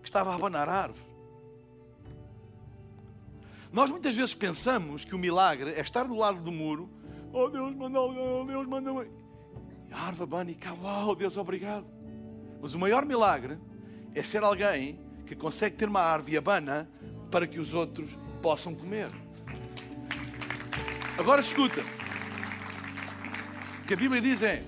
que 0.02 0.08
estava 0.08 0.32
a 0.32 0.36
abanar 0.36 0.68
a 0.70 0.74
árvore. 0.74 1.08
Nós 3.72 3.90
muitas 3.90 4.16
vezes 4.16 4.34
pensamos 4.34 5.04
que 5.04 5.14
o 5.14 5.18
milagre 5.18 5.72
é 5.72 5.82
estar 5.82 6.06
do 6.06 6.16
lado 6.16 6.42
do 6.42 6.52
muro. 6.52 6.90
Oh 7.40 7.52
Deus, 7.52 7.76
manda 7.76 8.00
alguém, 8.00 8.20
oh 8.20 8.44
Deus, 8.46 8.68
manda 8.68 8.90
alguém. 8.90 9.12
E 10.50 10.56
cá, 10.56 10.74
uau, 10.74 11.16
Deus, 11.16 11.38
obrigado. 11.38 11.86
Mas 12.60 12.74
o 12.74 12.80
maior 12.80 13.06
milagre 13.06 13.60
é 14.16 14.24
ser 14.24 14.42
alguém 14.42 15.00
que 15.24 15.36
consegue 15.36 15.76
ter 15.76 15.88
uma 15.88 16.02
árvore 16.02 16.36
abana 16.36 16.90
para 17.30 17.46
que 17.46 17.60
os 17.60 17.76
outros 17.76 18.18
possam 18.42 18.74
comer. 18.74 19.12
Agora 21.16 21.40
escuta. 21.40 21.82
O 23.84 23.88
que 23.88 23.94
a 23.94 23.98
Bíblia 23.98 24.20
diz 24.20 24.42
é: 24.42 24.64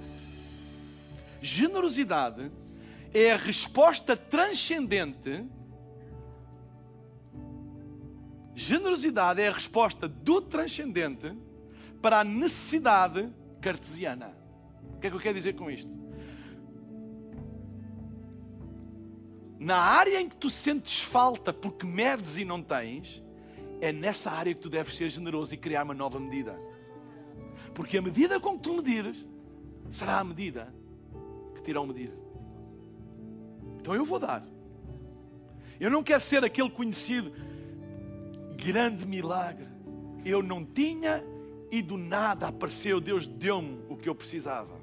generosidade 1.42 2.52
é 3.12 3.32
a 3.32 3.38
resposta 3.38 4.16
transcendente. 4.16 5.44
Generosidade 8.54 9.42
é 9.42 9.48
a 9.48 9.54
resposta 9.54 10.08
do 10.08 10.40
transcendente 10.40 11.36
para 12.02 12.20
a 12.20 12.24
necessidade 12.24 13.30
cartesiana. 13.62 14.38
O 14.96 15.00
que 15.00 15.08
é 15.08 15.10
que 15.10 15.16
eu 15.16 15.22
quero 15.22 15.36
dizer 15.36 15.54
com 15.56 15.70
isto? 15.70 15.92
Na 19.60 19.78
área 19.78 20.22
em 20.22 20.30
que 20.30 20.38
tu 20.38 20.50
sentes 20.50 21.04
falta 21.04 21.52
porque 21.52 21.86
medes 21.86 22.38
e 22.38 22.46
não 22.46 22.62
tens, 22.62 23.22
é 23.82 23.92
nessa 23.92 24.32
área 24.32 24.54
que 24.54 24.62
tu 24.62 24.70
deves 24.70 24.96
ser 24.96 25.10
generoso 25.10 25.54
e 25.54 25.58
criar 25.58 25.84
uma 25.84 25.94
nova 25.94 26.20
medida. 26.20 26.58
Porque 27.74 27.98
a 27.98 28.02
medida 28.02 28.40
com 28.40 28.58
que 28.58 28.64
tu 28.64 28.74
medires 28.74 29.26
será 29.92 30.20
a 30.20 30.24
medida 30.24 30.74
que 31.56 31.62
te 31.62 31.72
irão 31.72 31.86
medir. 31.86 32.14
Então 33.80 33.94
eu 33.94 34.06
vou 34.06 34.20
dar. 34.20 34.44
Eu 35.80 35.90
não 35.90 36.04
quero 36.04 36.22
ser 36.22 36.44
aquele 36.44 36.70
conhecido 36.70 37.32
grande 38.56 39.06
milagre. 39.06 39.68
Eu 40.26 40.44
não 40.44 40.66
tinha 40.66 41.24
e 41.72 41.82
do 41.82 41.98
nada 41.98 42.48
apareceu, 42.48 43.00
Deus 43.00 43.28
deu-me 43.28 43.84
o 43.88 43.96
que 43.96 44.10
eu 44.10 44.16
precisava. 44.16 44.80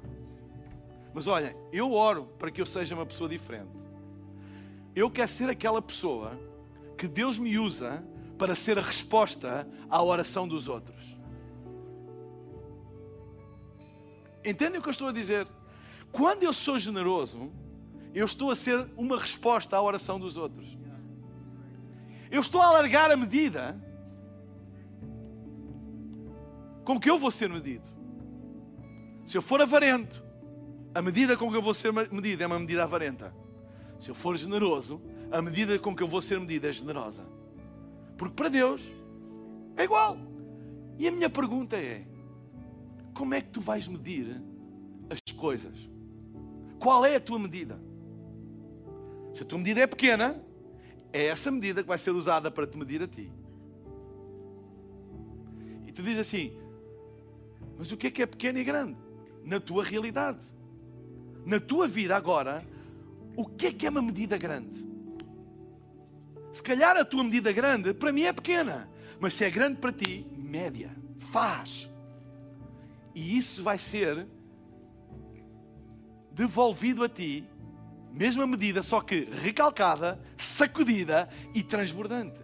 Mas 1.13 1.27
olha, 1.27 1.55
eu 1.71 1.93
oro 1.93 2.25
para 2.37 2.51
que 2.51 2.61
eu 2.61 2.65
seja 2.65 2.95
uma 2.95 3.05
pessoa 3.05 3.29
diferente. 3.29 3.71
Eu 4.95 5.09
quero 5.09 5.31
ser 5.31 5.49
aquela 5.49 5.81
pessoa 5.81 6.39
que 6.97 7.07
Deus 7.07 7.37
me 7.37 7.57
usa 7.57 8.03
para 8.37 8.55
ser 8.55 8.77
a 8.77 8.81
resposta 8.81 9.67
à 9.89 10.01
oração 10.01 10.47
dos 10.47 10.67
outros. 10.67 11.17
Entendem 14.45 14.79
o 14.79 14.81
que 14.81 14.87
eu 14.87 14.91
estou 14.91 15.09
a 15.09 15.11
dizer? 15.11 15.47
Quando 16.11 16.43
eu 16.43 16.53
sou 16.53 16.79
generoso, 16.79 17.51
eu 18.13 18.25
estou 18.25 18.49
a 18.49 18.55
ser 18.55 18.87
uma 18.95 19.19
resposta 19.19 19.75
à 19.75 19.81
oração 19.81 20.19
dos 20.19 20.37
outros. 20.37 20.77
Eu 22.31 22.41
estou 22.41 22.61
a 22.61 22.67
alargar 22.67 23.11
a 23.11 23.17
medida 23.17 23.79
com 26.87 26.97
que 26.97 27.09
eu 27.09 27.19
vou 27.19 27.29
ser 27.29 27.49
medido. 27.49 27.85
Se 29.25 29.37
eu 29.37 29.41
for 29.41 29.61
avarento, 29.61 30.23
a 30.95 31.01
medida 31.01 31.35
com 31.35 31.51
que 31.51 31.57
eu 31.57 31.61
vou 31.61 31.73
ser 31.73 31.91
medido 31.91 32.41
é 32.41 32.47
uma 32.47 32.57
medida 32.57 32.83
avarenta. 32.83 33.35
Se 33.99 34.07
eu 34.09 34.15
for 34.15 34.37
generoso, 34.37 35.01
a 35.29 35.41
medida 35.41 35.77
com 35.79 35.93
que 35.93 36.01
eu 36.01 36.07
vou 36.07 36.21
ser 36.21 36.39
medido 36.39 36.65
é 36.65 36.71
generosa. 36.71 37.25
Porque 38.17 38.33
para 38.33 38.47
Deus 38.47 38.81
é 39.75 39.83
igual. 39.83 40.17
E 40.97 41.05
a 41.05 41.11
minha 41.11 41.29
pergunta 41.29 41.75
é: 41.75 42.07
como 43.13 43.33
é 43.33 43.41
que 43.41 43.49
tu 43.49 43.59
vais 43.59 43.85
medir 43.85 44.41
as 45.09 45.19
coisas? 45.35 45.77
Qual 46.79 47.05
é 47.05 47.17
a 47.17 47.19
tua 47.19 47.37
medida? 47.37 47.77
Se 49.33 49.43
a 49.43 49.45
tua 49.45 49.57
medida 49.57 49.81
é 49.81 49.87
pequena, 49.87 50.41
é 51.11 51.25
essa 51.25 51.51
medida 51.51 51.81
que 51.81 51.89
vai 51.89 51.97
ser 51.97 52.11
usada 52.11 52.49
para 52.49 52.65
te 52.65 52.77
medir 52.77 53.03
a 53.03 53.07
ti. 53.09 53.29
E 55.85 55.91
tu 55.91 56.01
dizes 56.01 56.19
assim: 56.19 56.65
mas 57.77 57.91
o 57.91 57.97
que 57.97 58.07
é 58.07 58.11
que 58.11 58.21
é 58.21 58.25
pequeno 58.25 58.59
e 58.59 58.63
grande? 58.63 58.97
Na 59.43 59.59
tua 59.59 59.83
realidade. 59.83 60.39
Na 61.45 61.59
tua 61.59 61.87
vida 61.87 62.15
agora, 62.15 62.65
o 63.35 63.45
que 63.45 63.67
é 63.67 63.71
que 63.71 63.85
é 63.85 63.89
uma 63.89 64.01
medida 64.01 64.37
grande? 64.37 64.85
Se 66.53 66.63
calhar 66.63 66.97
a 66.97 67.05
tua 67.05 67.23
medida 67.23 67.51
grande, 67.51 67.93
para 67.93 68.11
mim 68.11 68.23
é 68.23 68.33
pequena. 68.33 68.89
Mas 69.19 69.35
se 69.35 69.43
é 69.43 69.49
grande 69.49 69.79
para 69.79 69.91
ti, 69.91 70.25
média. 70.35 70.91
Faz. 71.17 71.89
E 73.13 73.37
isso 73.37 73.63
vai 73.63 73.77
ser 73.77 74.27
devolvido 76.31 77.03
a 77.03 77.09
ti, 77.09 77.43
mesma 78.11 78.45
medida, 78.45 78.83
só 78.83 79.01
que 79.01 79.27
recalcada, 79.41 80.19
sacudida 80.37 81.27
e 81.53 81.63
transbordante. 81.63 82.39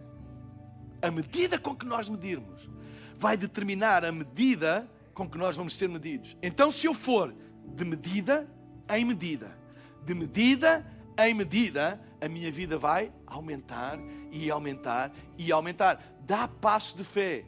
A 1.01 1.11
medida 1.11 1.59
com 1.59 1.75
que 1.75 1.85
nós 1.85 2.09
medirmos 2.09 2.69
vai 3.17 3.37
determinar 3.37 4.03
a 4.03 4.11
medida 4.11 4.89
com 5.13 5.29
que 5.29 5.37
nós 5.37 5.55
vamos 5.55 5.75
ser 5.75 5.87
medidos. 5.89 6.35
Então, 6.41 6.71
se 6.71 6.87
eu 6.87 6.93
for 6.93 7.33
de 7.65 7.85
medida 7.85 8.47
em 8.89 9.05
medida, 9.05 9.57
de 10.03 10.13
medida 10.13 10.85
em 11.17 11.33
medida, 11.33 12.01
a 12.19 12.27
minha 12.27 12.51
vida 12.51 12.77
vai 12.77 13.11
aumentar 13.27 13.99
e 14.31 14.49
aumentar 14.49 15.11
e 15.37 15.51
aumentar. 15.51 16.01
Dá 16.21 16.47
passos 16.47 16.95
de 16.95 17.03
fé. 17.03 17.45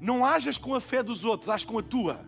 Não 0.00 0.24
hajas 0.24 0.56
com 0.56 0.74
a 0.74 0.80
fé 0.80 1.02
dos 1.02 1.24
outros, 1.24 1.48
hajas 1.48 1.64
com 1.64 1.78
a 1.78 1.82
tua. 1.82 2.26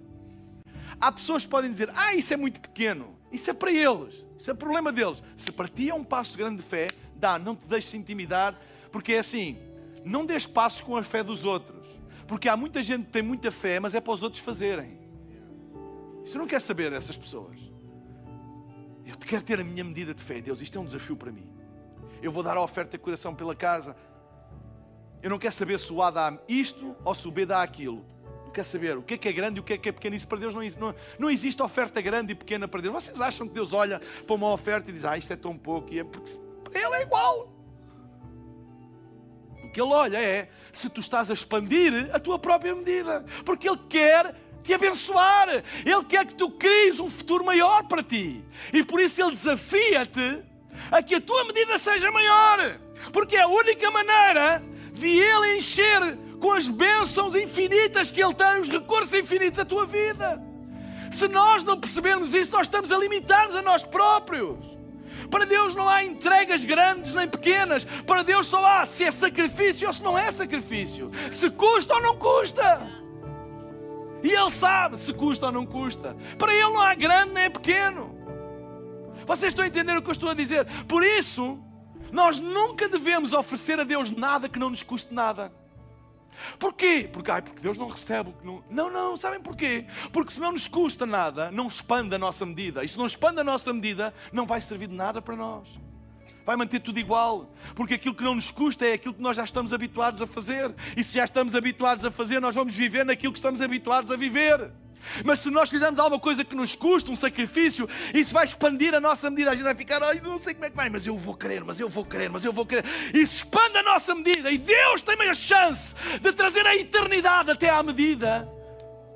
Há 1.00 1.10
pessoas 1.10 1.44
que 1.44 1.50
podem 1.50 1.70
dizer: 1.70 1.90
Ah, 1.94 2.14
isso 2.14 2.32
é 2.32 2.36
muito 2.36 2.60
pequeno. 2.60 3.16
Isso 3.32 3.50
é 3.50 3.52
para 3.52 3.72
eles. 3.72 4.24
Isso 4.38 4.50
é 4.50 4.54
problema 4.54 4.92
deles. 4.92 5.22
Se 5.36 5.50
para 5.50 5.66
ti 5.66 5.90
é 5.90 5.94
um 5.94 6.04
passo 6.04 6.36
grande 6.36 6.58
de 6.58 6.62
fé, 6.62 6.88
dá, 7.16 7.38
não 7.38 7.56
te 7.56 7.66
deixes 7.66 7.94
intimidar, 7.94 8.58
porque 8.92 9.14
é 9.14 9.18
assim: 9.20 9.58
não 10.04 10.24
dês 10.26 10.46
passos 10.46 10.82
com 10.82 10.96
a 10.96 11.02
fé 11.02 11.24
dos 11.24 11.44
outros. 11.44 11.73
Porque 12.26 12.48
há 12.48 12.56
muita 12.56 12.82
gente 12.82 13.06
que 13.06 13.12
tem 13.12 13.22
muita 13.22 13.50
fé, 13.50 13.78
mas 13.78 13.94
é 13.94 14.00
para 14.00 14.12
os 14.12 14.22
outros 14.22 14.42
fazerem. 14.42 14.98
Você 16.24 16.38
não 16.38 16.46
quer 16.46 16.60
saber 16.60 16.90
dessas 16.90 17.16
pessoas. 17.16 17.58
Eu 19.04 19.16
quero 19.18 19.42
ter 19.42 19.60
a 19.60 19.64
minha 19.64 19.84
medida 19.84 20.14
de 20.14 20.22
fé. 20.22 20.40
Deus, 20.40 20.60
isto 20.60 20.78
é 20.78 20.80
um 20.80 20.86
desafio 20.86 21.16
para 21.16 21.30
mim. 21.30 21.46
Eu 22.22 22.32
vou 22.32 22.42
dar 22.42 22.56
a 22.56 22.62
oferta 22.62 22.92
de 22.92 22.98
coração 22.98 23.34
pela 23.34 23.54
casa. 23.54 23.94
Eu 25.22 25.28
não 25.28 25.38
quero 25.38 25.54
saber 25.54 25.78
se 25.78 25.92
o 25.92 26.02
A 26.02 26.10
dá 26.10 26.38
isto 26.48 26.96
ou 27.04 27.14
se 27.14 27.28
o 27.28 27.30
B 27.30 27.44
dá 27.44 27.62
aquilo. 27.62 28.04
Eu 28.46 28.50
quero 28.50 28.66
saber 28.66 28.96
o 28.96 29.02
que 29.02 29.14
é 29.14 29.18
que 29.18 29.28
é 29.28 29.32
grande 29.32 29.58
e 29.58 29.60
o 29.60 29.62
que 29.62 29.74
é 29.74 29.78
que 29.78 29.88
é 29.88 29.92
pequeno. 29.92 30.16
Isso 30.16 30.26
para 30.26 30.38
Deus 30.38 30.54
não, 30.54 30.62
não, 30.62 30.94
não 31.18 31.30
existe 31.30 31.62
oferta 31.62 32.00
grande 32.00 32.32
e 32.32 32.34
pequena 32.34 32.66
para 32.66 32.80
Deus. 32.80 32.94
Vocês 32.94 33.20
acham 33.20 33.46
que 33.46 33.52
Deus 33.52 33.72
olha 33.74 34.00
para 34.26 34.34
uma 34.34 34.50
oferta 34.50 34.90
e 34.90 34.94
diz: 34.94 35.04
Ah, 35.04 35.18
isto 35.18 35.32
é 35.32 35.36
tão 35.36 35.56
pouco? 35.56 35.92
E 35.92 35.98
é 35.98 36.04
porque 36.04 36.38
para 36.62 36.80
Ele 36.80 36.96
é 36.96 37.02
igual. 37.02 37.53
Que 39.74 39.82
Ele 39.82 39.92
olha 39.92 40.18
é 40.18 40.48
se 40.72 40.88
tu 40.88 41.00
estás 41.00 41.28
a 41.30 41.34
expandir 41.34 42.08
a 42.12 42.20
tua 42.20 42.38
própria 42.38 42.72
medida. 42.72 43.24
Porque 43.44 43.68
Ele 43.68 43.80
quer 43.88 44.32
te 44.62 44.72
abençoar. 44.72 45.48
Ele 45.84 46.04
quer 46.08 46.24
que 46.24 46.34
tu 46.36 46.48
cries 46.52 47.00
um 47.00 47.10
futuro 47.10 47.44
maior 47.44 47.82
para 47.88 48.00
ti. 48.00 48.44
E 48.72 48.84
por 48.84 49.00
isso 49.00 49.20
Ele 49.20 49.32
desafia-te 49.32 50.42
a 50.92 51.02
que 51.02 51.16
a 51.16 51.20
tua 51.20 51.44
medida 51.44 51.76
seja 51.76 52.08
maior. 52.12 52.78
Porque 53.12 53.34
é 53.34 53.42
a 53.42 53.48
única 53.48 53.90
maneira 53.90 54.62
de 54.92 55.08
Ele 55.08 55.56
encher 55.56 56.16
com 56.40 56.52
as 56.52 56.68
bênçãos 56.68 57.34
infinitas 57.34 58.12
que 58.12 58.22
Ele 58.22 58.34
tem, 58.34 58.60
os 58.60 58.68
recursos 58.68 59.12
infinitos 59.12 59.56
da 59.56 59.64
tua 59.64 59.84
vida. 59.84 60.40
Se 61.10 61.26
nós 61.26 61.64
não 61.64 61.80
percebermos 61.80 62.32
isso, 62.32 62.52
nós 62.52 62.68
estamos 62.68 62.92
a 62.92 62.98
limitar-nos 62.98 63.56
a 63.56 63.62
nós 63.62 63.84
próprios. 63.84 64.73
Para 65.30 65.44
Deus 65.44 65.74
não 65.74 65.88
há 65.88 66.04
entregas 66.04 66.64
grandes 66.64 67.14
nem 67.14 67.28
pequenas. 67.28 67.84
Para 67.84 68.22
Deus 68.22 68.46
só 68.46 68.64
há 68.64 68.86
se 68.86 69.04
é 69.04 69.10
sacrifício 69.10 69.86
ou 69.86 69.92
se 69.92 70.02
não 70.02 70.16
é 70.16 70.30
sacrifício. 70.32 71.10
Se 71.32 71.50
custa 71.50 71.94
ou 71.94 72.02
não 72.02 72.16
custa. 72.16 72.80
E 74.22 74.30
Ele 74.30 74.50
sabe 74.50 74.98
se 74.98 75.12
custa 75.12 75.46
ou 75.46 75.52
não 75.52 75.66
custa. 75.66 76.16
Para 76.38 76.52
Ele 76.52 76.62
não 76.64 76.80
há 76.80 76.94
grande 76.94 77.32
nem 77.32 77.50
pequeno. 77.50 78.14
Vocês 79.26 79.52
estão 79.52 79.64
a 79.64 79.68
entender 79.68 79.96
o 79.96 80.02
que 80.02 80.08
eu 80.08 80.12
estou 80.12 80.28
a 80.28 80.34
dizer? 80.34 80.66
Por 80.86 81.02
isso, 81.02 81.58
nós 82.12 82.38
nunca 82.38 82.88
devemos 82.88 83.32
oferecer 83.32 83.80
a 83.80 83.84
Deus 83.84 84.10
nada 84.10 84.48
que 84.48 84.58
não 84.58 84.70
nos 84.70 84.82
custe 84.82 85.12
nada. 85.12 85.52
Porquê? 86.58 87.08
Porque, 87.12 87.30
ai, 87.30 87.42
porque 87.42 87.60
Deus 87.60 87.78
não 87.78 87.88
recebe 87.88 88.34
não. 88.42 88.64
Não, 88.70 88.90
não, 88.90 89.16
sabem 89.16 89.40
porquê? 89.40 89.86
Porque 90.12 90.32
se 90.32 90.40
não 90.40 90.52
nos 90.52 90.66
custa 90.66 91.06
nada, 91.06 91.50
não 91.50 91.66
expande 91.66 92.14
a 92.14 92.18
nossa 92.18 92.44
medida. 92.44 92.84
E 92.84 92.88
se 92.88 92.98
não 92.98 93.06
expande 93.06 93.40
a 93.40 93.44
nossa 93.44 93.72
medida, 93.72 94.14
não 94.32 94.46
vai 94.46 94.60
servir 94.60 94.88
de 94.88 94.94
nada 94.94 95.20
para 95.22 95.36
nós. 95.36 95.68
vai 96.44 96.56
manter 96.56 96.80
tudo 96.80 96.98
igual. 96.98 97.50
Porque 97.74 97.94
aquilo 97.94 98.14
que 98.14 98.24
não 98.24 98.34
nos 98.34 98.50
custa 98.50 98.86
é 98.86 98.94
aquilo 98.94 99.14
que 99.14 99.22
nós 99.22 99.36
já 99.36 99.44
estamos 99.44 99.72
habituados 99.72 100.20
a 100.20 100.26
fazer. 100.26 100.74
E 100.96 101.02
se 101.02 101.14
já 101.14 101.24
estamos 101.24 101.54
habituados 101.54 102.04
a 102.04 102.10
fazer, 102.10 102.40
nós 102.40 102.54
vamos 102.54 102.74
viver 102.74 103.04
naquilo 103.04 103.32
que 103.32 103.38
estamos 103.38 103.60
habituados 103.60 104.10
a 104.10 104.16
viver. 104.16 104.70
Mas 105.24 105.40
se 105.40 105.50
nós 105.50 105.70
fizermos 105.70 105.98
alguma 105.98 106.20
coisa 106.20 106.44
que 106.44 106.54
nos 106.54 106.74
custa, 106.74 107.10
um 107.10 107.16
sacrifício, 107.16 107.88
isso 108.12 108.32
vai 108.32 108.44
expandir 108.44 108.94
a 108.94 109.00
nossa 109.00 109.30
medida. 109.30 109.50
A 109.50 109.54
gente 109.54 109.64
vai 109.64 109.74
ficar, 109.74 110.02
ai, 110.02 110.20
não 110.20 110.38
sei 110.38 110.54
como 110.54 110.66
é 110.66 110.70
que 110.70 110.76
vai, 110.76 110.88
mas 110.88 111.06
eu 111.06 111.16
vou 111.16 111.34
querer, 111.34 111.64
mas 111.64 111.78
eu 111.80 111.88
vou 111.88 112.04
querer, 112.04 112.30
mas 112.30 112.44
eu 112.44 112.52
vou 112.52 112.66
querer. 112.66 112.84
Isso 113.14 113.36
expande 113.36 113.78
a 113.78 113.82
nossa 113.82 114.14
medida. 114.14 114.50
E 114.50 114.58
Deus 114.58 115.02
tem 115.02 115.20
a 115.28 115.34
chance 115.34 115.94
de 116.20 116.32
trazer 116.32 116.66
a 116.66 116.74
eternidade 116.74 117.50
até 117.50 117.70
à 117.70 117.82
medida 117.82 118.48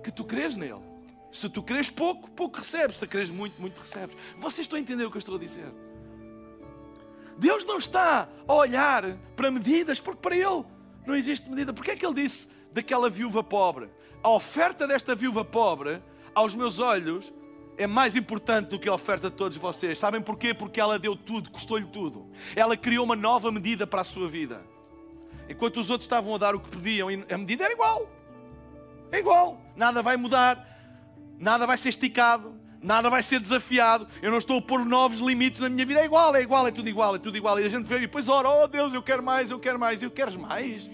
que 0.03 0.11
tu 0.11 0.25
crês 0.25 0.57
nele. 0.57 0.89
Se 1.31 1.49
tu 1.49 1.63
crês 1.63 1.91
pouco, 1.91 2.31
pouco 2.31 2.59
recebes. 2.59 2.97
Se 2.97 3.07
crês 3.07 3.31
muito, 3.31 3.61
muito 3.61 3.81
recebes. 3.81 4.17
Vocês 4.39 4.65
estão 4.65 4.77
a 4.77 4.81
entender 4.81 5.05
o 5.05 5.11
que 5.11 5.17
eu 5.17 5.21
estou 5.21 5.37
a 5.37 5.39
dizer? 5.39 5.73
Deus 7.37 7.65
não 7.65 7.79
está 7.79 8.29
a 8.47 8.53
olhar 8.53 9.05
para 9.37 9.51
medidas, 9.51 10.01
porque 10.01 10.21
para 10.21 10.37
Ele 10.37 10.65
não 11.07 11.15
existe 11.15 11.49
medida. 11.49 11.73
Porque 11.73 11.93
é 11.93 11.97
que 11.97 12.05
Ele 12.05 12.23
disse 12.23 12.49
daquela 12.73 13.09
viúva 13.09 13.43
pobre? 13.45 13.89
A 14.23 14.31
oferta 14.31 14.87
desta 14.87 15.15
viúva 15.15 15.45
pobre, 15.45 16.03
aos 16.35 16.55
meus 16.55 16.79
olhos, 16.79 17.33
é 17.77 17.87
mais 17.87 18.17
importante 18.17 18.69
do 18.69 18.79
que 18.79 18.89
a 18.89 18.95
oferta 18.95 19.31
de 19.31 19.37
todos 19.37 19.57
vocês. 19.57 19.99
Sabem 19.99 20.21
porquê? 20.21 20.53
Porque 20.53 20.81
ela 20.81 20.99
deu 20.99 21.15
tudo, 21.15 21.51
custou-lhe 21.51 21.87
tudo. 21.87 22.27
Ela 22.57 22.77
criou 22.77 23.05
uma 23.05 23.15
nova 23.15 23.53
medida 23.53 23.87
para 23.87 24.01
a 24.01 24.05
sua 24.05 24.27
vida. 24.27 24.61
Enquanto 25.49 25.79
os 25.79 25.89
outros 25.89 26.05
estavam 26.05 26.35
a 26.35 26.39
dar 26.39 26.55
o 26.55 26.61
que 26.61 26.69
pediam, 26.69 27.09
a 27.09 27.39
medida 27.39 27.65
era 27.65 27.73
igual. 27.73 28.11
É 29.13 29.19
igual. 29.19 29.61
Nada 29.77 30.03
vai 30.03 30.17
mudar, 30.17 30.67
nada 31.39 31.67
vai 31.67 31.79
ser 31.79 31.91
esticado, 31.91 32.55
nada 32.83 33.09
vai 33.09 33.23
ser 33.23 33.39
desafiado. 33.39 34.09
Eu 34.21 34.31
não 34.31 34.39
estou 34.39 34.59
a 34.59 34.63
pôr 34.63 34.85
novos 34.85 35.21
limites 35.21 35.61
na 35.61 35.69
minha 35.69 35.87
vida. 35.87 36.01
É 36.01 36.05
igual, 36.05 36.35
é 36.35 36.43
igual, 36.43 36.67
é 36.67 36.73
tudo 36.73 36.89
igual, 36.89 37.15
é 37.15 37.19
tudo 37.19 37.37
igual. 37.37 37.61
E 37.61 37.65
a 37.65 37.69
gente 37.69 37.87
vê 37.87 37.99
e 37.99 38.01
depois 38.01 38.29
ora, 38.29 38.49
oh 38.51 38.67
Deus, 38.67 38.93
eu 38.93 39.03
quero 39.03 39.23
mais, 39.23 39.51
eu 39.51 39.61
quero 39.61 39.79
mais. 39.79 40.03
Eu 40.03 40.11
queres 40.11 40.35
mais? 40.35 40.91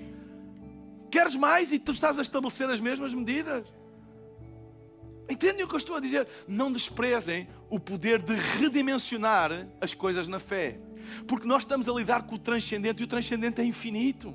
Queres 1.15 1.37
mais 1.37 1.71
e 1.71 1.79
tu 1.79 1.93
estás 1.93 2.19
a 2.19 2.23
estabelecer 2.23 2.69
as 2.69 2.81
mesmas 2.81 3.15
medidas? 3.15 3.65
Entendem 5.31 5.65
o 5.65 5.69
que 5.69 5.75
eu 5.75 5.79
estou 5.79 5.95
a 5.95 6.01
dizer? 6.01 6.27
Não 6.49 6.73
desprezem 6.73 7.47
o 7.71 7.79
poder 7.79 8.21
de 8.21 8.35
redimensionar 8.35 9.69
as 9.81 9.95
coisas 9.95 10.27
na 10.27 10.41
fé. 10.41 10.77
Porque 11.29 11.47
nós 11.47 11.63
estamos 11.63 11.89
a 11.89 11.93
lidar 11.93 12.25
com 12.27 12.35
o 12.35 12.39
transcendente 12.39 13.01
e 13.01 13.05
o 13.05 13.07
transcendente 13.07 13.61
é 13.61 13.65
infinito. 13.65 14.35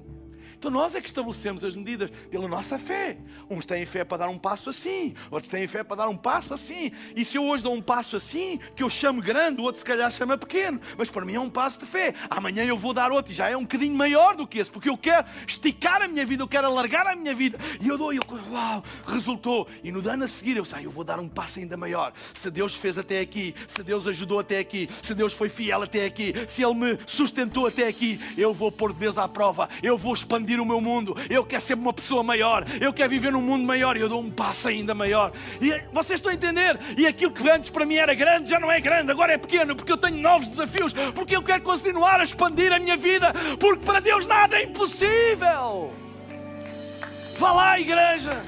Então 0.60 0.70
nós 0.70 0.94
é 0.94 1.00
que 1.00 1.08
estabelecemos 1.08 1.64
as 1.64 1.74
medidas 1.74 2.12
pela 2.30 2.46
nossa 2.46 2.78
fé. 2.78 3.16
Uns 3.50 3.66
têm 3.66 3.86
fé 3.86 4.04
para 4.04 4.18
dar 4.18 4.30
um 4.30 4.38
passo 4.38 4.70
assim, 4.70 5.14
outros 5.32 5.50
têm 5.50 5.66
fé 5.68 5.86
para 5.86 5.96
dar 5.96 6.10
um 6.10 6.18
passo 6.18 6.54
assim. 6.54 6.92
E 7.16 7.24
se 7.24 7.38
eu 7.38 7.46
hoje 7.46 7.64
dou 7.64 7.74
um 7.74 7.82
passo 7.82 8.18
assim, 8.18 8.60
que 8.76 8.84
eu 8.84 8.90
chamo 8.90 9.22
grande, 9.22 9.62
o 9.62 9.64
outro 9.64 9.80
se 9.80 9.86
calhar 9.86 10.12
chama 10.12 10.38
pequeno, 10.38 10.82
mas 10.98 11.10
para 11.10 11.24
mim 11.24 11.36
é 11.36 11.40
um 11.40 11.50
passo 11.50 11.80
de 11.80 11.86
fé. 11.86 12.14
Amanhã 12.30 12.66
eu 12.66 12.78
vou 12.78 12.94
dar 12.94 13.10
outro 13.10 13.32
e 13.32 13.36
já 13.36 13.50
é 13.50 13.56
um 13.56 13.62
bocadinho 13.62 13.96
maior 13.96 14.36
do 14.36 14.46
que 14.46 14.60
esse, 14.60 14.70
porque 14.70 14.90
eu 14.90 14.98
quero 14.98 15.26
esticar 15.48 16.02
a 16.02 16.10
minha 16.10 16.26
vida, 16.26 16.44
eu 16.44 16.48
quero 16.48 16.68
alargar 16.68 17.08
a 17.08 17.16
minha 17.16 17.34
vida. 17.34 17.58
E 17.80 17.88
eu 17.88 17.98
dou 17.98 18.12
e 18.12 18.18
eu, 18.18 18.24
uau, 18.52 18.84
resultou. 19.08 19.66
E 19.82 19.94
no 19.94 20.08
ano 20.10 20.26
a 20.26 20.28
seguir 20.28 20.58
eu 20.58 20.66
sei, 20.66 20.86
eu 20.86 20.92
vou 20.92 21.06
dar 21.06 21.22
um 21.22 21.30
passo 21.30 21.60
ainda 21.60 21.78
maior. 21.78 22.12
Se 22.36 22.52
Deus 22.52 22.76
fez 22.76 22.98
até 22.98 23.22
aqui, 23.22 23.56
se 23.66 23.82
Deus 23.82 24.08
ajudou 24.08 24.40
até 24.40 24.60
aqui, 24.60 24.90
se 25.02 25.16
Deus 25.16 25.32
foi 25.32 25.48
fiel 25.48 25.84
até 25.84 26.06
aqui, 26.06 26.34
se 26.50 26.62
Ele 26.62 26.74
me 26.74 27.00
sustentou 27.06 27.66
até 27.66 27.88
aqui, 27.88 28.20
eu 28.38 28.54
vou 28.54 28.70
pôr 28.70 28.92
Deus 28.92 29.18
à 29.18 29.26
prova, 29.26 29.70
eu 29.82 29.98
vou 29.98 30.14
expandir 30.14 30.49
expandir 30.50 30.60
o 30.60 30.66
meu 30.66 30.82
mundo. 30.82 31.16
Eu 31.30 31.46
quero 31.46 31.62
ser 31.62 31.76
uma 31.76 31.94
pessoa 31.94 32.24
maior. 32.24 32.66
Eu 32.82 32.92
quero 32.92 33.10
viver 33.10 33.32
num 33.32 33.42
mundo 33.42 33.66
maior. 33.66 33.96
E 33.96 34.02
eu 34.02 34.10
dou 34.10 34.22
um 34.22 34.32
passo 34.32 34.68
ainda 34.68 34.96
maior. 34.96 35.32
E 35.62 35.70
vocês 35.94 36.20
estão 36.20 36.32
a 36.32 36.36
entender? 36.36 36.80
E 36.98 37.06
aquilo 37.06 37.32
que 37.32 37.48
antes 37.50 37.70
para 37.70 37.86
mim 37.86 37.96
era 37.96 38.14
grande 38.14 38.50
já 38.50 38.60
não 38.60 38.72
é 38.72 38.80
grande, 38.80 39.12
agora 39.12 39.34
é 39.34 39.38
pequeno, 39.38 39.76
porque 39.76 39.92
eu 39.92 39.98
tenho 39.98 40.18
novos 40.18 40.48
desafios, 40.48 40.94
porque 41.14 41.36
eu 41.36 41.44
quero 41.44 41.62
continuar 41.62 42.20
a 42.20 42.24
expandir 42.24 42.72
a 42.72 42.80
minha 42.80 42.98
vida, 42.98 43.34
porque 43.60 43.86
para 43.86 44.00
Deus 44.00 44.26
nada 44.26 44.58
é 44.58 44.64
impossível. 44.64 45.94
Vá 47.38 47.52
lá, 47.52 47.80
igreja. 47.80 48.44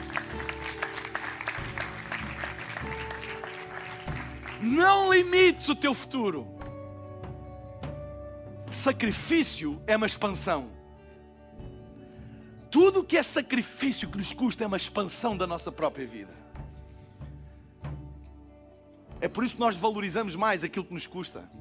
Não 4.61 5.13
limites 5.13 5.69
o 5.69 5.75
teu 5.75 5.93
futuro. 5.93 6.47
Sacrifício 8.69 9.81
é 9.85 9.95
uma 9.95 10.05
expansão. 10.05 10.80
Tudo 12.71 13.03
que 13.03 13.17
é 13.17 13.23
sacrifício 13.23 14.09
que 14.09 14.17
nos 14.17 14.31
custa 14.31 14.63
é 14.63 14.67
uma 14.67 14.77
expansão 14.77 15.35
da 15.35 15.45
nossa 15.45 15.69
própria 15.71 16.07
vida. 16.07 16.33
É 19.19 19.27
por 19.27 19.43
isso 19.43 19.55
que 19.55 19.59
nós 19.59 19.75
valorizamos 19.75 20.37
mais 20.37 20.63
aquilo 20.63 20.85
que 20.85 20.93
nos 20.93 21.05
custa. 21.05 21.51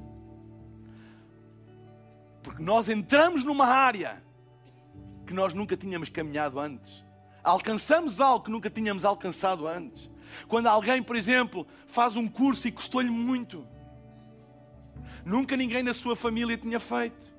Porque 2.41 2.63
nós 2.63 2.87
entramos 2.87 3.43
numa 3.43 3.67
área 3.67 4.23
que 5.27 5.33
nós 5.33 5.53
nunca 5.53 5.75
tínhamos 5.75 6.07
caminhado 6.07 6.59
antes. 6.59 7.03
Alcançamos 7.43 8.21
algo 8.21 8.45
que 8.45 8.51
nunca 8.51 8.69
tínhamos 8.69 9.03
alcançado 9.03 9.67
antes. 9.67 10.09
Quando 10.47 10.67
alguém, 10.67 11.03
por 11.03 11.17
exemplo, 11.17 11.67
faz 11.87 12.15
um 12.15 12.27
curso 12.27 12.69
e 12.69 12.71
custou-lhe 12.71 13.09
muito, 13.09 13.67
nunca 15.25 15.57
ninguém 15.57 15.83
na 15.83 15.93
sua 15.93 16.15
família 16.15 16.57
tinha 16.57 16.79
feito. 16.79 17.33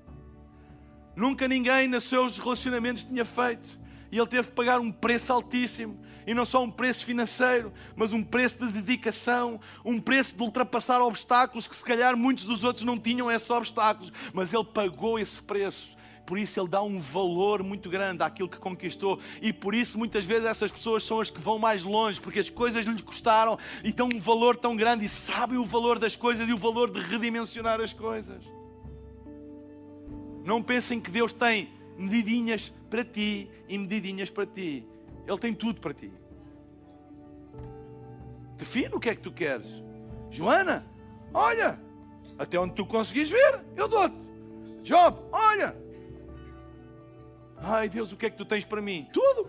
Nunca 1.14 1.46
ninguém 1.46 1.88
nos 1.88 2.04
seus 2.04 2.38
relacionamentos 2.38 3.04
tinha 3.04 3.24
feito. 3.24 3.80
E 4.10 4.18
ele 4.18 4.26
teve 4.26 4.48
que 4.48 4.54
pagar 4.54 4.78
um 4.78 4.92
preço 4.92 5.32
altíssimo. 5.32 5.98
E 6.26 6.34
não 6.34 6.44
só 6.44 6.62
um 6.62 6.70
preço 6.70 7.04
financeiro, 7.04 7.72
mas 7.96 8.12
um 8.12 8.22
preço 8.22 8.58
de 8.58 8.72
dedicação, 8.72 9.58
um 9.84 9.98
preço 9.98 10.36
de 10.36 10.42
ultrapassar 10.42 11.00
obstáculos 11.00 11.66
que 11.66 11.74
se 11.74 11.82
calhar 11.82 12.16
muitos 12.16 12.44
dos 12.44 12.62
outros 12.62 12.84
não 12.84 12.98
tinham 12.98 13.30
esses 13.30 13.48
obstáculos. 13.50 14.12
Mas 14.32 14.52
ele 14.52 14.64
pagou 14.64 15.18
esse 15.18 15.42
preço. 15.42 15.96
Por 16.24 16.38
isso 16.38 16.60
ele 16.60 16.68
dá 16.68 16.80
um 16.82 16.98
valor 16.98 17.62
muito 17.62 17.90
grande 17.90 18.22
àquilo 18.22 18.48
que 18.48 18.58
conquistou. 18.58 19.18
E 19.40 19.52
por 19.52 19.74
isso 19.74 19.98
muitas 19.98 20.24
vezes 20.24 20.46
essas 20.46 20.70
pessoas 20.70 21.02
são 21.02 21.20
as 21.20 21.30
que 21.30 21.40
vão 21.40 21.58
mais 21.58 21.82
longe, 21.82 22.20
porque 22.20 22.38
as 22.38 22.48
coisas 22.48 22.86
lhe 22.86 23.02
custaram 23.02 23.58
e 23.82 23.92
têm 23.92 24.06
um 24.06 24.20
valor 24.20 24.56
tão 24.56 24.76
grande 24.76 25.06
e 25.06 25.08
sabem 25.08 25.58
o 25.58 25.64
valor 25.64 25.98
das 25.98 26.14
coisas 26.14 26.48
e 26.48 26.52
o 26.52 26.58
valor 26.58 26.90
de 26.90 27.00
redimensionar 27.00 27.80
as 27.80 27.92
coisas. 27.92 28.61
Não 30.44 30.62
pensem 30.62 31.00
que 31.00 31.10
Deus 31.10 31.32
tem 31.32 31.70
medidinhas 31.96 32.72
para 32.90 33.04
ti 33.04 33.48
e 33.68 33.78
medidinhas 33.78 34.30
para 34.30 34.46
ti. 34.46 34.86
Ele 35.26 35.38
tem 35.38 35.54
tudo 35.54 35.80
para 35.80 35.94
ti. 35.94 36.12
Define 38.56 38.94
o 38.94 39.00
que 39.00 39.08
é 39.08 39.14
que 39.14 39.22
tu 39.22 39.32
queres. 39.32 39.66
Joana, 40.30 40.86
olha, 41.32 41.78
até 42.38 42.58
onde 42.58 42.74
tu 42.74 42.86
conseguis 42.86 43.30
ver, 43.30 43.60
eu 43.76 43.86
dou-te. 43.88 44.32
Job, 44.82 45.18
olha. 45.30 45.76
Ai 47.56 47.88
Deus, 47.88 48.12
o 48.12 48.16
que 48.16 48.26
é 48.26 48.30
que 48.30 48.36
tu 48.36 48.44
tens 48.44 48.64
para 48.64 48.82
mim? 48.82 49.08
Tudo. 49.12 49.48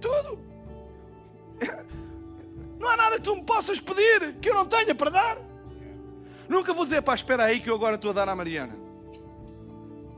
Tudo. 0.00 0.38
Não 2.78 2.88
há 2.88 2.96
nada 2.96 3.16
que 3.16 3.22
tu 3.22 3.34
me 3.34 3.42
possas 3.42 3.80
pedir 3.80 4.34
que 4.40 4.50
eu 4.50 4.54
não 4.54 4.66
tenha 4.66 4.94
para 4.94 5.10
dar. 5.10 5.38
Nunca 6.48 6.72
vou 6.72 6.84
dizer, 6.84 7.02
pá, 7.02 7.14
espera 7.14 7.44
aí 7.44 7.60
que 7.60 7.68
eu 7.68 7.74
agora 7.74 7.96
estou 7.96 8.10
a 8.10 8.14
dar 8.14 8.28
à 8.28 8.36
Mariana. 8.36 8.76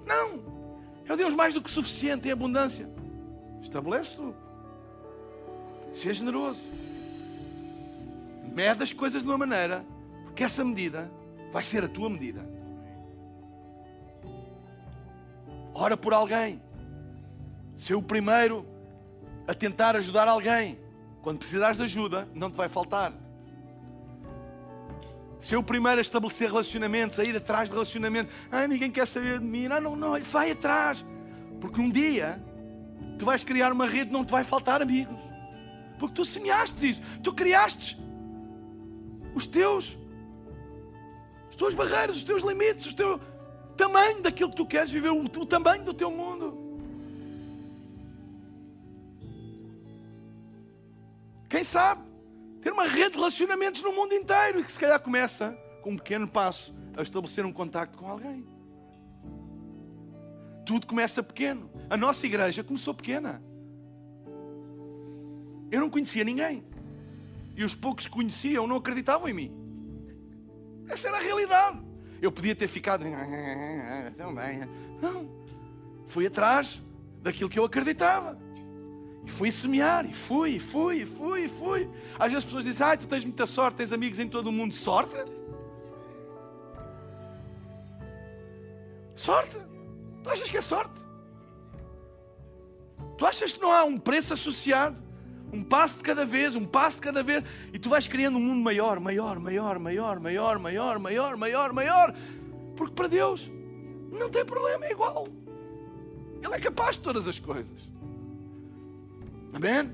Não. 0.06 0.42
É 1.06 1.12
o 1.12 1.16
Deus 1.16 1.34
mais 1.34 1.54
do 1.54 1.62
que 1.62 1.70
suficiente 1.70 2.28
em 2.28 2.30
abundância. 2.30 2.88
Estabelece 3.62 4.16
tu. 4.16 4.34
Seja 5.92 6.14
generoso. 6.14 6.60
Mede 8.54 8.82
as 8.82 8.92
coisas 8.92 9.22
de 9.22 9.28
uma 9.28 9.38
maneira, 9.38 9.84
porque 10.24 10.44
essa 10.44 10.64
medida 10.64 11.10
vai 11.52 11.62
ser 11.62 11.84
a 11.84 11.88
tua 11.88 12.10
medida. 12.10 12.44
Ora 15.74 15.96
por 15.96 16.12
alguém. 16.12 16.60
Ser 17.76 17.94
o 17.94 18.02
primeiro 18.02 18.66
a 19.46 19.54
tentar 19.54 19.96
ajudar 19.96 20.28
alguém. 20.28 20.78
Quando 21.22 21.38
precisares 21.38 21.76
de 21.76 21.84
ajuda, 21.84 22.28
não 22.34 22.50
te 22.50 22.56
vai 22.56 22.68
faltar. 22.68 23.12
Ser 25.40 25.56
o 25.56 25.62
primeiro 25.62 25.98
a 25.98 26.02
estabelecer 26.02 26.48
relacionamentos, 26.48 27.18
a 27.18 27.24
ir 27.24 27.36
atrás 27.36 27.68
de 27.68 27.74
relacionamento. 27.74 28.30
Ah, 28.50 28.66
ninguém 28.66 28.90
quer 28.90 29.06
saber 29.06 29.38
de 29.38 29.44
mim. 29.44 29.68
Não, 29.68 29.80
não, 29.80 29.96
não, 29.96 30.20
vai 30.20 30.50
atrás. 30.50 31.04
Porque 31.60 31.80
um 31.80 31.88
dia 31.90 32.42
tu 33.18 33.24
vais 33.24 33.42
criar 33.42 33.72
uma 33.72 33.86
rede, 33.86 34.12
não 34.12 34.24
te 34.24 34.30
vai 34.30 34.44
faltar 34.44 34.82
amigos. 34.82 35.18
Porque 35.98 36.14
tu 36.14 36.24
semeaste 36.24 36.90
isso. 36.90 37.02
Tu 37.22 37.32
criaste 37.32 37.98
os 39.34 39.46
teus, 39.46 39.98
as 41.50 41.56
tuas 41.56 41.74
barreiras, 41.74 42.16
os 42.16 42.24
teus 42.24 42.42
limites, 42.42 42.90
o 42.90 42.94
teu 42.94 43.20
tamanho 43.76 44.22
daquilo 44.22 44.50
que 44.50 44.56
tu 44.56 44.66
queres 44.66 44.90
viver, 44.90 45.10
o, 45.10 45.22
o 45.22 45.46
tamanho 45.46 45.84
do 45.84 45.94
teu 45.94 46.10
mundo. 46.10 46.66
Quem 51.48 51.64
sabe? 51.64 52.07
Ter 52.60 52.72
uma 52.72 52.86
rede 52.86 53.10
de 53.10 53.16
relacionamentos 53.18 53.82
no 53.82 53.92
mundo 53.92 54.14
inteiro 54.14 54.60
e 54.60 54.64
que 54.64 54.72
se 54.72 54.78
calhar 54.78 55.00
começa 55.00 55.52
com 55.82 55.90
um 55.90 55.96
pequeno 55.96 56.26
passo 56.26 56.74
a 56.96 57.02
estabelecer 57.02 57.44
um 57.46 57.52
contacto 57.52 57.96
com 57.96 58.08
alguém. 58.08 58.44
Tudo 60.66 60.86
começa 60.86 61.22
pequeno. 61.22 61.70
A 61.88 61.96
nossa 61.96 62.26
igreja 62.26 62.62
começou 62.62 62.92
pequena. 62.92 63.42
Eu 65.70 65.80
não 65.80 65.90
conhecia 65.90 66.24
ninguém. 66.24 66.64
E 67.56 67.64
os 67.64 67.74
poucos 67.74 68.06
que 68.06 68.12
conheciam 68.12 68.66
não 68.66 68.76
acreditavam 68.76 69.28
em 69.28 69.34
mim. 69.34 69.52
Essa 70.88 71.08
era 71.08 71.18
a 71.18 71.20
realidade. 71.20 71.80
Eu 72.20 72.32
podia 72.32 72.54
ter 72.54 72.68
ficado. 72.68 73.04
Não. 75.00 75.28
Fui 76.06 76.26
atrás 76.26 76.82
daquilo 77.22 77.48
que 77.48 77.58
eu 77.58 77.64
acreditava. 77.64 78.38
E 79.28 79.30
fui 79.30 79.52
semear, 79.52 80.06
e 80.06 80.14
fui, 80.14 80.52
e 80.52 80.58
fui, 80.58 81.02
e 81.02 81.04
fui, 81.04 81.44
e 81.44 81.48
fui. 81.48 81.90
Às 82.18 82.32
vezes 82.32 82.38
as 82.38 82.44
pessoas 82.46 82.64
dizem, 82.64 82.86
ah, 82.86 82.96
tu 82.96 83.06
tens 83.06 83.22
muita 83.22 83.46
sorte, 83.46 83.76
tens 83.76 83.92
amigos 83.92 84.18
em 84.18 84.26
todo 84.26 84.46
o 84.46 84.52
mundo. 84.52 84.74
Sorte? 84.74 85.16
Sorte? 89.14 89.58
Tu 90.22 90.30
achas 90.30 90.48
que 90.48 90.56
é 90.56 90.62
sorte? 90.62 90.98
Tu 93.18 93.26
achas 93.26 93.52
que 93.52 93.60
não 93.60 93.70
há 93.70 93.84
um 93.84 93.98
preço 93.98 94.32
associado? 94.32 95.02
Um 95.52 95.62
passo 95.62 95.98
de 95.98 96.04
cada 96.04 96.24
vez, 96.24 96.54
um 96.54 96.64
passo 96.64 96.96
de 96.96 97.02
cada 97.02 97.22
vez, 97.22 97.44
e 97.70 97.78
tu 97.78 97.90
vais 97.90 98.06
criando 98.06 98.38
um 98.38 98.40
mundo 98.40 98.62
maior, 98.62 98.98
maior, 98.98 99.38
maior, 99.38 99.78
maior, 99.78 100.18
maior, 100.18 100.58
maior, 100.58 100.98
maior, 100.98 101.36
maior, 101.36 101.72
maior. 101.74 102.14
Porque 102.74 102.94
para 102.94 103.08
Deus 103.08 103.50
não 104.10 104.30
tem 104.30 104.42
problema, 104.42 104.86
é 104.86 104.92
igual. 104.92 105.28
Ele 106.42 106.54
é 106.54 106.58
capaz 106.58 106.96
de 106.96 107.02
todas 107.02 107.28
as 107.28 107.38
coisas. 107.38 107.97
Amém? 109.52 109.90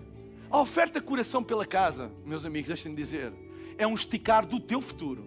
A 0.51 0.61
oferta 0.61 1.01
coração 1.01 1.43
pela 1.43 1.65
casa, 1.65 2.11
meus 2.25 2.45
amigos, 2.45 2.69
deixem-me 2.69 2.97
dizer, 2.97 3.33
é 3.77 3.87
um 3.87 3.95
esticar 3.95 4.47
do 4.47 4.61
teu 4.61 4.81
futuro. 4.81 5.25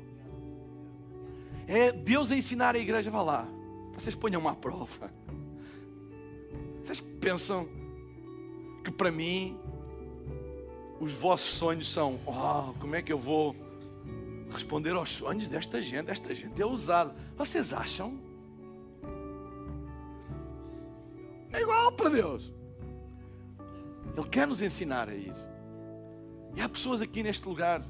É 1.68 1.92
Deus 1.92 2.32
a 2.32 2.36
ensinar 2.36 2.76
a 2.76 2.80
igreja, 2.80 3.12
vá 3.12 3.22
lá, 3.22 3.48
vocês 3.94 4.16
ponham-me 4.16 4.48
à 4.48 4.56
prova. 4.56 5.12
Vocês 6.82 7.02
pensam 7.20 7.68
que 8.84 8.92
para 8.92 9.12
mim 9.12 9.60
os 11.00 11.12
vossos 11.12 11.58
sonhos 11.58 11.92
são: 11.92 12.20
oh, 12.26 12.74
como 12.80 12.96
é 12.96 13.02
que 13.02 13.12
eu 13.12 13.18
vou 13.18 13.56
responder 14.50 14.92
aos 14.92 15.10
sonhos 15.10 15.48
desta 15.48 15.82
gente? 15.82 16.10
Esta 16.10 16.34
gente 16.34 16.62
é 16.62 16.66
ousada. 16.66 17.14
Vocês 17.36 17.74
acham? 17.74 18.18
É 21.52 21.62
igual 21.62 21.92
para 21.92 22.10
Deus. 22.10 22.57
Ele 24.16 24.28
quer 24.30 24.48
nos 24.48 24.62
ensinar 24.62 25.10
a 25.10 25.16
isso. 25.16 25.50
E 26.56 26.62
há 26.62 26.70
pessoas 26.70 27.02
aqui 27.02 27.22
neste 27.22 27.48
lugar 27.48 27.82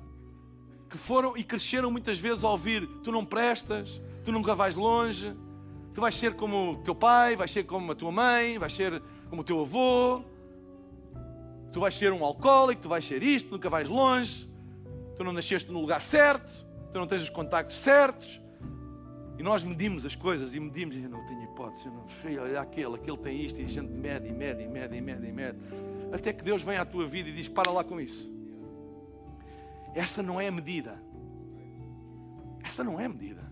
que 0.89 0.97
foram 0.97 1.37
e 1.37 1.43
cresceram 1.43 1.91
muitas 1.91 2.17
vezes 2.19 2.43
a 2.43 2.49
ouvir: 2.49 2.87
tu 3.03 3.11
não 3.11 3.25
prestas, 3.25 4.01
tu 4.23 4.31
nunca 4.31 4.55
vais 4.55 4.75
longe, 4.75 5.35
tu 5.93 6.01
vais 6.01 6.15
ser 6.15 6.33
como 6.35 6.73
o 6.73 6.77
teu 6.77 6.95
pai, 6.95 7.35
vais 7.35 7.51
ser 7.51 7.63
como 7.63 7.91
a 7.91 7.95
tua 7.95 8.11
mãe, 8.11 8.57
vais 8.57 8.73
ser 8.73 9.01
como 9.29 9.41
o 9.41 9.43
teu 9.43 9.61
avô, 9.61 10.23
tu 11.71 11.79
vais 11.79 11.93
ser 11.93 12.11
um 12.11 12.23
alcoólico, 12.23 12.81
tu 12.81 12.89
vais 12.89 13.05
ser 13.05 13.21
isto, 13.23 13.51
nunca 13.51 13.69
vais 13.69 13.87
longe, 13.87 14.49
tu 15.15 15.23
não 15.23 15.33
nasceste 15.33 15.71
no 15.71 15.79
lugar 15.79 16.01
certo, 16.01 16.65
tu 16.91 16.99
não 16.99 17.07
tens 17.07 17.23
os 17.23 17.29
contactos 17.29 17.77
certos. 17.77 18.41
E 19.37 19.43
nós 19.43 19.63
medimos 19.63 20.03
as 20.03 20.15
coisas 20.15 20.55
e 20.55 20.59
medimos 20.59 20.95
e 20.95 20.99
não 20.99 21.23
tenho 21.27 21.43
hipótese, 21.43 21.85
eu 21.85 21.91
não 21.91 22.09
sei, 22.21 22.39
olha 22.39 22.59
aquele, 22.59 22.95
aquele 22.95 23.17
tem 23.17 23.45
isto, 23.45 23.61
e 23.61 23.65
a 23.65 23.67
gente 23.67 23.91
mede, 23.91 24.27
e 24.27 24.31
mede, 24.31 24.63
e 24.63 24.67
mede, 24.67 24.97
e 24.97 25.01
mede, 25.01 25.27
e 25.27 25.31
mede. 25.31 25.57
Até 26.11 26.31
que 26.33 26.43
Deus 26.43 26.61
vem 26.61 26.77
à 26.77 26.85
tua 26.85 27.05
vida 27.05 27.29
e 27.29 27.33
diz: 27.33 27.47
para 27.47 27.71
lá 27.71 27.83
com 27.83 27.99
isso. 27.99 28.29
Essa 29.93 30.21
não 30.21 30.39
é 30.39 30.47
a 30.47 30.51
medida. 30.51 31.01
Essa 32.63 32.83
não 32.83 32.99
é 32.99 33.05
a 33.05 33.09
medida. 33.09 33.51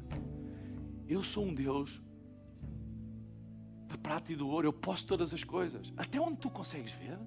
Eu 1.07 1.23
sou 1.23 1.45
um 1.45 1.53
Deus 1.53 2.01
da 3.87 3.97
prata 3.97 4.31
e 4.31 4.35
do 4.35 4.47
ouro, 4.47 4.67
eu 4.67 4.73
posso 4.73 5.05
todas 5.05 5.33
as 5.33 5.43
coisas. 5.43 5.93
Até 5.95 6.19
onde 6.19 6.37
tu 6.37 6.49
consegues 6.49 6.91
ver? 6.91 7.17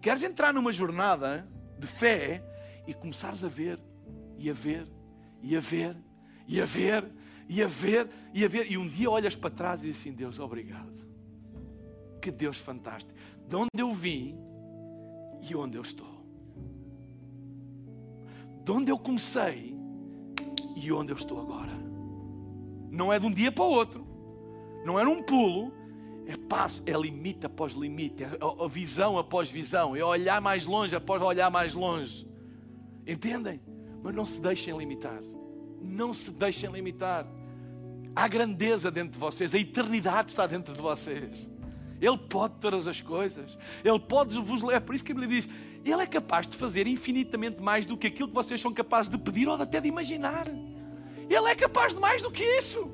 Queres 0.00 0.22
entrar 0.22 0.52
numa 0.52 0.72
jornada 0.72 1.48
de 1.78 1.86
fé 1.86 2.42
e 2.86 2.94
começares 2.94 3.44
a 3.44 3.48
ver, 3.48 3.78
e 4.36 4.48
a 4.48 4.52
ver, 4.52 4.86
e 5.42 5.56
a 5.56 5.60
ver, 5.60 5.96
e 6.46 6.60
a 6.60 6.64
ver, 6.64 7.04
e 7.48 7.62
a 7.62 7.66
ver, 7.66 8.08
e 8.32 8.44
a 8.44 8.48
ver, 8.48 8.70
e 8.70 8.78
um 8.78 8.88
dia 8.88 9.10
olhas 9.10 9.36
para 9.36 9.50
trás 9.50 9.80
e 9.80 9.88
dizes 9.88 10.00
assim: 10.00 10.12
Deus, 10.12 10.38
obrigado. 10.38 11.06
Que 12.20 12.30
Deus 12.30 12.58
fantástico. 12.58 13.12
De 13.46 13.56
onde 13.56 13.70
eu 13.78 13.92
vim 13.92 14.38
e 15.48 15.54
onde 15.54 15.76
eu 15.76 15.82
estou. 15.82 16.18
De 18.64 18.72
onde 18.72 18.90
eu 18.90 18.98
comecei 18.98 19.76
e 20.76 20.92
onde 20.92 21.12
eu 21.12 21.16
estou 21.16 21.40
agora. 21.40 21.72
Não 22.90 23.12
é 23.12 23.18
de 23.18 23.26
um 23.26 23.30
dia 23.30 23.50
para 23.52 23.64
o 23.64 23.68
outro. 23.68 24.06
Não 24.84 24.98
é 24.98 25.04
num 25.04 25.22
pulo, 25.22 25.72
é 26.26 26.36
passo, 26.36 26.82
é 26.86 26.92
limite 26.92 27.46
após 27.46 27.72
limite, 27.72 28.24
é 28.24 28.28
visão 28.68 29.18
após 29.18 29.50
visão, 29.50 29.96
é 29.96 30.04
olhar 30.04 30.40
mais 30.40 30.66
longe 30.66 30.94
após 30.94 31.20
olhar 31.22 31.50
mais 31.50 31.74
longe. 31.74 32.28
Entendem? 33.06 33.60
Mas 34.02 34.14
não 34.14 34.26
se 34.26 34.40
deixem 34.40 34.76
limitar. 34.76 35.20
Não 35.80 36.12
se 36.12 36.30
deixem 36.30 36.70
limitar. 36.70 37.26
Há 38.14 38.28
grandeza 38.28 38.90
dentro 38.90 39.12
de 39.12 39.18
vocês, 39.18 39.54
a 39.54 39.58
eternidade 39.58 40.30
está 40.30 40.46
dentro 40.46 40.74
de 40.74 40.80
vocês. 40.80 41.48
Ele 42.00 42.16
pode 42.16 42.54
todas 42.60 42.86
as 42.86 43.00
coisas. 43.00 43.58
Ele 43.84 43.98
pode 43.98 44.38
vos. 44.38 44.62
É 44.72 44.80
por 44.80 44.94
isso 44.94 45.04
que 45.04 45.12
a 45.12 45.14
Bíblia 45.14 45.40
diz: 45.40 45.48
Ele 45.84 46.02
é 46.02 46.06
capaz 46.06 46.46
de 46.46 46.56
fazer 46.56 46.86
infinitamente 46.86 47.60
mais 47.60 47.84
do 47.86 47.96
que 47.96 48.06
aquilo 48.06 48.28
que 48.28 48.34
vocês 48.34 48.60
são 48.60 48.72
capazes 48.72 49.10
de 49.10 49.18
pedir 49.18 49.48
ou 49.48 49.54
até 49.54 49.80
de 49.80 49.88
imaginar. 49.88 50.46
Ele 50.48 51.48
é 51.48 51.54
capaz 51.54 51.92
de 51.94 52.00
mais 52.00 52.22
do 52.22 52.30
que 52.30 52.44
isso. 52.44 52.90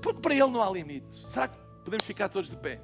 Porque 0.00 0.20
para 0.20 0.34
Ele 0.34 0.50
não 0.50 0.62
há 0.62 0.70
limites. 0.70 1.26
Será 1.30 1.48
que 1.48 1.58
Podemos 1.84 2.06
ficar 2.06 2.28
todos 2.28 2.50
de 2.50 2.56
pé. 2.56 2.80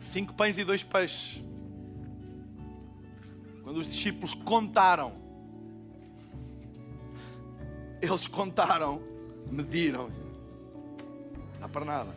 Cinco 0.00 0.34
pães 0.34 0.58
e 0.58 0.64
dois 0.64 0.82
peixes. 0.82 1.42
Quando 3.72 3.80
os 3.80 3.86
discípulos 3.86 4.34
contaram, 4.34 5.14
eles 8.02 8.26
contaram, 8.26 9.00
mediram. 9.50 10.10
Não 11.54 11.58
dá 11.58 11.68
para 11.70 11.82
nada. 11.82 12.14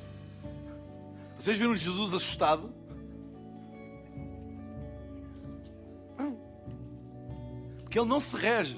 Vocês 1.39 1.57
viram 1.57 1.73
Jesus 1.73 2.13
assustado? 2.13 2.73
que 7.89 7.97
Ele 7.97 8.09
não 8.09 8.19
se 8.19 8.35
rege 8.35 8.77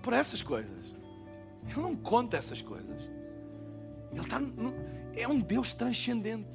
por 0.00 0.14
essas 0.14 0.40
coisas. 0.40 0.94
Ele 1.68 1.80
não 1.82 1.94
conta 1.94 2.38
essas 2.38 2.62
coisas. 2.62 3.02
Ele 4.10 4.20
está 4.22 4.38
no, 4.38 4.72
é 5.14 5.28
um 5.28 5.38
Deus 5.38 5.74
transcendente. 5.74 6.48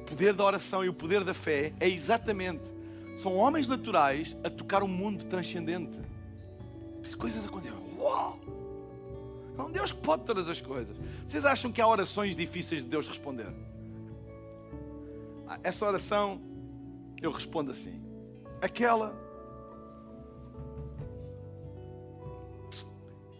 O 0.00 0.04
poder 0.06 0.32
da 0.32 0.42
oração 0.42 0.82
e 0.82 0.88
o 0.88 0.94
poder 0.94 1.22
da 1.22 1.34
fé 1.34 1.74
é 1.78 1.86
exatamente 1.86 2.75
são 3.16 3.34
homens 3.36 3.66
naturais 3.66 4.36
a 4.44 4.50
tocar 4.50 4.82
um 4.82 4.88
mundo 4.88 5.24
transcendente. 5.24 5.98
As 7.02 7.14
coisas 7.14 7.44
acontecem. 7.44 7.78
Uau! 7.98 8.38
É 9.58 9.62
um 9.62 9.70
Deus 9.70 9.90
que 9.90 9.98
pode 9.98 10.24
todas 10.24 10.48
as 10.48 10.60
coisas. 10.60 10.96
Vocês 11.26 11.44
acham 11.44 11.72
que 11.72 11.80
há 11.80 11.88
orações 11.88 12.36
difíceis 12.36 12.82
de 12.82 12.88
Deus 12.88 13.08
responder? 13.08 13.46
Ah, 15.48 15.58
essa 15.62 15.86
oração 15.86 16.40
eu 17.22 17.30
respondo 17.30 17.72
assim. 17.72 18.02
Aquela 18.60 19.14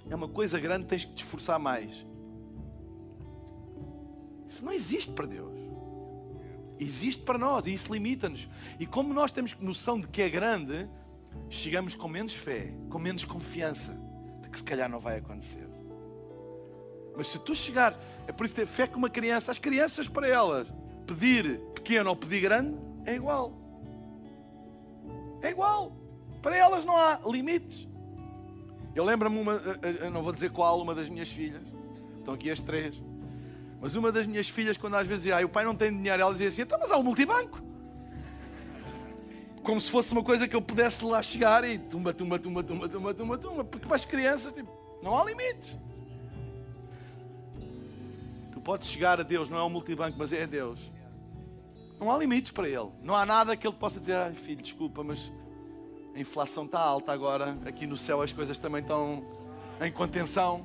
é 0.08 0.14
uma 0.14 0.28
coisa 0.28 0.58
grande, 0.58 0.86
tens 0.86 1.04
que 1.04 1.12
te 1.12 1.24
esforçar 1.24 1.58
mais. 1.58 2.06
Isso 4.48 4.64
não 4.64 4.72
existe 4.72 5.10
para 5.12 5.26
Deus. 5.26 5.55
Existe 6.78 7.22
para 7.22 7.38
nós 7.38 7.66
e 7.66 7.74
isso 7.74 7.92
limita-nos. 7.92 8.48
E 8.78 8.86
como 8.86 9.14
nós 9.14 9.32
temos 9.32 9.56
noção 9.60 9.98
de 9.98 10.08
que 10.08 10.22
é 10.22 10.28
grande, 10.28 10.88
chegamos 11.48 11.94
com 11.94 12.08
menos 12.08 12.34
fé, 12.34 12.72
com 12.90 12.98
menos 12.98 13.24
confiança 13.24 13.96
de 14.42 14.50
que 14.50 14.58
se 14.58 14.64
calhar 14.64 14.88
não 14.88 15.00
vai 15.00 15.18
acontecer. 15.18 15.66
Mas 17.16 17.28
se 17.28 17.38
tu 17.38 17.54
chegares, 17.54 17.98
é 18.26 18.32
por 18.32 18.44
isso 18.44 18.54
ter 18.54 18.66
fé 18.66 18.86
com 18.86 18.98
uma 18.98 19.08
criança, 19.08 19.50
as 19.50 19.58
crianças 19.58 20.06
para 20.06 20.28
elas, 20.28 20.72
pedir 21.06 21.58
pequeno 21.74 22.10
ou 22.10 22.16
pedir 22.16 22.40
grande, 22.40 22.76
é 23.06 23.14
igual. 23.14 23.52
É 25.40 25.50
igual. 25.50 25.96
Para 26.42 26.56
elas 26.56 26.84
não 26.84 26.96
há 26.96 27.20
limites. 27.24 27.88
Eu 28.94 29.04
lembro-me, 29.04 29.38
uma, 29.38 29.52
eu 29.52 30.10
não 30.10 30.22
vou 30.22 30.32
dizer 30.32 30.50
qual, 30.50 30.80
uma 30.80 30.94
das 30.94 31.08
minhas 31.08 31.30
filhas, 31.30 31.62
estão 32.18 32.34
aqui 32.34 32.50
as 32.50 32.60
três, 32.60 33.02
mas 33.86 33.94
uma 33.94 34.10
das 34.10 34.26
minhas 34.26 34.48
filhas, 34.48 34.76
quando 34.76 34.96
às 34.96 35.06
vezes 35.06 35.22
dizia, 35.22 35.38
ah, 35.38 35.46
o 35.46 35.48
pai 35.48 35.64
não 35.64 35.72
tem 35.72 35.96
dinheiro, 35.96 36.20
ela 36.20 36.32
dizia 36.32 36.48
assim, 36.48 36.62
então, 36.62 36.76
mas 36.76 36.90
há 36.90 36.98
um 36.98 37.04
multibanco. 37.04 37.62
Como 39.62 39.80
se 39.80 39.88
fosse 39.88 40.10
uma 40.10 40.24
coisa 40.24 40.48
que 40.48 40.56
eu 40.56 40.60
pudesse 40.60 41.04
lá 41.04 41.22
chegar 41.22 41.62
e 41.62 41.78
tumba, 41.78 42.12
tumba, 42.12 42.36
tumba, 42.36 42.64
tumba, 42.64 42.88
tumba, 42.88 43.14
tumba, 43.14 43.38
tumba, 43.38 43.64
porque 43.64 43.86
para 43.86 43.94
as 43.94 44.04
crianças, 44.04 44.52
tipo, 44.52 44.68
não 45.00 45.16
há 45.16 45.24
limites. 45.24 45.78
Tu 48.50 48.60
podes 48.60 48.88
chegar 48.88 49.20
a 49.20 49.22
Deus, 49.22 49.48
não 49.48 49.56
é 49.56 49.62
um 49.62 49.70
multibanco, 49.70 50.16
mas 50.18 50.32
é 50.32 50.48
Deus. 50.48 50.80
Não 52.00 52.12
há 52.12 52.18
limites 52.18 52.50
para 52.50 52.68
Ele. 52.68 52.90
Não 53.04 53.14
há 53.14 53.24
nada 53.24 53.56
que 53.56 53.68
Ele 53.68 53.76
possa 53.76 54.00
dizer, 54.00 54.16
ai 54.16 54.34
filho, 54.34 54.62
desculpa, 54.62 55.04
mas 55.04 55.32
a 56.12 56.18
inflação 56.18 56.64
está 56.64 56.80
alta 56.80 57.12
agora, 57.12 57.56
aqui 57.64 57.86
no 57.86 57.96
céu 57.96 58.20
as 58.20 58.32
coisas 58.32 58.58
também 58.58 58.82
estão 58.82 59.24
em 59.80 59.92
contenção. 59.92 60.64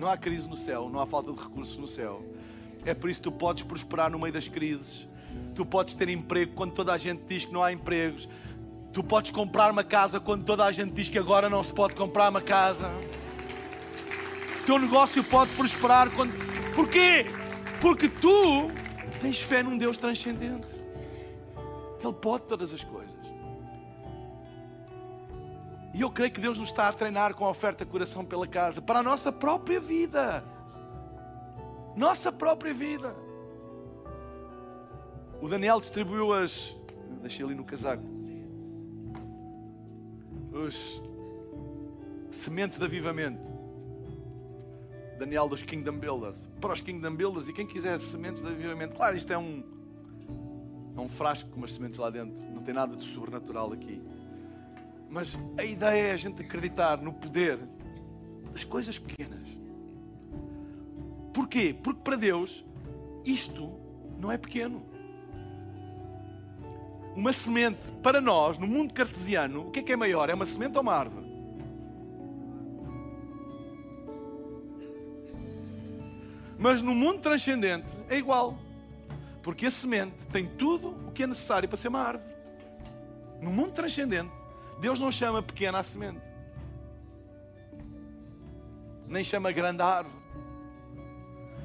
Não 0.00 0.08
há 0.08 0.16
crise 0.16 0.48
no 0.48 0.56
céu, 0.56 0.88
não 0.88 0.98
há 0.98 1.04
falta 1.06 1.30
de 1.30 1.38
recursos 1.38 1.76
no 1.76 1.86
céu. 1.86 2.24
É 2.86 2.94
por 2.94 3.10
isso 3.10 3.20
que 3.20 3.24
tu 3.24 3.32
podes 3.32 3.62
prosperar 3.62 4.10
no 4.10 4.18
meio 4.18 4.32
das 4.32 4.48
crises. 4.48 5.06
Tu 5.54 5.62
podes 5.66 5.94
ter 5.94 6.08
emprego 6.08 6.54
quando 6.54 6.72
toda 6.72 6.94
a 6.94 6.96
gente 6.96 7.22
diz 7.28 7.44
que 7.44 7.52
não 7.52 7.62
há 7.62 7.70
empregos. 7.70 8.26
Tu 8.94 9.04
podes 9.04 9.30
comprar 9.30 9.70
uma 9.70 9.84
casa 9.84 10.18
quando 10.18 10.42
toda 10.42 10.64
a 10.64 10.72
gente 10.72 10.92
diz 10.92 11.10
que 11.10 11.18
agora 11.18 11.50
não 11.50 11.62
se 11.62 11.74
pode 11.74 11.94
comprar 11.94 12.30
uma 12.30 12.40
casa. 12.40 12.90
O 14.62 14.64
teu 14.64 14.78
negócio 14.78 15.22
pode 15.22 15.50
prosperar 15.52 16.10
quando. 16.12 16.32
Porquê? 16.74 17.26
Porque 17.78 18.08
tu 18.08 18.70
tens 19.20 19.38
fé 19.38 19.62
num 19.62 19.76
Deus 19.76 19.98
transcendente. 19.98 20.82
Ele 22.02 22.12
pode 22.14 22.44
todas 22.44 22.72
as 22.72 22.82
coisas. 22.82 23.09
E 25.92 26.00
eu 26.02 26.10
creio 26.10 26.30
que 26.30 26.40
Deus 26.40 26.58
nos 26.58 26.68
está 26.68 26.88
a 26.88 26.92
treinar 26.92 27.34
com 27.34 27.44
a 27.44 27.50
oferta 27.50 27.84
coração 27.84 28.24
pela 28.24 28.46
casa 28.46 28.80
para 28.80 29.00
a 29.00 29.02
nossa 29.02 29.32
própria 29.32 29.80
vida. 29.80 30.44
Nossa 31.96 32.30
própria 32.30 32.72
vida. 32.72 33.14
O 35.40 35.48
Daniel 35.48 35.80
distribuiu 35.80 36.32
as. 36.32 36.76
Deixei 37.22 37.44
ali 37.44 37.54
no 37.54 37.64
casaco. 37.64 38.04
Os 40.52 41.02
sementes 42.30 42.78
de 42.78 42.84
avivamento. 42.84 43.48
Daniel 45.18 45.48
dos 45.48 45.62
Kingdom 45.62 45.98
Builders. 45.98 46.48
Para 46.60 46.72
os 46.72 46.80
Kingdom 46.80 47.14
Builders 47.14 47.48
e 47.48 47.52
quem 47.52 47.66
quiser 47.66 48.00
sementes 48.00 48.42
de 48.42 48.48
avivamento. 48.48 48.96
Claro, 48.96 49.16
isto 49.16 49.32
é 49.32 49.38
um, 49.38 49.64
é 50.96 51.00
um 51.00 51.08
frasco 51.08 51.50
com 51.50 51.56
umas 51.56 51.72
sementes 51.72 51.98
lá 51.98 52.10
dentro. 52.10 52.42
Não 52.54 52.62
tem 52.62 52.72
nada 52.72 52.96
de 52.96 53.04
sobrenatural 53.04 53.72
aqui. 53.72 54.00
Mas 55.10 55.36
a 55.58 55.64
ideia 55.64 56.08
é 56.08 56.12
a 56.12 56.16
gente 56.16 56.40
acreditar 56.40 56.96
no 56.98 57.12
poder 57.12 57.58
das 58.52 58.62
coisas 58.62 58.96
pequenas. 58.96 59.46
Porquê? 61.34 61.74
Porque 61.82 62.00
para 62.02 62.16
Deus 62.16 62.64
isto 63.24 63.72
não 64.18 64.30
é 64.30 64.38
pequeno. 64.38 64.82
Uma 67.16 67.32
semente, 67.32 67.90
para 68.02 68.20
nós, 68.20 68.56
no 68.56 68.68
mundo 68.68 68.94
cartesiano, 68.94 69.66
o 69.66 69.70
que 69.72 69.80
é 69.80 69.82
que 69.82 69.92
é 69.92 69.96
maior? 69.96 70.30
É 70.30 70.34
uma 70.34 70.46
semente 70.46 70.76
ou 70.76 70.82
uma 70.82 70.94
árvore? 70.94 71.26
Mas 76.56 76.80
no 76.82 76.94
mundo 76.94 77.18
transcendente 77.20 77.88
é 78.08 78.16
igual. 78.16 78.56
Porque 79.42 79.66
a 79.66 79.70
semente 79.70 80.14
tem 80.30 80.46
tudo 80.46 80.90
o 81.08 81.10
que 81.10 81.24
é 81.24 81.26
necessário 81.26 81.68
para 81.68 81.76
ser 81.76 81.88
uma 81.88 82.00
árvore. 82.00 82.30
No 83.40 83.50
mundo 83.50 83.72
transcendente, 83.72 84.30
Deus 84.80 84.98
não 84.98 85.12
chama 85.12 85.42
pequena 85.42 85.78
a 85.78 85.84
semente, 85.84 86.20
nem 89.06 89.22
chama 89.22 89.52
grande 89.52 89.82
a 89.82 89.86
árvore. 89.86 90.20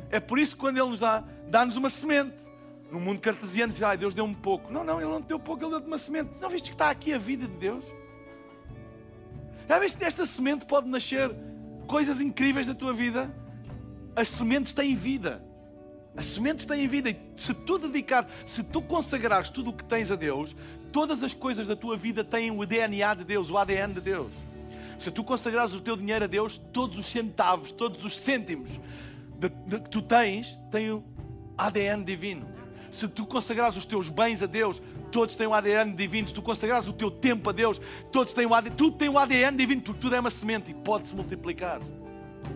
É 0.09 0.20
por 0.20 0.38
isso 0.38 0.55
que 0.55 0.61
quando 0.61 0.78
Ele 0.78 0.89
nos 0.89 0.99
dá, 0.99 1.24
dá-nos 1.47 1.76
uma 1.76 1.89
semente. 1.89 2.36
No 2.91 2.99
mundo 2.99 3.20
cartesiano 3.20 3.74
diz, 3.74 3.82
ah, 3.82 3.95
Deus 3.95 4.13
deu 4.13 4.24
um 4.24 4.34
pouco. 4.34 4.72
Não, 4.72 4.84
não, 4.84 5.01
Ele 5.01 5.09
não 5.09 5.22
deu 5.22 5.39
pouco, 5.39 5.63
Ele 5.63 5.72
deu-te 5.72 5.88
uma 5.88 5.97
semente. 5.97 6.30
Não 6.39 6.49
viste 6.49 6.70
que 6.70 6.76
está 6.76 6.89
aqui 6.89 7.13
a 7.13 7.18
vida 7.18 7.47
de 7.47 7.55
Deus? 7.55 7.86
Já 9.68 9.80
viste 9.80 9.97
desta 9.97 10.26
semente 10.26 10.66
pode 10.66 10.88
nascer 10.88 11.34
coisas 11.88 12.22
incríveis 12.22 12.68
da 12.68 12.76
tua 12.76 12.93
vida? 12.93 13.34
As 14.16 14.30
sementes 14.30 14.74
têm 14.74 14.95
vida. 14.95 15.43
As 16.18 16.26
sementes 16.28 16.66
têm 16.66 16.88
vida 16.88 17.09
e 17.09 17.18
se 17.36 17.53
tu 17.53 17.78
dedicar, 17.78 18.28
se 18.45 18.63
tu 18.63 18.82
consagrares 18.82 19.49
tudo 19.49 19.70
o 19.72 19.74
que 19.74 19.84
tens 19.84 20.11
a 20.11 20.16
Deus, 20.16 20.55
todas 20.91 21.22
as 21.24 21.34
coisas 21.34 21.68
da 21.68 21.76
tua 21.76 21.97
vida 21.97 22.24
têm 22.24 22.51
o 22.51 22.66
DNA 22.66 23.13
de 23.16 23.24
Deus, 23.26 23.49
o 23.49 23.57
ADN 23.57 23.93
de 23.93 24.01
Deus. 24.01 24.32
Se 24.97 25.11
tu 25.11 25.24
consagrares 25.24 25.74
o 25.74 25.82
teu 25.82 25.97
dinheiro 25.97 26.24
a 26.24 26.28
Deus, 26.28 26.57
todos 26.72 26.97
os 26.97 27.05
centavos, 27.05 27.72
todos 27.72 28.03
os 28.05 28.18
cêntimos 28.18 28.80
que 29.39 29.89
tu 29.89 30.01
tens, 30.01 30.57
têm 30.72 30.91
o 30.91 31.03
ADN 31.57 32.03
divino. 32.03 32.47
Se 32.89 33.09
tu 33.09 33.26
consagrares 33.26 33.76
os 33.76 33.86
teus 33.86 34.07
bens 34.07 34.41
a 34.41 34.45
Deus, 34.45 34.82
todos 35.11 35.36
têm 35.36 35.47
o 35.47 35.53
ADN 35.53 35.93
divino. 35.93 36.30
Se 36.30 36.34
tu 36.34 36.41
consagrares 36.41 36.88
o 36.88 36.93
teu 36.93 37.11
tempo 37.11 37.49
a 37.49 37.53
Deus, 37.53 37.82
todos 38.09 38.32
têm 38.32 38.45
o 38.45 38.53
ADN, 38.53 38.74
tudo 38.74 38.95
tem 38.95 39.09
o 39.09 39.18
ADN 39.18 39.57
divino, 39.57 39.82
tudo 39.82 40.16
é 40.16 40.20
uma 40.20 40.32
semente 40.32 40.72
e 40.72 40.74
pode-se 40.74 41.13
multiplicar. 41.13 41.82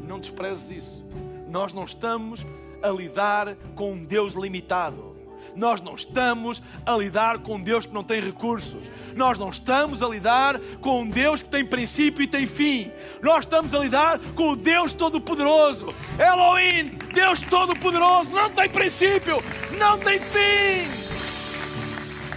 Não 0.07 0.17
desprezes 0.17 0.69
isso. 0.71 1.05
Nós 1.49 1.73
não 1.73 1.83
estamos 1.83 2.45
a 2.81 2.89
lidar 2.89 3.55
com 3.75 3.93
um 3.93 4.03
Deus 4.03 4.33
limitado. 4.33 5.17
Nós 5.55 5.81
não 5.81 5.95
estamos 5.95 6.61
a 6.85 6.95
lidar 6.95 7.39
com 7.39 7.55
um 7.55 7.61
Deus 7.61 7.85
que 7.85 7.93
não 7.93 8.03
tem 8.03 8.21
recursos. 8.21 8.89
Nós 9.15 9.37
não 9.37 9.49
estamos 9.49 10.01
a 10.01 10.07
lidar 10.07 10.59
com 10.79 11.01
um 11.01 11.09
Deus 11.09 11.41
que 11.41 11.49
tem 11.49 11.65
princípio 11.65 12.23
e 12.23 12.27
tem 12.27 12.45
fim. 12.45 12.91
Nós 13.21 13.39
estamos 13.45 13.73
a 13.73 13.79
lidar 13.79 14.19
com 14.35 14.51
o 14.51 14.55
Deus 14.55 14.93
Todo-Poderoso. 14.93 15.93
Elohim, 16.17 16.97
Deus 17.13 17.41
Todo-Poderoso, 17.41 18.29
não 18.29 18.49
tem 18.49 18.69
princípio, 18.69 19.43
não 19.77 19.97
tem 19.97 20.19
fim. 20.19 21.08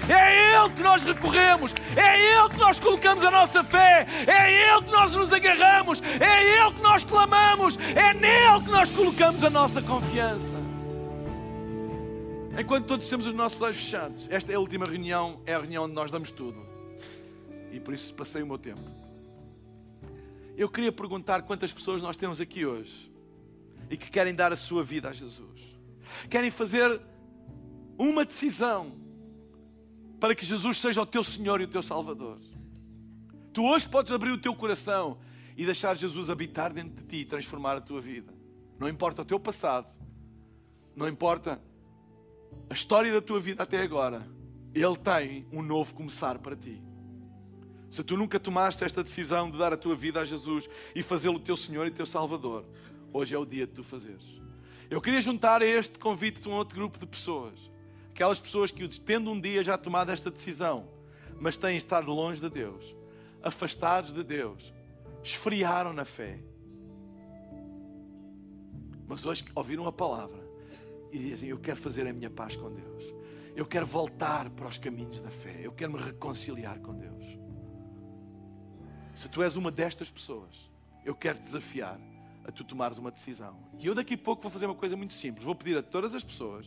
É 0.09 0.57
Ele 0.57 0.74
que 0.74 0.82
nós 0.82 1.03
recorremos, 1.03 1.74
é 1.96 2.38
Ele 2.38 2.48
que 2.48 2.59
nós 2.59 2.78
colocamos 2.78 3.24
a 3.24 3.30
nossa 3.30 3.62
fé, 3.62 4.07
é 4.26 4.72
Ele 4.72 4.82
que 4.82 4.90
nós 4.90 5.14
nos 5.14 5.32
agarramos, 5.32 6.03
é 6.20 6.61
Ele 6.61 6.74
que 6.74 6.82
nós 6.82 7.05
clamamos, 7.05 7.78
é 7.94 8.12
nele 8.14 8.64
que 8.64 8.70
nós 8.70 8.90
colocamos 8.90 9.44
a 9.44 9.50
nossa 9.50 9.80
confiança. 9.80 10.57
Enquanto 12.59 12.86
todos 12.86 13.09
temos 13.09 13.26
os 13.26 13.32
nossos 13.32 13.61
olhos 13.62 13.76
fechados, 13.76 14.28
esta 14.30 14.53
é 14.53 14.57
a 14.57 14.61
última 14.61 14.84
reunião, 14.84 15.40
é 15.46 15.55
a 15.55 15.59
reunião 15.59 15.84
onde 15.84 15.94
nós 15.94 16.11
damos 16.11 16.30
tudo. 16.30 16.66
E 17.70 17.80
por 17.80 17.94
isso 17.94 18.12
passei 18.14 18.42
o 18.42 18.46
meu 18.46 18.59
tempo. 18.59 18.82
Eu 20.57 20.68
queria 20.68 20.92
perguntar 20.92 21.42
quantas 21.42 21.72
pessoas 21.72 22.03
nós 22.03 22.16
temos 22.16 22.40
aqui 22.40 22.66
hoje 22.66 23.11
e 23.88 23.96
que 23.96 24.11
querem 24.11 24.34
dar 24.34 24.53
a 24.53 24.57
sua 24.57 24.84
vida 24.84 25.09
a 25.09 25.12
Jesus. 25.12 25.61
Querem 26.28 26.50
fazer 26.50 27.00
uma 27.96 28.24
decisão 28.24 29.01
para 30.22 30.36
que 30.36 30.46
Jesus 30.46 30.78
seja 30.78 31.02
o 31.02 31.04
teu 31.04 31.24
Senhor 31.24 31.60
e 31.60 31.64
o 31.64 31.66
teu 31.66 31.82
Salvador. 31.82 32.38
Tu 33.52 33.60
hoje 33.60 33.88
podes 33.88 34.12
abrir 34.12 34.30
o 34.30 34.38
teu 34.38 34.54
coração 34.54 35.18
e 35.56 35.64
deixar 35.64 35.96
Jesus 35.96 36.30
habitar 36.30 36.72
dentro 36.72 37.02
de 37.02 37.08
ti 37.08 37.16
e 37.16 37.24
transformar 37.24 37.76
a 37.76 37.80
tua 37.80 38.00
vida. 38.00 38.32
Não 38.78 38.88
importa 38.88 39.22
o 39.22 39.24
teu 39.24 39.40
passado, 39.40 39.92
não 40.94 41.08
importa 41.08 41.60
a 42.70 42.72
história 42.72 43.12
da 43.12 43.20
tua 43.20 43.40
vida 43.40 43.64
até 43.64 43.82
agora, 43.82 44.24
Ele 44.72 44.96
tem 44.96 45.44
um 45.50 45.60
novo 45.60 45.92
começar 45.92 46.38
para 46.38 46.54
ti. 46.54 46.80
Se 47.90 48.04
tu 48.04 48.16
nunca 48.16 48.38
tomaste 48.38 48.84
esta 48.84 49.02
decisão 49.02 49.50
de 49.50 49.58
dar 49.58 49.72
a 49.72 49.76
tua 49.76 49.96
vida 49.96 50.20
a 50.20 50.24
Jesus 50.24 50.70
e 50.94 51.02
fazê-lo 51.02 51.40
teu 51.40 51.56
Senhor 51.56 51.84
e 51.84 51.90
teu 51.90 52.06
Salvador, 52.06 52.64
hoje 53.12 53.34
é 53.34 53.38
o 53.38 53.44
dia 53.44 53.66
de 53.66 53.72
tu 53.72 53.82
fazeres. 53.82 54.40
Eu 54.88 55.00
queria 55.00 55.20
juntar 55.20 55.62
a 55.62 55.66
este 55.66 55.98
convite 55.98 56.48
um 56.48 56.52
outro 56.52 56.76
grupo 56.76 56.96
de 56.96 57.06
pessoas 57.06 57.71
Aquelas 58.12 58.38
pessoas 58.38 58.70
que, 58.70 58.86
tendo 59.00 59.30
um 59.30 59.40
dia 59.40 59.62
já 59.62 59.78
tomado 59.78 60.10
esta 60.12 60.30
decisão, 60.30 60.86
mas 61.40 61.56
têm 61.56 61.78
estado 61.78 62.12
longe 62.12 62.40
de 62.40 62.50
Deus, 62.50 62.94
afastados 63.42 64.12
de 64.12 64.22
Deus, 64.22 64.72
esfriaram 65.24 65.94
na 65.94 66.04
fé. 66.04 66.38
Mas 69.08 69.24
hoje 69.24 69.44
ouviram 69.54 69.86
a 69.86 69.92
palavra 69.92 70.46
e 71.10 71.18
dizem: 71.18 71.48
Eu 71.48 71.58
quero 71.58 71.78
fazer 71.78 72.06
a 72.06 72.12
minha 72.12 72.28
paz 72.28 72.54
com 72.54 72.70
Deus. 72.70 73.02
Eu 73.56 73.64
quero 73.64 73.86
voltar 73.86 74.50
para 74.50 74.68
os 74.68 74.76
caminhos 74.76 75.18
da 75.18 75.30
fé. 75.30 75.60
Eu 75.62 75.72
quero 75.72 75.92
me 75.92 75.98
reconciliar 75.98 76.78
com 76.80 76.94
Deus. 76.94 77.38
Se 79.14 79.28
tu 79.28 79.42
és 79.42 79.56
uma 79.56 79.70
destas 79.70 80.10
pessoas, 80.10 80.70
eu 81.02 81.14
quero 81.14 81.38
desafiar 81.38 81.98
a 82.44 82.52
tu 82.52 82.62
tomares 82.62 82.98
uma 82.98 83.10
decisão. 83.10 83.58
E 83.78 83.86
eu 83.86 83.94
daqui 83.94 84.14
a 84.14 84.18
pouco 84.18 84.42
vou 84.42 84.50
fazer 84.50 84.66
uma 84.66 84.74
coisa 84.74 84.96
muito 84.96 85.14
simples. 85.14 85.44
Vou 85.44 85.54
pedir 85.54 85.78
a 85.78 85.82
todas 85.82 86.14
as 86.14 86.22
pessoas 86.22 86.66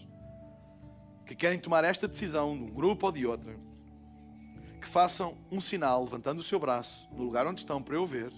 que 1.26 1.36
querem 1.36 1.60
tomar 1.60 1.84
esta 1.84 2.08
decisão, 2.08 2.58
de 2.58 2.64
um 2.64 2.70
grupo 2.70 3.06
ou 3.06 3.12
de 3.12 3.26
outro, 3.26 3.60
que 4.80 4.88
façam 4.88 5.36
um 5.52 5.60
sinal 5.60 6.04
levantando 6.04 6.40
o 6.40 6.44
seu 6.44 6.60
braço 6.60 7.10
no 7.12 7.24
lugar 7.24 7.48
onde 7.48 7.60
estão 7.60 7.82
para 7.82 7.96
eu 7.96 8.06
ver. 8.06 8.32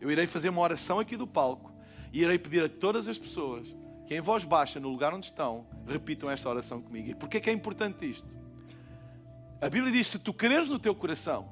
Eu 0.00 0.10
irei 0.10 0.26
fazer 0.26 0.48
uma 0.48 0.60
oração 0.60 1.00
aqui 1.00 1.16
do 1.16 1.26
palco 1.26 1.72
e 2.12 2.22
irei 2.22 2.38
pedir 2.38 2.62
a 2.62 2.68
todas 2.68 3.08
as 3.08 3.18
pessoas 3.18 3.74
que 4.06 4.14
em 4.14 4.20
voz 4.20 4.44
baixa, 4.44 4.80
no 4.80 4.88
lugar 4.88 5.12
onde 5.12 5.26
estão, 5.26 5.66
repitam 5.86 6.30
esta 6.30 6.48
oração 6.48 6.80
comigo. 6.80 7.10
E 7.10 7.14
porquê 7.14 7.40
que 7.40 7.50
é 7.50 7.52
importante 7.52 8.08
isto? 8.08 8.34
A 9.60 9.68
Bíblia 9.68 9.92
diz: 9.92 10.06
se 10.06 10.18
tu 10.18 10.32
creres 10.32 10.70
no 10.70 10.78
teu 10.78 10.94
coração, 10.94 11.48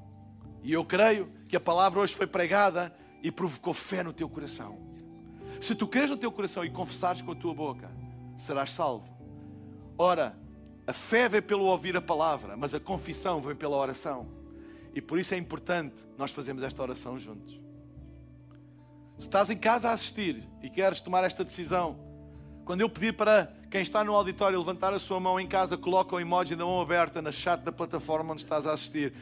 e 0.63 0.73
eu 0.73 0.85
creio 0.85 1.31
que 1.49 1.57
a 1.57 1.61
palavra 1.61 2.01
hoje 2.01 2.15
foi 2.15 2.27
pregada 2.27 2.95
e 3.23 3.31
provocou 3.31 3.75
fé 3.75 4.03
no 4.03 4.13
teu 4.13 4.29
coração. 4.29 4.79
Se 5.61 5.75
tu 5.75 5.87
creres 5.87 6.11
no 6.11 6.17
teu 6.17 6.31
coração 6.33 6.65
e 6.65 6.71
confessares 6.71 7.21
com 7.21 7.33
a 7.33 7.37
tua 7.37 7.53
boca, 7.53 7.91
serás 8.39 8.73
salvo. 8.73 9.07
Ora, 9.99 10.37
a 10.87 10.93
fé 10.93 11.29
vem 11.29 11.43
pelo 11.43 11.65
ouvir 11.65 11.97
a 11.97 12.01
palavra, 12.01 12.57
mas 12.57 12.75
a 12.75 12.81
confissão 12.81 13.41
vem 13.41 13.57
pela 13.57 13.77
oração. 13.77 14.29
E 14.95 15.01
por 15.01 15.19
isso 15.19 15.35
é 15.35 15.37
importante 15.37 15.97
nós 16.17 16.31
fazermos 16.31 16.63
esta 16.63 16.81
oração 16.81 17.19
juntos. 17.19 17.61
Se 19.19 19.27
estás 19.27 19.51
em 19.51 19.57
casa 19.57 19.89
a 19.89 19.93
assistir 19.93 20.49
e 20.63 20.71
queres 20.71 21.01
tomar 21.01 21.25
esta 21.25 21.45
decisão, 21.45 21.99
quando 22.65 22.83
eu 22.83 22.89
pedir 22.89 23.15
para 23.15 23.53
quem 23.71 23.83
está 23.83 24.05
no 24.05 24.15
auditório 24.15 24.59
levantar 24.59 24.93
a 24.93 24.99
sua 24.99 25.19
mão 25.19 25.41
em 25.41 25.47
casa, 25.47 25.77
coloca 25.77 26.15
o 26.15 26.21
emoji 26.21 26.55
da 26.55 26.65
mão 26.65 26.81
aberta 26.81 27.21
na 27.21 27.33
chat 27.33 27.63
da 27.63 27.73
plataforma 27.73 28.33
onde 28.33 28.43
estás 28.43 28.67
a 28.67 28.73
assistir 28.73 29.13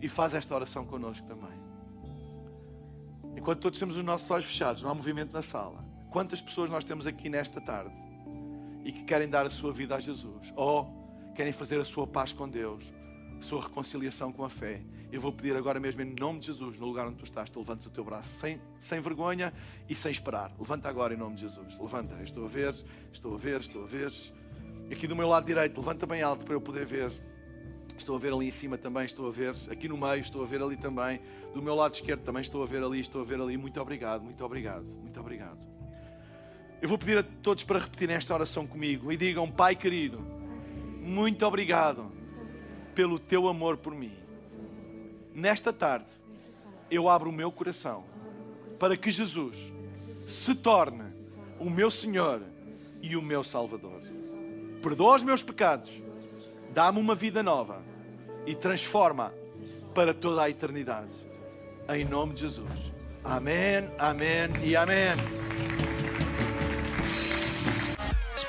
e 0.00 0.08
faz 0.08 0.34
esta 0.34 0.54
oração 0.54 0.86
connosco 0.86 1.26
também. 1.26 1.60
Enquanto 3.36 3.60
todos 3.60 3.78
temos 3.78 3.96
os 3.96 4.04
nossos 4.04 4.30
olhos 4.30 4.46
fechados, 4.46 4.82
não 4.82 4.90
há 4.90 4.94
movimento 4.94 5.32
na 5.32 5.42
sala. 5.42 5.84
Quantas 6.10 6.40
pessoas 6.40 6.68
nós 6.70 6.84
temos 6.84 7.06
aqui 7.06 7.28
nesta 7.28 7.60
tarde 7.60 7.94
e 8.84 8.92
que 8.92 9.04
querem 9.04 9.28
dar 9.28 9.46
a 9.46 9.50
sua 9.50 9.72
vida 9.72 9.94
a 9.96 10.00
Jesus 10.00 10.52
ou 10.56 10.99
querem 11.34 11.52
fazer 11.52 11.80
a 11.80 11.84
sua 11.84 12.06
paz 12.06 12.32
com 12.32 12.48
Deus, 12.48 12.84
a 13.38 13.42
sua 13.42 13.62
reconciliação 13.62 14.32
com 14.32 14.44
a 14.44 14.50
fé? 14.50 14.82
Eu 15.12 15.20
vou 15.20 15.32
pedir 15.32 15.56
agora 15.56 15.80
mesmo, 15.80 16.00
em 16.02 16.14
nome 16.14 16.38
de 16.38 16.46
Jesus, 16.46 16.78
no 16.78 16.86
lugar 16.86 17.06
onde 17.06 17.16
tu 17.16 17.24
estás, 17.24 17.50
tu 17.50 17.58
levantes 17.58 17.84
o 17.86 17.90
teu 17.90 18.04
braço 18.04 18.32
sem, 18.34 18.60
sem 18.78 19.00
vergonha 19.00 19.52
e 19.88 19.94
sem 19.94 20.12
esperar. 20.12 20.52
Levanta 20.58 20.88
agora 20.88 21.12
em 21.12 21.16
nome 21.16 21.34
de 21.34 21.42
Jesus. 21.42 21.76
Levanta. 21.78 22.22
Estou 22.22 22.44
a 22.44 22.48
ver, 22.48 22.74
estou 23.12 23.34
a 23.34 23.36
ver, 23.36 23.60
estou 23.60 23.82
a 23.82 23.86
ver. 23.86 24.12
Aqui 24.90 25.08
do 25.08 25.16
meu 25.16 25.26
lado 25.26 25.46
direito, 25.46 25.78
levanta 25.78 26.06
bem 26.06 26.22
alto 26.22 26.44
para 26.44 26.54
eu 26.54 26.60
poder 26.60 26.86
ver. 26.86 27.10
Estou 27.96 28.14
a 28.14 28.18
ver 28.18 28.32
ali 28.32 28.48
em 28.48 28.52
cima 28.52 28.78
também, 28.78 29.04
estou 29.04 29.26
a 29.26 29.30
ver. 29.32 29.54
Aqui 29.68 29.88
no 29.88 29.96
meio, 29.96 30.20
estou 30.20 30.42
a 30.42 30.46
ver 30.46 30.62
ali 30.62 30.76
também. 30.76 31.20
Do 31.52 31.60
meu 31.60 31.74
lado 31.74 31.94
esquerdo 31.94 32.22
também 32.22 32.42
estou 32.42 32.62
a 32.62 32.66
ver 32.66 32.82
ali, 32.82 33.00
estou 33.00 33.20
a 33.20 33.24
ver 33.24 33.40
ali. 33.40 33.56
Muito 33.56 33.80
obrigado, 33.80 34.22
muito 34.22 34.44
obrigado, 34.44 34.84
muito 34.84 35.18
obrigado. 35.18 35.58
Eu 36.80 36.88
vou 36.88 36.96
pedir 36.96 37.18
a 37.18 37.22
todos 37.22 37.64
para 37.64 37.80
repetirem 37.80 38.14
esta 38.14 38.32
oração 38.32 38.64
comigo 38.64 39.10
e 39.10 39.16
digam: 39.16 39.50
Pai 39.50 39.74
querido, 39.74 40.24
muito 41.00 41.44
obrigado 41.46 42.10
pelo 42.94 43.18
teu 43.18 43.48
amor 43.48 43.76
por 43.78 43.94
mim. 43.94 44.12
Nesta 45.34 45.72
tarde, 45.72 46.10
eu 46.90 47.08
abro 47.08 47.30
o 47.30 47.32
meu 47.32 47.50
coração 47.50 48.04
para 48.78 48.96
que 48.96 49.10
Jesus 49.10 49.72
se 50.26 50.54
torne 50.54 51.04
o 51.58 51.68
meu 51.68 51.90
Senhor 51.90 52.42
e 53.02 53.16
o 53.16 53.22
meu 53.22 53.42
Salvador. 53.42 54.00
Perdoa 54.82 55.16
os 55.16 55.22
meus 55.22 55.42
pecados, 55.42 56.02
dá-me 56.72 56.98
uma 56.98 57.14
vida 57.14 57.42
nova 57.42 57.82
e 58.46 58.54
transforma 58.54 59.32
para 59.94 60.14
toda 60.14 60.42
a 60.42 60.50
eternidade. 60.50 61.14
Em 61.88 62.04
nome 62.04 62.34
de 62.34 62.42
Jesus. 62.42 62.92
Amém, 63.24 63.90
amém 63.98 64.48
e 64.62 64.76
amém. 64.76 65.59